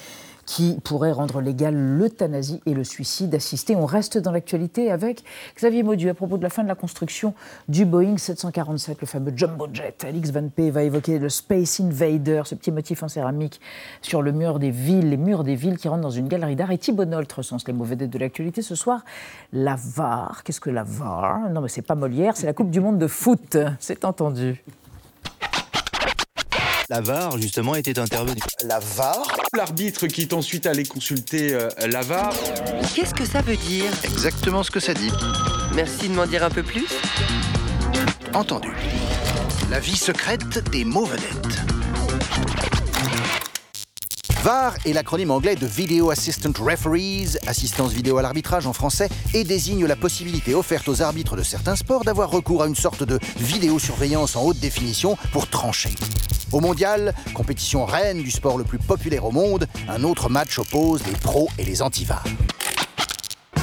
qui 0.45 0.79
pourrait 0.83 1.11
rendre 1.11 1.41
légal 1.41 1.75
l'euthanasie 1.75 2.61
et 2.65 2.73
le 2.73 2.83
suicide 2.83 3.33
assisté. 3.35 3.75
On 3.75 3.85
reste 3.85 4.17
dans 4.17 4.31
l'actualité 4.31 4.91
avec 4.91 5.23
Xavier 5.55 5.83
Maudieu 5.83 6.09
à 6.09 6.13
propos 6.13 6.37
de 6.37 6.43
la 6.43 6.49
fin 6.49 6.63
de 6.63 6.67
la 6.67 6.75
construction 6.75 7.33
du 7.67 7.85
Boeing 7.85 8.17
747, 8.17 9.01
le 9.01 9.07
fameux 9.07 9.33
jumbo 9.35 9.67
jet. 9.71 10.03
Alix 10.05 10.31
Van 10.31 10.47
P 10.49 10.69
va 10.69 10.83
évoquer 10.83 11.19
le 11.19 11.29
Space 11.29 11.79
Invader, 11.79 12.43
ce 12.45 12.55
petit 12.55 12.71
motif 12.71 13.03
en 13.03 13.07
céramique 13.07 13.61
sur 14.01 14.21
le 14.21 14.31
mur 14.31 14.59
des 14.59 14.71
villes, 14.71 15.09
les 15.09 15.17
murs 15.17 15.43
des 15.43 15.55
villes 15.55 15.77
qui 15.77 15.87
rentrent 15.87 16.01
dans 16.01 16.09
une 16.09 16.27
galerie 16.27 16.55
d'art. 16.55 16.71
Et 16.71 16.77
Thibault 16.77 17.03
recense 17.35 17.67
les 17.67 17.73
mauvais 17.73 17.95
dettes 17.95 18.09
de 18.09 18.19
l'actualité 18.19 18.61
ce 18.61 18.75
soir. 18.75 19.03
La 19.51 19.75
VAR, 19.77 20.43
qu'est-ce 20.43 20.61
que 20.61 20.69
la 20.69 20.83
VAR? 20.83 21.49
Non, 21.49 21.61
mais 21.61 21.69
c'est 21.69 21.81
pas 21.81 21.95
Molière, 21.95 22.35
c'est 22.35 22.45
la 22.45 22.53
Coupe 22.53 22.69
du 22.69 22.79
Monde 22.79 22.97
de 22.97 23.07
foot, 23.07 23.57
c'est 23.79 24.05
entendu. 24.05 24.63
La 26.89 27.01
VAR, 27.01 27.37
justement, 27.37 27.75
était 27.75 27.97
intervenue. 27.97 28.41
La 28.65 28.79
VAR 28.79 29.25
L'arbitre 29.55 30.07
qui 30.07 30.23
est 30.23 30.33
ensuite 30.33 30.65
allé 30.65 30.83
consulter 30.83 31.53
euh, 31.53 31.69
la 31.87 32.01
VAR. 32.01 32.33
Qu'est-ce 32.93 33.13
que 33.13 33.25
ça 33.25 33.41
veut 33.41 33.55
dire 33.55 33.85
Exactement 34.03 34.63
ce 34.63 34.71
que 34.71 34.79
ça 34.79 34.93
dit. 34.93 35.11
Merci 35.75 36.09
de 36.09 36.13
m'en 36.13 36.25
dire 36.25 36.43
un 36.43 36.49
peu 36.49 36.63
plus. 36.63 36.87
Entendu. 38.33 38.71
La 39.69 39.79
vie 39.79 39.95
secrète 39.95 40.69
des 40.71 40.83
mots 40.83 41.05
vedettes. 41.05 41.61
VAR 44.43 44.75
est 44.85 44.91
l'acronyme 44.91 45.31
anglais 45.31 45.55
de 45.55 45.65
Video 45.65 46.11
Assistant 46.11 46.51
Referees, 46.59 47.37
assistance 47.47 47.93
vidéo 47.93 48.17
à 48.17 48.21
l'arbitrage 48.21 48.67
en 48.67 48.73
français, 48.73 49.07
et 49.33 49.45
désigne 49.45 49.85
la 49.85 49.95
possibilité 49.95 50.53
offerte 50.53 50.89
aux 50.89 51.01
arbitres 51.01 51.37
de 51.37 51.43
certains 51.43 51.77
sports 51.77 52.03
d'avoir 52.03 52.29
recours 52.29 52.61
à 52.61 52.67
une 52.67 52.75
sorte 52.75 53.03
de 53.03 53.19
vidéosurveillance 53.37 54.35
en 54.35 54.43
haute 54.43 54.59
définition 54.59 55.17
pour 55.31 55.47
trancher. 55.47 55.91
Au 56.53 56.59
mondial, 56.59 57.15
compétition 57.33 57.83
reine 57.83 58.21
du 58.21 58.29
sport 58.29 58.59
le 58.59 58.63
plus 58.63 58.77
populaire 58.77 59.25
au 59.25 59.31
monde, 59.31 59.67
un 59.89 60.03
autre 60.03 60.29
match 60.29 60.59
oppose 60.59 61.01
les 61.07 61.13
pros 61.13 61.49
et 61.57 61.63
les 61.63 61.81
anti-VAR. 61.81 62.23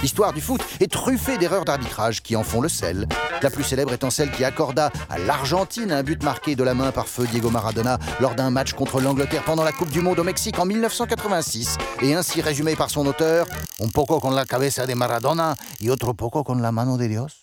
L'histoire 0.02 0.32
du 0.32 0.40
foot 0.40 0.60
est 0.80 0.90
truffée 0.90 1.38
d'erreurs 1.38 1.64
d'arbitrage 1.64 2.20
qui 2.20 2.34
en 2.34 2.42
font 2.42 2.60
le 2.60 2.68
sel. 2.68 3.06
La 3.42 3.50
plus 3.50 3.62
célèbre 3.62 3.92
étant 3.92 4.10
celle 4.10 4.32
qui 4.32 4.44
accorda 4.44 4.90
à 5.08 5.18
l'Argentine 5.18 5.92
un 5.92 6.02
but 6.02 6.20
marqué 6.24 6.56
de 6.56 6.64
la 6.64 6.74
main 6.74 6.90
par 6.90 7.06
feu 7.06 7.28
Diego 7.30 7.48
Maradona 7.48 7.98
lors 8.18 8.34
d'un 8.34 8.50
match 8.50 8.72
contre 8.72 9.00
l'Angleterre 9.00 9.44
pendant 9.44 9.62
la 9.62 9.72
Coupe 9.72 9.90
du 9.90 10.00
Monde 10.00 10.18
au 10.18 10.24
Mexique 10.24 10.58
en 10.58 10.64
1986, 10.64 11.78
et 12.02 12.14
ainsi 12.14 12.40
résumé 12.40 12.74
par 12.74 12.90
son 12.90 13.06
auteur 13.06 13.46
Un 13.80 13.88
poco 13.88 14.18
con 14.18 14.34
la 14.34 14.44
cabeza 14.44 14.84
de 14.84 14.94
Maradona 14.94 15.54
y 15.80 15.90
otro 15.90 16.14
poco 16.14 16.42
con 16.42 16.60
la 16.60 16.72
mano 16.72 16.96
de 16.96 17.06
Dios. 17.06 17.39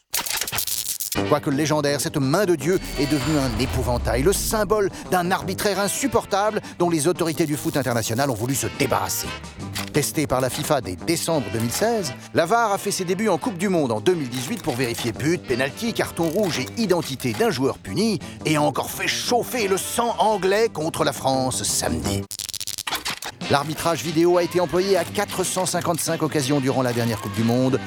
Quoique 1.29 1.49
légendaire, 1.49 1.99
cette 1.99 2.17
main 2.17 2.45
de 2.45 2.55
Dieu 2.55 2.79
est 2.99 3.11
devenue 3.11 3.37
un 3.37 3.59
épouvantail, 3.59 4.21
le 4.21 4.33
symbole 4.33 4.89
d'un 5.11 5.29
arbitraire 5.31 5.79
insupportable 5.79 6.61
dont 6.79 6.89
les 6.89 7.07
autorités 7.07 7.45
du 7.45 7.57
foot 7.57 7.75
international 7.75 8.29
ont 8.29 8.35
voulu 8.35 8.55
se 8.55 8.67
débarrasser. 8.79 9.27
Testé 9.91 10.27
par 10.27 10.41
la 10.41 10.49
FIFA 10.49 10.81
dès 10.81 10.95
décembre 10.95 11.47
2016, 11.53 12.13
la 12.33 12.45
VAR 12.45 12.71
a 12.71 12.77
fait 12.77 12.91
ses 12.91 13.03
débuts 13.03 13.29
en 13.29 13.37
Coupe 13.37 13.57
du 13.57 13.67
Monde 13.67 13.91
en 13.91 13.99
2018 13.99 14.61
pour 14.61 14.75
vérifier 14.75 15.11
but, 15.11 15.41
pénalty, 15.41 15.93
carton 15.93 16.29
rouge 16.29 16.59
et 16.59 16.81
identité 16.81 17.33
d'un 17.33 17.49
joueur 17.49 17.77
puni, 17.77 18.19
et 18.45 18.55
a 18.55 18.61
encore 18.61 18.91
fait 18.91 19.07
chauffer 19.07 19.67
le 19.67 19.77
sang 19.77 20.15
anglais 20.19 20.69
contre 20.71 21.03
la 21.03 21.13
France 21.13 21.63
samedi. 21.63 22.23
L'arbitrage 23.49 24.03
vidéo 24.03 24.37
a 24.37 24.43
été 24.43 24.59
employé 24.59 24.97
à 24.97 25.05
455 25.05 26.21
occasions 26.21 26.59
durant 26.59 26.81
la 26.81 26.91
dernière 26.91 27.21
Coupe 27.21 27.33
du 27.33 27.43
Monde, 27.43 27.79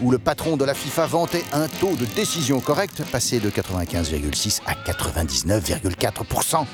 où 0.00 0.12
le 0.12 0.18
patron 0.18 0.56
de 0.56 0.64
la 0.64 0.74
FIFA 0.74 1.06
vantait 1.06 1.44
un 1.52 1.66
taux 1.66 1.96
de 1.96 2.04
décision 2.04 2.60
correcte 2.60 3.02
passé 3.10 3.40
de 3.40 3.50
95,6 3.50 4.60
à 4.64 4.74
99,4%. 4.74 6.64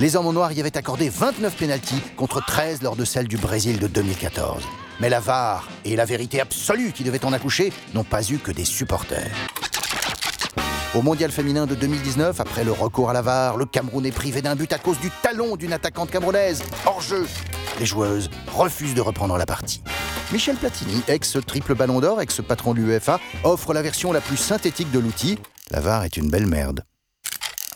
Les 0.00 0.16
hommes 0.16 0.28
en 0.28 0.32
noir 0.32 0.52
y 0.52 0.60
avaient 0.60 0.78
accordé 0.78 1.10
29 1.10 1.54
pénalties 1.56 2.00
contre 2.16 2.42
13 2.42 2.80
lors 2.80 2.96
de 2.96 3.04
celle 3.04 3.28
du 3.28 3.36
Brésil 3.36 3.78
de 3.78 3.86
2014. 3.86 4.62
Mais 5.00 5.10
la 5.10 5.20
VAR 5.20 5.68
et 5.84 5.94
la 5.94 6.06
vérité 6.06 6.40
absolue 6.40 6.92
qui 6.92 7.04
devait 7.04 7.24
en 7.26 7.34
accoucher 7.34 7.70
n'ont 7.92 8.04
pas 8.04 8.22
eu 8.30 8.38
que 8.38 8.50
des 8.50 8.64
supporters. 8.64 9.30
Au 10.94 11.02
mondial 11.02 11.32
féminin 11.32 11.66
de 11.66 11.74
2019, 11.74 12.40
après 12.40 12.62
le 12.62 12.70
recours 12.70 13.10
à 13.10 13.12
la 13.12 13.20
VAR, 13.20 13.56
le 13.56 13.66
Cameroun 13.66 14.06
est 14.06 14.12
privé 14.12 14.42
d'un 14.42 14.54
but 14.54 14.72
à 14.72 14.78
cause 14.78 14.98
du 15.00 15.10
talon 15.22 15.56
d'une 15.56 15.72
attaquante 15.72 16.08
camerounaise. 16.08 16.62
Hors 16.86 17.00
jeu, 17.00 17.26
les 17.78 17.86
joueuses 17.86 18.30
refusent 18.52 18.94
de 18.94 19.00
reprendre 19.00 19.36
la 19.36 19.46
partie. 19.46 19.82
Michel 20.32 20.56
Platini, 20.56 21.02
ex-triple 21.08 21.74
ballon 21.74 22.00
d'or, 22.00 22.20
ex-patron 22.20 22.74
de 22.74 22.80
l'UEFA, 22.80 23.20
offre 23.44 23.72
la 23.72 23.82
version 23.82 24.12
la 24.12 24.20
plus 24.20 24.36
synthétique 24.36 24.90
de 24.90 24.98
l'outil. 24.98 25.38
La 25.70 25.80
VAR 25.80 26.04
est 26.04 26.16
une 26.16 26.30
belle 26.30 26.46
merde. 26.46 26.84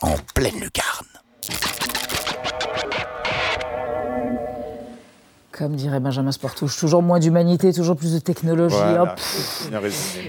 En 0.01 0.15
pleine 0.33 0.59
lucarne. 0.59 1.07
Comme 5.59 5.75
dirait 5.75 5.99
Benjamin 5.99 6.31
Sportouche, 6.31 6.75
toujours 6.77 7.03
moins 7.03 7.19
d'humanité, 7.19 7.73
toujours 7.73 7.97
plus 7.97 8.13
de 8.13 8.19
technologie. 8.19 8.77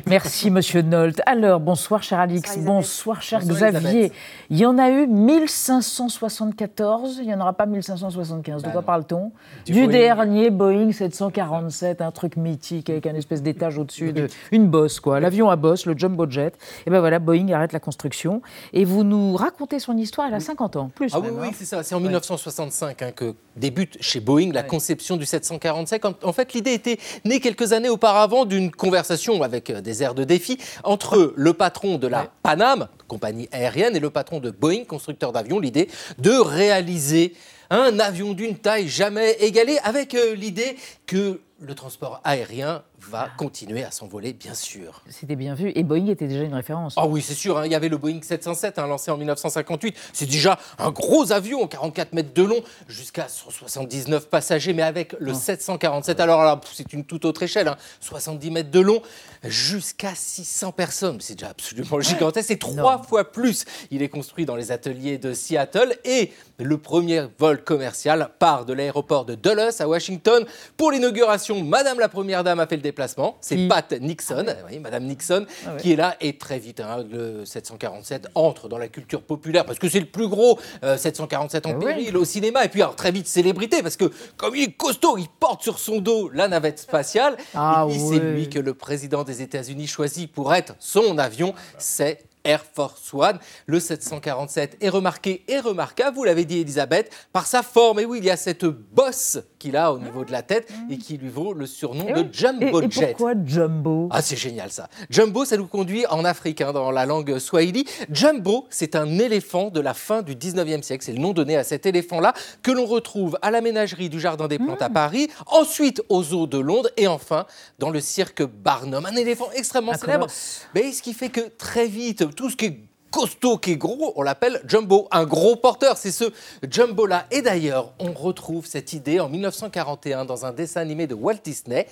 Merci, 0.08 0.50
monsieur 0.50 0.82
Nolt. 0.82 1.22
Alors, 1.24 1.60
bonsoir, 1.60 2.02
cher 2.02 2.18
Alix. 2.18 2.58
Bonsoir, 2.58 3.22
cher 3.22 3.38
Xavier. 3.38 4.10
Il 4.48 4.58
y 4.58 4.66
en 4.66 4.76
a 4.76 4.90
eu 4.90 5.06
1574, 5.06 7.18
il 7.20 7.28
n'y 7.28 7.34
en 7.34 7.40
aura 7.40 7.52
pas 7.52 7.66
1575. 7.66 8.64
de 8.64 8.70
quoi 8.70 8.82
parle-t-on? 8.82 9.30
Du, 9.66 9.86
dernier 9.86 10.50
Boeing 10.50 10.90
747, 10.90 12.00
un 12.00 12.10
truc 12.10 12.36
mythique 12.36 12.90
avec 12.90 13.06
un 13.06 13.14
espèce 13.14 13.40
d'étage 13.40 13.78
au-dessus, 13.78 14.12
de, 14.12 14.26
une 14.50 14.66
bosse, 14.66 14.98
quoi. 14.98 15.20
L'avion 15.20 15.48
à 15.48 15.54
bosse, 15.54 15.86
le 15.86 15.96
jumbo 15.96 16.28
jet. 16.28 16.58
Et 16.86 16.90
ben 16.90 16.98
voilà, 16.98 17.20
Boeing 17.20 17.52
arrête 17.52 17.72
la 17.72 17.78
construction. 17.78 18.42
Et 18.72 18.84
vous 18.84 19.04
nous 19.04 19.36
racontez 19.36 19.78
son 19.78 19.96
histoire, 19.96 20.26
elle 20.26 20.34
a 20.34 20.40
50 20.40 20.74
ans, 20.74 20.90
plus. 20.92 21.12
Ah 21.14 21.20
oui, 21.20 21.28
oui, 21.30 21.46
hein. 21.46 21.52
c'est 21.54 21.66
ça. 21.66 21.84
C'est 21.84 21.94
en 21.94 22.00
1965 22.00 23.02
hein, 23.02 23.12
que 23.12 23.36
débute 23.54 23.96
chez 24.00 24.18
Boeing 24.18 24.50
la 24.52 24.64
conception 24.64 25.19
du 25.20 25.26
745. 25.26 26.02
En, 26.24 26.32
fait, 26.32 26.52
l'idée 26.54 26.72
était 26.72 26.98
née 27.24 27.38
quelques 27.38 27.72
années 27.72 27.88
auparavant 27.88 28.44
d'une 28.44 28.70
conversation 28.72 29.42
avec 29.42 29.70
euh, 29.70 29.80
des 29.80 30.02
airs 30.02 30.14
de 30.14 30.24
défi 30.24 30.58
entre 30.82 31.32
le 31.36 31.52
patron 31.54 31.98
de 31.98 32.08
la 32.08 32.26
Panam, 32.42 32.88
compagnie 33.06 33.48
aérienne, 33.52 33.94
et 33.94 34.00
le 34.00 34.10
patron 34.10 34.40
de 34.40 34.50
Boeing, 34.50 34.84
constructeur 34.84 35.32
d'avions. 35.32 35.60
L'idée 35.60 35.88
de 36.18 36.32
réaliser 36.32 37.34
un 37.70 38.00
avion 38.00 38.32
d'une 38.32 38.56
taille 38.56 38.88
jamais 38.88 39.36
égalée, 39.40 39.78
avec 39.84 40.14
euh, 40.14 40.34
l'idée 40.34 40.76
que 41.06 41.40
le 41.60 41.74
transport 41.74 42.20
aérien 42.24 42.82
va 43.08 43.28
continuer 43.36 43.84
à 43.84 43.90
s'envoler, 43.90 44.32
bien 44.32 44.54
sûr. 44.54 45.02
C'était 45.08 45.36
bien 45.36 45.54
vu. 45.54 45.72
Et 45.74 45.82
Boeing 45.82 46.06
était 46.06 46.26
déjà 46.26 46.44
une 46.44 46.54
référence. 46.54 46.94
Ah 46.96 47.06
oui, 47.06 47.22
c'est 47.22 47.34
sûr. 47.34 47.58
Hein. 47.58 47.66
Il 47.66 47.72
y 47.72 47.74
avait 47.74 47.88
le 47.88 47.96
Boeing 47.96 48.20
707 48.22 48.78
hein, 48.78 48.86
lancé 48.86 49.10
en 49.10 49.16
1958. 49.16 49.96
C'est 50.12 50.26
déjà 50.26 50.58
un 50.78 50.90
gros 50.90 51.32
avion, 51.32 51.66
44 51.66 52.12
mètres 52.12 52.34
de 52.34 52.42
long, 52.42 52.62
jusqu'à 52.88 53.28
179 53.28 54.28
passagers. 54.28 54.72
Mais 54.72 54.82
avec 54.82 55.14
le 55.18 55.34
747, 55.34 56.20
ah. 56.20 56.22
alors 56.22 56.42
là, 56.42 56.60
c'est 56.72 56.92
une 56.92 57.04
toute 57.04 57.24
autre 57.24 57.42
échelle. 57.42 57.74
70 58.00 58.46
hein. 58.46 58.52
mètres 58.52 58.70
de 58.70 58.80
long, 58.80 59.02
jusqu'à 59.44 60.14
600 60.14 60.72
personnes. 60.72 61.18
C'est 61.20 61.34
déjà 61.34 61.50
absolument 61.50 62.00
gigantesque. 62.00 62.48
C'est 62.48 62.58
trois 62.58 63.02
fois 63.02 63.30
plus. 63.30 63.64
Il 63.90 64.02
est 64.02 64.08
construit 64.08 64.44
dans 64.44 64.56
les 64.56 64.72
ateliers 64.72 65.18
de 65.18 65.32
Seattle. 65.32 65.96
Et 66.04 66.32
le 66.58 66.76
premier 66.78 67.24
vol 67.38 67.62
commercial 67.64 68.30
part 68.38 68.64
de 68.64 68.72
l'aéroport 68.72 69.24
de 69.24 69.34
Dulles 69.34 69.70
à 69.78 69.88
Washington. 69.88 70.44
Pour 70.76 70.90
l'inauguration, 70.90 71.62
Madame 71.62 71.98
la 71.98 72.08
Première 72.08 72.44
Dame 72.44 72.60
a 72.60 72.66
fait 72.66 72.76
le 72.76 72.82
déplacement. 72.90 73.36
C'est 73.40 73.68
Pat 73.68 73.92
Nixon, 73.92 74.46
ah 74.48 74.54
oui. 74.68 74.78
Madame 74.78 75.04
Nixon, 75.04 75.46
ah 75.66 75.76
qui 75.76 75.92
est 75.92 75.96
là. 75.96 76.16
Et 76.20 76.36
très 76.36 76.58
vite, 76.58 76.80
hein, 76.80 77.04
le 77.10 77.44
747 77.44 78.28
entre 78.34 78.68
dans 78.68 78.78
la 78.78 78.88
culture 78.88 79.22
populaire 79.22 79.64
parce 79.64 79.78
que 79.78 79.88
c'est 79.88 80.00
le 80.00 80.06
plus 80.06 80.28
gros 80.28 80.58
747 80.82 81.66
euh, 81.66 81.70
en 81.70 81.72
ah 81.76 81.84
péril 81.84 82.16
au 82.16 82.24
cinéma. 82.24 82.64
Et 82.64 82.68
puis, 82.68 82.82
alors, 82.82 82.96
très 82.96 83.12
vite, 83.12 83.26
célébrité 83.26 83.82
parce 83.82 83.96
que 83.96 84.10
comme 84.36 84.56
il 84.56 84.64
est 84.64 84.72
costaud, 84.72 85.16
il 85.18 85.28
porte 85.28 85.62
sur 85.62 85.78
son 85.78 86.00
dos 86.00 86.28
la 86.30 86.48
navette 86.48 86.80
spatiale. 86.80 87.36
et 87.38 87.90
puis, 87.90 88.00
c'est 88.00 88.18
lui 88.18 88.48
que 88.48 88.58
le 88.58 88.74
président 88.74 89.24
des 89.24 89.42
États-Unis 89.42 89.86
choisit 89.86 90.30
pour 90.30 90.52
être 90.54 90.74
son 90.78 91.18
avion. 91.18 91.54
C'est 91.78 92.29
Air 92.44 92.64
Force 92.64 93.12
One. 93.12 93.38
Le 93.66 93.80
747 93.80 94.78
est 94.80 94.88
remarqué 94.88 95.44
et 95.48 95.60
remarquable, 95.60 96.16
vous 96.16 96.24
l'avez 96.24 96.44
dit 96.44 96.60
Elisabeth, 96.60 97.10
par 97.32 97.46
sa 97.46 97.62
forme. 97.62 98.00
Et 98.00 98.04
oui, 98.04 98.18
il 98.18 98.24
y 98.24 98.30
a 98.30 98.36
cette 98.36 98.64
bosse 98.64 99.38
qu'il 99.58 99.76
a 99.76 99.92
au 99.92 99.98
niveau 99.98 100.24
de 100.24 100.32
la 100.32 100.42
tête 100.42 100.72
et 100.90 100.98
qui 100.98 101.16
lui 101.16 101.28
vaut 101.28 101.52
le 101.52 101.66
surnom 101.66 102.12
de 102.12 102.26
Jumbo 102.32 102.82
Jet. 102.88 103.02
Et 103.02 103.06
pourquoi 103.08 103.34
Jumbo? 103.44 104.08
Ah, 104.10 104.22
c'est 104.22 104.36
génial 104.36 104.70
ça. 104.70 104.88
Jumbo, 105.10 105.44
ça 105.44 105.56
nous 105.56 105.66
conduit 105.66 106.06
en 106.06 106.24
Afrique, 106.24 106.60
hein, 106.60 106.72
dans 106.72 106.90
la 106.90 107.06
langue 107.06 107.38
swahili. 107.38 107.84
Jumbo, 108.10 108.66
c'est 108.70 108.96
un 108.96 109.18
éléphant 109.18 109.70
de 109.70 109.80
la 109.80 109.94
fin 109.94 110.22
du 110.22 110.34
19e 110.34 110.82
siècle. 110.82 111.04
C'est 111.04 111.12
le 111.12 111.18
nom 111.18 111.32
donné 111.32 111.56
à 111.56 111.64
cet 111.64 111.86
éléphant-là 111.86 112.32
que 112.62 112.70
l'on 112.70 112.86
retrouve 112.86 113.38
à 113.42 113.50
la 113.50 113.60
ménagerie 113.60 114.08
du 114.08 114.20
Jardin 114.20 114.48
des 114.48 114.58
Plantes 114.58 114.82
à 114.82 114.88
mmh. 114.88 114.94
Paris, 114.94 115.28
ensuite 115.46 116.02
aux 116.08 116.22
zoos 116.22 116.46
de 116.46 116.58
Londres 116.58 116.90
et 116.96 117.06
enfin 117.06 117.46
dans 117.78 117.90
le 117.90 118.00
cirque 118.00 118.42
Barnum. 118.42 119.04
Un 119.06 119.16
éléphant 119.16 119.48
extrêmement 119.54 119.94
célèbre. 119.94 120.26
Mais 120.74 120.92
ce 120.92 121.02
qui 121.02 121.12
fait 121.12 121.28
que 121.28 121.40
très 121.58 121.86
vite, 121.86 122.24
tout 122.30 122.50
ce 122.50 122.56
qui 122.56 122.64
est 122.66 122.80
costaud, 123.10 123.58
qui 123.58 123.72
est 123.72 123.76
gros, 123.76 124.12
on 124.16 124.22
l'appelle 124.22 124.60
Jumbo, 124.66 125.08
un 125.10 125.24
gros 125.24 125.56
porteur. 125.56 125.96
C'est 125.96 126.12
ce 126.12 126.24
Jumbo-là. 126.68 127.26
Et 127.30 127.42
d'ailleurs, 127.42 127.92
on 127.98 128.12
retrouve 128.12 128.66
cette 128.66 128.92
idée 128.92 129.18
en 129.20 129.28
1941 129.28 130.24
dans 130.24 130.46
un 130.46 130.52
dessin 130.52 130.80
animé 130.80 131.06
de 131.06 131.14
Walt 131.14 131.38
Disney. 131.42 131.86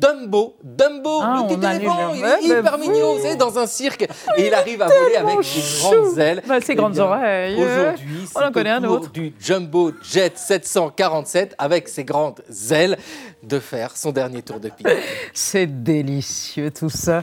Dumbo, 0.00 0.56
Dumbo, 0.64 1.20
Ah, 1.22 1.44
le 1.48 1.56
petit 1.56 1.66
éléphant, 1.76 2.14
il 2.14 2.24
est 2.52 2.58
hyper 2.58 2.78
mignon, 2.78 3.16
c'est 3.20 3.36
dans 3.36 3.58
un 3.58 3.66
cirque 3.66 4.08
et 4.38 4.46
il 4.46 4.54
arrive 4.54 4.80
à 4.80 4.86
voler 4.86 5.16
avec 5.16 5.44
ses 5.44 5.82
grandes 5.82 6.18
ailes. 6.18 6.42
Bah, 6.48 6.58
ses 6.62 6.72
Eh 6.72 6.74
grandes 6.74 6.92
bien, 6.94 7.04
oreilles. 7.04 7.54
Aujourd'hui, 7.62 8.24
On 8.34 8.40
en 8.40 8.50
connaît 8.50 8.70
un 8.70 8.84
autre. 8.84 9.10
du 9.12 9.34
Jumbo 9.38 9.92
Jet 10.02 10.38
747 10.38 11.54
avec 11.58 11.88
ses 11.90 12.04
grandes 12.04 12.40
ailes 12.70 12.96
de 13.42 13.58
faire 13.58 13.94
son 13.94 14.10
dernier 14.10 14.40
tour 14.40 14.58
de 14.58 14.70
piste. 14.70 14.88
C'est 15.34 15.66
délicieux 15.82 16.70
tout 16.70 16.88
ça. 16.88 17.22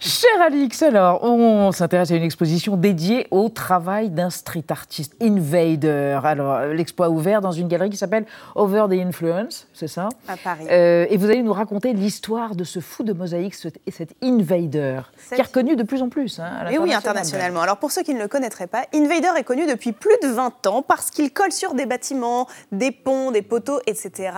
Cher 0.00 0.30
Alix, 0.40 0.82
alors, 0.82 1.24
on 1.24 1.72
s'intéresse 1.72 2.12
à 2.12 2.14
une 2.14 2.22
exposition 2.22 2.76
dédiée 2.76 3.26
au 3.32 3.48
travail 3.48 4.10
d'un 4.10 4.30
street 4.30 4.64
artist, 4.70 5.12
Invader. 5.20 6.20
Alors, 6.22 6.60
l'expo 6.66 7.02
a 7.02 7.10
ouvert 7.10 7.40
dans 7.40 7.50
une 7.50 7.66
galerie 7.66 7.90
qui 7.90 7.96
s'appelle 7.96 8.24
Over 8.54 8.84
the 8.88 8.92
Influence, 8.92 9.66
c'est 9.74 9.88
ça? 9.88 10.08
À 10.28 10.36
Paris. 10.36 10.66
Euh, 10.70 11.06
et 11.10 11.16
vous 11.16 11.26
allez 11.26 11.42
nous 11.42 11.52
raconter 11.52 11.92
l'histoire 11.94 12.54
de 12.54 12.62
ce 12.62 12.78
fou 12.78 13.02
de 13.02 13.12
mosaïque, 13.12 13.54
ce- 13.56 13.68
cet 13.90 14.10
Invader, 14.22 15.00
qui 15.34 15.40
est 15.40 15.42
reconnu 15.42 15.74
de 15.74 15.82
plus 15.82 16.00
en 16.00 16.08
plus. 16.08 16.38
hein, 16.38 16.44
à 16.44 16.62
Et 16.70 16.78
oui, 16.78 16.90
l'international. 16.90 16.98
internationalement. 17.16 17.62
Alors 17.62 17.78
pour 17.78 17.90
ceux 17.90 18.02
qui 18.02 18.14
ne 18.14 18.20
le 18.20 18.28
connaîtraient 18.28 18.68
pas, 18.68 18.84
Invader 18.94 19.30
est 19.36 19.44
connu 19.44 19.66
depuis 19.66 19.90
plus 19.92 20.14
de 20.22 20.28
20 20.28 20.64
ans 20.68 20.82
parce 20.82 21.10
qu'il 21.10 21.32
colle 21.32 21.50
sur 21.52 21.74
des 21.74 21.86
bâtiments, 21.86 22.46
des 22.70 22.92
ponts, 22.92 23.32
des 23.32 23.42
poteaux, 23.42 23.80
etc. 23.86 24.30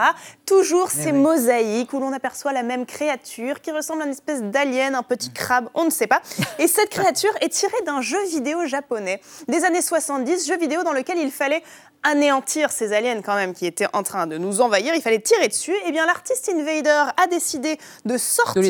Toujours 0.47 0.89
Eh 0.95 1.03
ces 1.03 1.13
mosaïques 1.13 1.93
où 1.93 2.01
l'on 2.01 2.13
aperçoit 2.15 2.53
la 2.55 2.63
même 2.63 2.87
créature 2.87 3.61
qui 3.61 3.73
ressemble 3.73 4.03
à 4.03 4.05
une 4.07 4.13
espèce 4.13 4.43
d'alien, 4.43 4.95
un 4.95 5.03
petit 5.03 5.31
on 5.75 5.85
ne 5.85 5.91
sait 5.91 6.07
pas. 6.07 6.23
Et 6.59 6.67
cette 6.67 6.91
créature 6.91 7.33
est 7.41 7.51
tirée 7.51 7.83
d'un 7.87 8.01
jeu 8.01 8.23
vidéo 8.27 8.67
japonais 8.67 9.21
des 9.49 9.65
années 9.65 9.83
70, 9.83 10.47
jeu 10.47 10.59
vidéo 10.59 10.83
dans 10.83 10.93
lequel 10.93 11.19
il 11.19 11.31
fallait 11.31 11.63
anéantir 12.03 12.71
ces 12.73 12.93
aliens 12.93 13.21
quand 13.23 13.35
même 13.35 13.53
qui 13.55 13.67
étaient 13.67 13.87
en 13.93 14.03
train 14.03 14.27
de 14.27 14.39
nous 14.39 14.61
envahir, 14.61 14.95
il 14.95 15.03
fallait 15.03 15.21
tirer 15.21 15.49
dessus. 15.49 15.75
Et 15.87 15.93
bien 15.93 16.07
l'artiste 16.07 16.49
Invader 16.49 17.05
a 17.17 17.27
décidé 17.27 17.79
de 18.05 18.17
sortir 18.17 18.63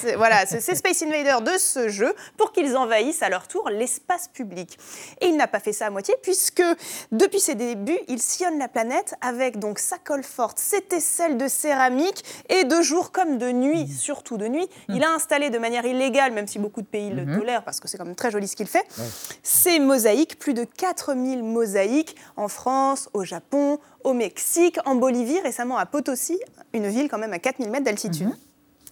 ces- 0.00 0.14
voilà, 0.16 0.46
ces 0.46 0.60
Space 0.74 1.02
Invaders 1.02 1.40
de 1.42 1.58
ce 1.58 1.88
jeu 1.88 2.14
pour 2.36 2.52
qu'ils 2.52 2.76
envahissent 2.76 3.22
à 3.22 3.28
leur 3.28 3.48
tour 3.48 3.68
l'espace 3.70 4.28
public. 4.28 4.78
Et 5.20 5.26
il 5.26 5.36
n'a 5.36 5.48
pas 5.48 5.58
fait 5.60 5.72
ça 5.72 5.86
à 5.86 5.90
moitié 5.90 6.14
puisque 6.22 6.62
depuis 7.12 7.40
ses 7.40 7.54
débuts, 7.56 7.98
il 8.08 8.20
sillonne 8.22 8.58
la 8.58 8.68
planète 8.68 9.14
avec 9.20 9.58
donc 9.58 9.78
sa 9.78 9.98
colle 9.98 10.22
forte, 10.24 10.58
ses 10.58 10.80
tesselles 10.80 11.36
de 11.36 11.48
céramique. 11.48 12.24
Et 12.48 12.64
de 12.64 12.80
jour 12.82 13.10
comme 13.10 13.38
de 13.38 13.50
nuit, 13.50 13.88
surtout 13.88 14.36
de 14.36 14.46
nuit, 14.46 14.68
il 14.88 15.02
a 15.02 15.10
installé 15.10 15.50
de 15.50 15.58
manière 15.58 15.84
illégale, 15.86 16.32
même 16.32 16.46
si 16.46 16.58
beaucoup 16.58 16.82
de 16.82 16.86
pays 16.86 17.10
le 17.10 17.24
Mhm. 17.24 17.38
tolèrent 17.40 17.64
parce 17.64 17.80
que 17.80 17.88
c'est 17.88 17.98
quand 17.98 18.04
même 18.04 18.14
très 18.14 18.30
joli 18.30 18.46
ce 18.46 18.54
qu'il 18.56 18.66
fait, 18.68 18.84
ces 19.42 19.78
mosaïques, 19.80 20.38
plus 20.38 20.54
de 20.54 20.64
4000 20.64 21.42
mosaïques 21.42 22.14
en 22.36 22.48
France, 22.48 22.75
au 23.14 23.24
Japon, 23.24 23.78
au 24.04 24.12
Mexique, 24.12 24.78
en 24.84 24.94
Bolivie, 24.94 25.40
récemment 25.40 25.76
à 25.78 25.86
Potosi, 25.86 26.38
une 26.72 26.88
ville 26.88 27.08
quand 27.08 27.18
même 27.18 27.32
à 27.32 27.38
4000 27.38 27.70
mètres 27.70 27.84
d'altitude. 27.84 28.28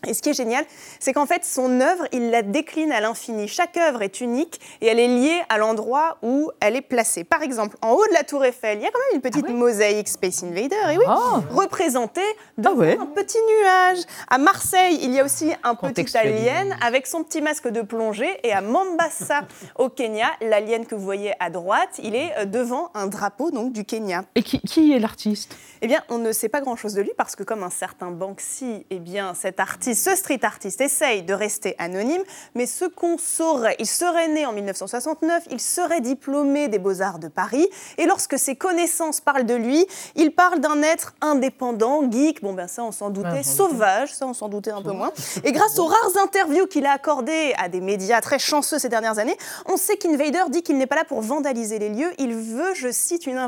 Et 0.06 0.14
ce 0.14 0.22
qui 0.22 0.30
est 0.30 0.34
génial, 0.34 0.64
c'est 1.00 1.12
qu'en 1.12 1.26
fait, 1.26 1.44
son 1.44 1.80
œuvre, 1.80 2.06
il 2.12 2.30
la 2.30 2.42
décline 2.42 2.92
à 2.92 3.00
l'infini. 3.00 3.48
Chaque 3.48 3.76
œuvre 3.76 4.02
est 4.02 4.20
unique 4.20 4.60
et 4.80 4.86
elle 4.86 5.00
est 5.00 5.08
liée 5.08 5.42
à 5.48 5.58
l'endroit 5.58 6.18
où 6.22 6.50
elle 6.60 6.76
est 6.76 6.82
placée. 6.82 7.24
Par 7.24 7.42
exemple, 7.42 7.76
en 7.82 7.92
haut 7.92 8.06
de 8.06 8.12
la 8.12 8.24
Tour 8.24 8.44
Eiffel, 8.44 8.78
il 8.78 8.84
y 8.84 8.86
a 8.86 8.90
quand 8.90 9.00
même 9.10 9.16
une 9.16 9.20
petite 9.20 9.48
mosaïque 9.48 10.08
Space 10.08 10.42
Invader, 10.42 10.76
et 10.92 10.98
oui, 10.98 11.04
représentée 11.50 12.20
devant 12.58 12.82
un 12.82 13.06
petit 13.06 13.38
nuage. 13.38 13.98
À 14.28 14.38
Marseille, 14.38 14.98
il 15.02 15.12
y 15.12 15.20
a 15.20 15.24
aussi 15.24 15.52
un 15.62 15.74
petit 15.74 16.16
alien 16.16 16.76
avec 16.80 17.06
son 17.06 17.22
petit 17.24 17.40
masque 17.40 17.68
de 17.68 17.82
plongée. 17.82 18.38
Et 18.42 18.52
à 18.52 18.60
Mombasa, 18.60 19.42
au 19.78 19.88
Kenya, 19.88 20.28
l'alien 20.40 20.86
que 20.86 20.94
vous 20.94 21.04
voyez 21.04 21.32
à 21.40 21.50
droite, 21.50 22.00
il 22.02 22.14
est 22.14 22.32
euh, 22.38 22.44
devant 22.44 22.90
un 22.94 23.06
drapeau 23.06 23.50
donc 23.50 23.72
du 23.72 23.84
Kenya. 23.84 24.24
Et 24.34 24.42
qui, 24.42 24.60
qui 24.60 24.92
est 24.92 24.98
l'artiste? 24.98 25.56
Eh 25.82 25.86
bien, 25.86 26.02
on 26.08 26.18
ne 26.18 26.32
sait 26.32 26.48
pas 26.48 26.60
grand-chose 26.60 26.94
de 26.94 27.02
lui 27.02 27.12
parce 27.16 27.36
que 27.36 27.42
comme 27.42 27.62
un 27.62 27.70
certain 27.70 28.10
Banksy, 28.10 28.86
eh 28.90 28.98
bien, 28.98 29.34
cet 29.34 29.60
artiste, 29.60 29.93
ce 29.94 30.14
street 30.16 30.40
artiste 30.42 30.80
essaye 30.80 31.22
de 31.22 31.34
rester 31.34 31.74
anonyme, 31.78 32.22
mais 32.54 32.66
ce 32.66 32.84
qu'on 32.84 33.18
saurait, 33.18 33.76
il 33.78 33.86
serait 33.86 34.28
né 34.28 34.46
en 34.46 34.52
1969, 34.52 35.44
il 35.50 35.60
serait 35.60 36.00
diplômé 36.00 36.68
des 36.68 36.78
Beaux-Arts 36.78 37.18
de 37.18 37.28
Paris, 37.28 37.68
et 37.98 38.06
lorsque 38.06 38.38
ses 38.38 38.56
connaissances 38.56 39.20
parlent 39.20 39.46
de 39.46 39.54
lui, 39.54 39.86
il 40.16 40.32
parle 40.32 40.60
d'un 40.60 40.82
être 40.82 41.14
indépendant, 41.20 42.10
geek, 42.10 42.42
bon 42.42 42.52
ben 42.52 42.68
ça 42.68 42.82
on 42.84 42.92
s'en 42.92 43.10
doutait, 43.10 43.28
doutait. 43.28 43.42
sauvage, 43.42 44.14
ça 44.14 44.26
on 44.26 44.34
s'en 44.34 44.48
doutait 44.48 44.70
un 44.70 44.82
peu 44.82 44.92
moins, 44.92 45.12
et 45.42 45.52
grâce 45.52 45.78
aux 45.78 45.86
rares 45.86 46.16
interviews 46.22 46.66
qu'il 46.66 46.86
a 46.86 46.92
accordées 46.92 47.54
à 47.58 47.68
des 47.68 47.80
médias 47.80 48.20
très 48.20 48.38
chanceux 48.38 48.78
ces 48.78 48.88
dernières 48.88 49.18
années, 49.18 49.36
on 49.66 49.76
sait 49.76 49.96
qu'Invader 49.96 50.44
dit 50.50 50.62
qu'il 50.62 50.78
n'est 50.78 50.86
pas 50.86 50.96
là 50.96 51.04
pour 51.04 51.20
vandaliser 51.20 51.78
les 51.78 51.88
lieux, 51.88 52.12
il 52.18 52.34
veut, 52.34 52.74
je 52.74 52.90
cite, 52.90 53.26
une, 53.26 53.38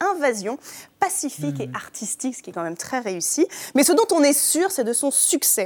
invasion 0.00 0.58
pacifique 1.00 1.60
et 1.60 1.70
artistique, 1.74 2.36
ce 2.36 2.42
qui 2.42 2.50
est 2.50 2.52
quand 2.52 2.62
même 2.62 2.76
très 2.76 3.00
réussi. 3.00 3.46
Mais 3.74 3.84
ce 3.84 3.92
dont 3.92 4.06
on 4.12 4.22
est 4.22 4.32
sûr, 4.32 4.70
c'est 4.70 4.84
de 4.84 4.92
son 4.92 5.10
succès. 5.10 5.65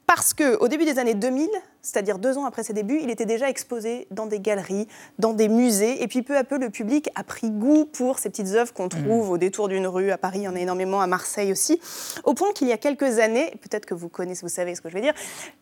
Parce 0.13 0.33
qu'au 0.33 0.67
début 0.67 0.83
des 0.83 0.99
années 0.99 1.13
2000, 1.13 1.47
c'est-à-dire 1.81 2.17
deux 2.19 2.37
ans 2.37 2.43
après 2.43 2.63
ses 2.63 2.73
débuts, 2.73 2.99
il 3.01 3.09
était 3.09 3.25
déjà 3.25 3.49
exposé 3.49 4.07
dans 4.11 4.25
des 4.25 4.41
galeries, 4.41 4.85
dans 5.19 5.31
des 5.31 5.47
musées, 5.47 6.03
et 6.03 6.07
puis 6.09 6.21
peu 6.21 6.35
à 6.35 6.43
peu, 6.43 6.57
le 6.57 6.69
public 6.69 7.09
a 7.15 7.23
pris 7.23 7.49
goût 7.49 7.85
pour 7.85 8.19
ces 8.19 8.29
petites 8.29 8.49
œuvres 8.49 8.73
qu'on 8.73 8.89
trouve 8.89 9.29
au 9.31 9.37
détour 9.37 9.69
d'une 9.69 9.87
rue, 9.87 10.11
à 10.11 10.17
Paris, 10.17 10.39
il 10.39 10.43
y 10.43 10.47
en 10.49 10.55
a 10.57 10.59
énormément, 10.59 10.99
à 11.01 11.07
Marseille 11.07 11.49
aussi, 11.53 11.79
au 12.25 12.33
point 12.33 12.51
qu'il 12.51 12.67
y 12.67 12.73
a 12.73 12.77
quelques 12.77 13.19
années, 13.19 13.51
peut-être 13.61 13.85
que 13.85 13.93
vous 13.93 14.09
connaissez, 14.09 14.41
vous 14.41 14.49
savez 14.49 14.75
ce 14.75 14.81
que 14.81 14.89
je 14.89 14.95
veux 14.95 15.01
dire, 15.01 15.13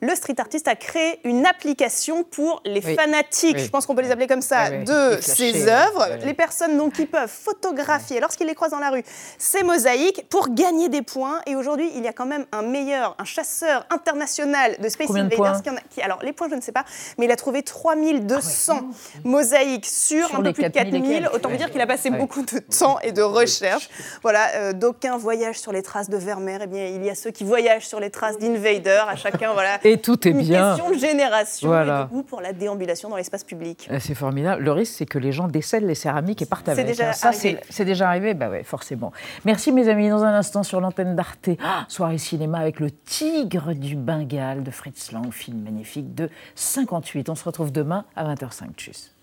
le 0.02 0.16
street 0.16 0.36
artist 0.39 0.68
a 0.68 0.76
créé 0.76 1.20
une 1.26 1.45
application 1.45 2.24
pour 2.24 2.62
les 2.66 2.84
Oui. 2.84 2.95
fanatiques, 2.95 3.56
Oui. 3.58 3.64
je 3.66 3.70
pense 3.70 3.86
qu'on 3.86 3.93
peut 3.95 4.02
les 4.02 4.12
appeler 4.12 4.28
comme 4.28 4.41
ça, 4.41 4.72
Oui, 4.72 4.84
de 4.84 5.64
ouais. 5.64 5.70
œuvres, 5.70 6.26
les 6.26 6.34
personnes 6.34 6.76
donc 6.76 6.93
qui 6.93 7.06
peuvent 7.06 7.30
photographier 7.30 8.20
lorsqu'ils 8.20 8.47
les 8.47 8.56
croisent 8.56 8.72
dans 8.72 8.80
la 8.80 8.89
rue 8.89 9.04
ces 9.38 9.62
mosaïques 9.62 10.26
pour 10.28 10.50
gagner 10.50 10.89
des 10.89 11.04
points. 11.04 11.39
Et 11.45 11.56
aujourd'hui, 11.56 11.91
il 11.95 12.04
y 12.04 12.08
a 12.08 12.14
quand 12.14 12.26
même 12.26 12.45
un 12.52 12.64
meilleur, 12.64 13.16
un 13.20 13.26
chasseur 13.26 13.86
international 13.91 14.39
de 14.46 14.90
Space 14.90 15.08
Combien 15.08 15.24
de 15.26 15.34
Invaders. 15.34 15.54
points 15.54 15.62
qui 15.62 15.70
en 15.70 15.76
a- 15.76 15.82
qui- 15.90 16.02
alors, 16.02 16.20
les 16.24 16.34
points, 16.34 16.48
je 16.50 16.56
ne 16.56 16.62
sais 16.62 16.72
pas, 16.72 16.86
mais 17.18 17.26
il 17.26 17.32
a 17.32 17.36
trouvé 17.36 17.64
3200 17.64 18.82
mosaïques 19.24 19.86
sur, 19.86 20.28
Sur 20.28 20.40
un 20.40 20.44
peu 20.44 20.54
plus 20.54 20.64
de 20.64 20.68
4000 20.70 20.96
et 20.96 21.00
4000. 21.00 21.20
quelques. 21.24 21.34
Autant 21.36 21.50
vous 21.50 21.58
dire 21.58 21.72
qu'il 21.72 21.82
a 21.82 21.88
passé 21.88 22.10
Ouais. 22.10 22.18
beaucoup 22.18 22.42
de 22.42 22.60
temps 22.60 23.00
et 23.02 23.12
de 23.12 23.22
recherche. 23.22 23.90
Voilà, 24.24 24.48
euh, 24.56 24.74
d'aucuns 24.74 25.18
voyagent 25.18 25.60
sur 25.60 25.72
les 25.72 25.84
traces 25.84 26.10
de 26.10 26.18
Vermeer. 26.18 26.60
Eh 26.64 26.68
bien, 26.68 26.86
il 26.86 27.04
y 27.04 27.10
a 27.10 27.16
ceux 27.16 27.32
qui 27.32 27.44
voyagent 27.44 27.88
sur 27.88 28.00
les 28.00 28.10
traces 28.10 28.38
d'Invader. 28.38 29.02
À 29.08 29.16
chacun, 29.16 29.54
voilà. 29.54 29.80
Et 29.84 29.98
tout 29.98 30.28
est 30.28 30.32
une 30.32 30.40
bien. 30.40 30.76
question 30.76 30.90
de 30.92 30.98
génération 30.98 31.68
Voilà. 31.68 32.02
et 32.02 32.04
de 32.06 32.10
goût 32.10 32.24
pour 32.24 32.42
la 32.42 32.54
déambulation 32.54 33.10
dans 33.10 33.16
l'espace 33.18 33.44
public. 33.44 33.88
Euh, 33.92 33.98
C'est 34.00 34.16
formidable. 34.16 34.64
Le 34.64 34.72
risque, 34.72 34.94
c'est 34.98 35.06
que 35.06 35.20
les 35.20 35.32
gens 35.32 35.48
décèlent 35.48 35.86
les 35.86 35.96
céramiques 35.96 36.42
et 36.42 36.46
partent 36.46 36.66
C'est 36.66 36.72
avec. 36.72 36.88
déjà 36.88 37.10
hein. 37.10 37.14
Ça, 37.14 37.30
arrivé. 37.30 37.60
c'est 37.70 37.86
déjà 37.86 38.08
arrivé 38.08 38.34
Bah 38.34 38.50
ouais, 38.50 38.64
forcément. 38.64 39.12
Merci, 39.46 39.72
mes 39.72 39.88
amis. 39.90 40.10
Dans 40.10 40.24
un 40.24 40.34
instant, 40.34 40.64
sur 40.64 40.80
l'antenne 40.82 41.16
d'Arte, 41.16 41.50
soirée 41.88 42.18
cinéma 42.18 42.60
avec 42.60 42.80
Le 42.80 42.92
Tigre 42.92 43.74
du 43.74 43.96
De 44.30 44.70
Fritz 44.70 45.12
Lang, 45.12 45.32
film 45.32 45.64
magnifique 45.64 46.14
de 46.14 46.30
58. 46.54 47.30
On 47.30 47.36
se 47.36 47.44
retrouve 47.44 47.72
demain 47.72 48.06
à 48.16 48.32
20h05. 48.32 48.76
Tchuss. 48.76 49.16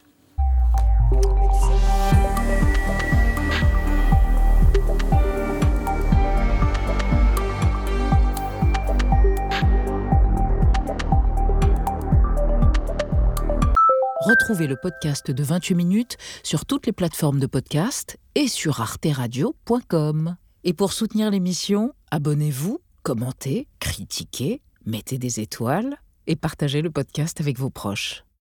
Retrouvez 14.23 14.67
le 14.67 14.75
podcast 14.75 15.31
de 15.31 15.43
28 15.45 15.75
minutes 15.77 16.17
sur 16.43 16.67
toutes 16.67 16.87
les 16.87 16.93
plateformes 16.93 17.39
de 17.39 17.47
podcast 17.47 18.17
et 18.35 18.49
sur 18.49 18.81
arteradio.com. 18.81 20.35
Et 20.65 20.73
pour 20.73 20.93
soutenir 20.93 21.31
l'émission, 21.31 21.93
abonnez-vous, 22.11 22.81
commentez, 23.05 23.69
critiquez, 23.79 24.63
mettez 24.87 25.19
des 25.19 25.41
étoiles 25.41 25.97
et 26.27 26.37
partagez 26.37 26.81
le 26.81 26.91
podcast 26.91 27.41
avec 27.41 27.59
vos 27.59 27.71
proches. 27.71 28.26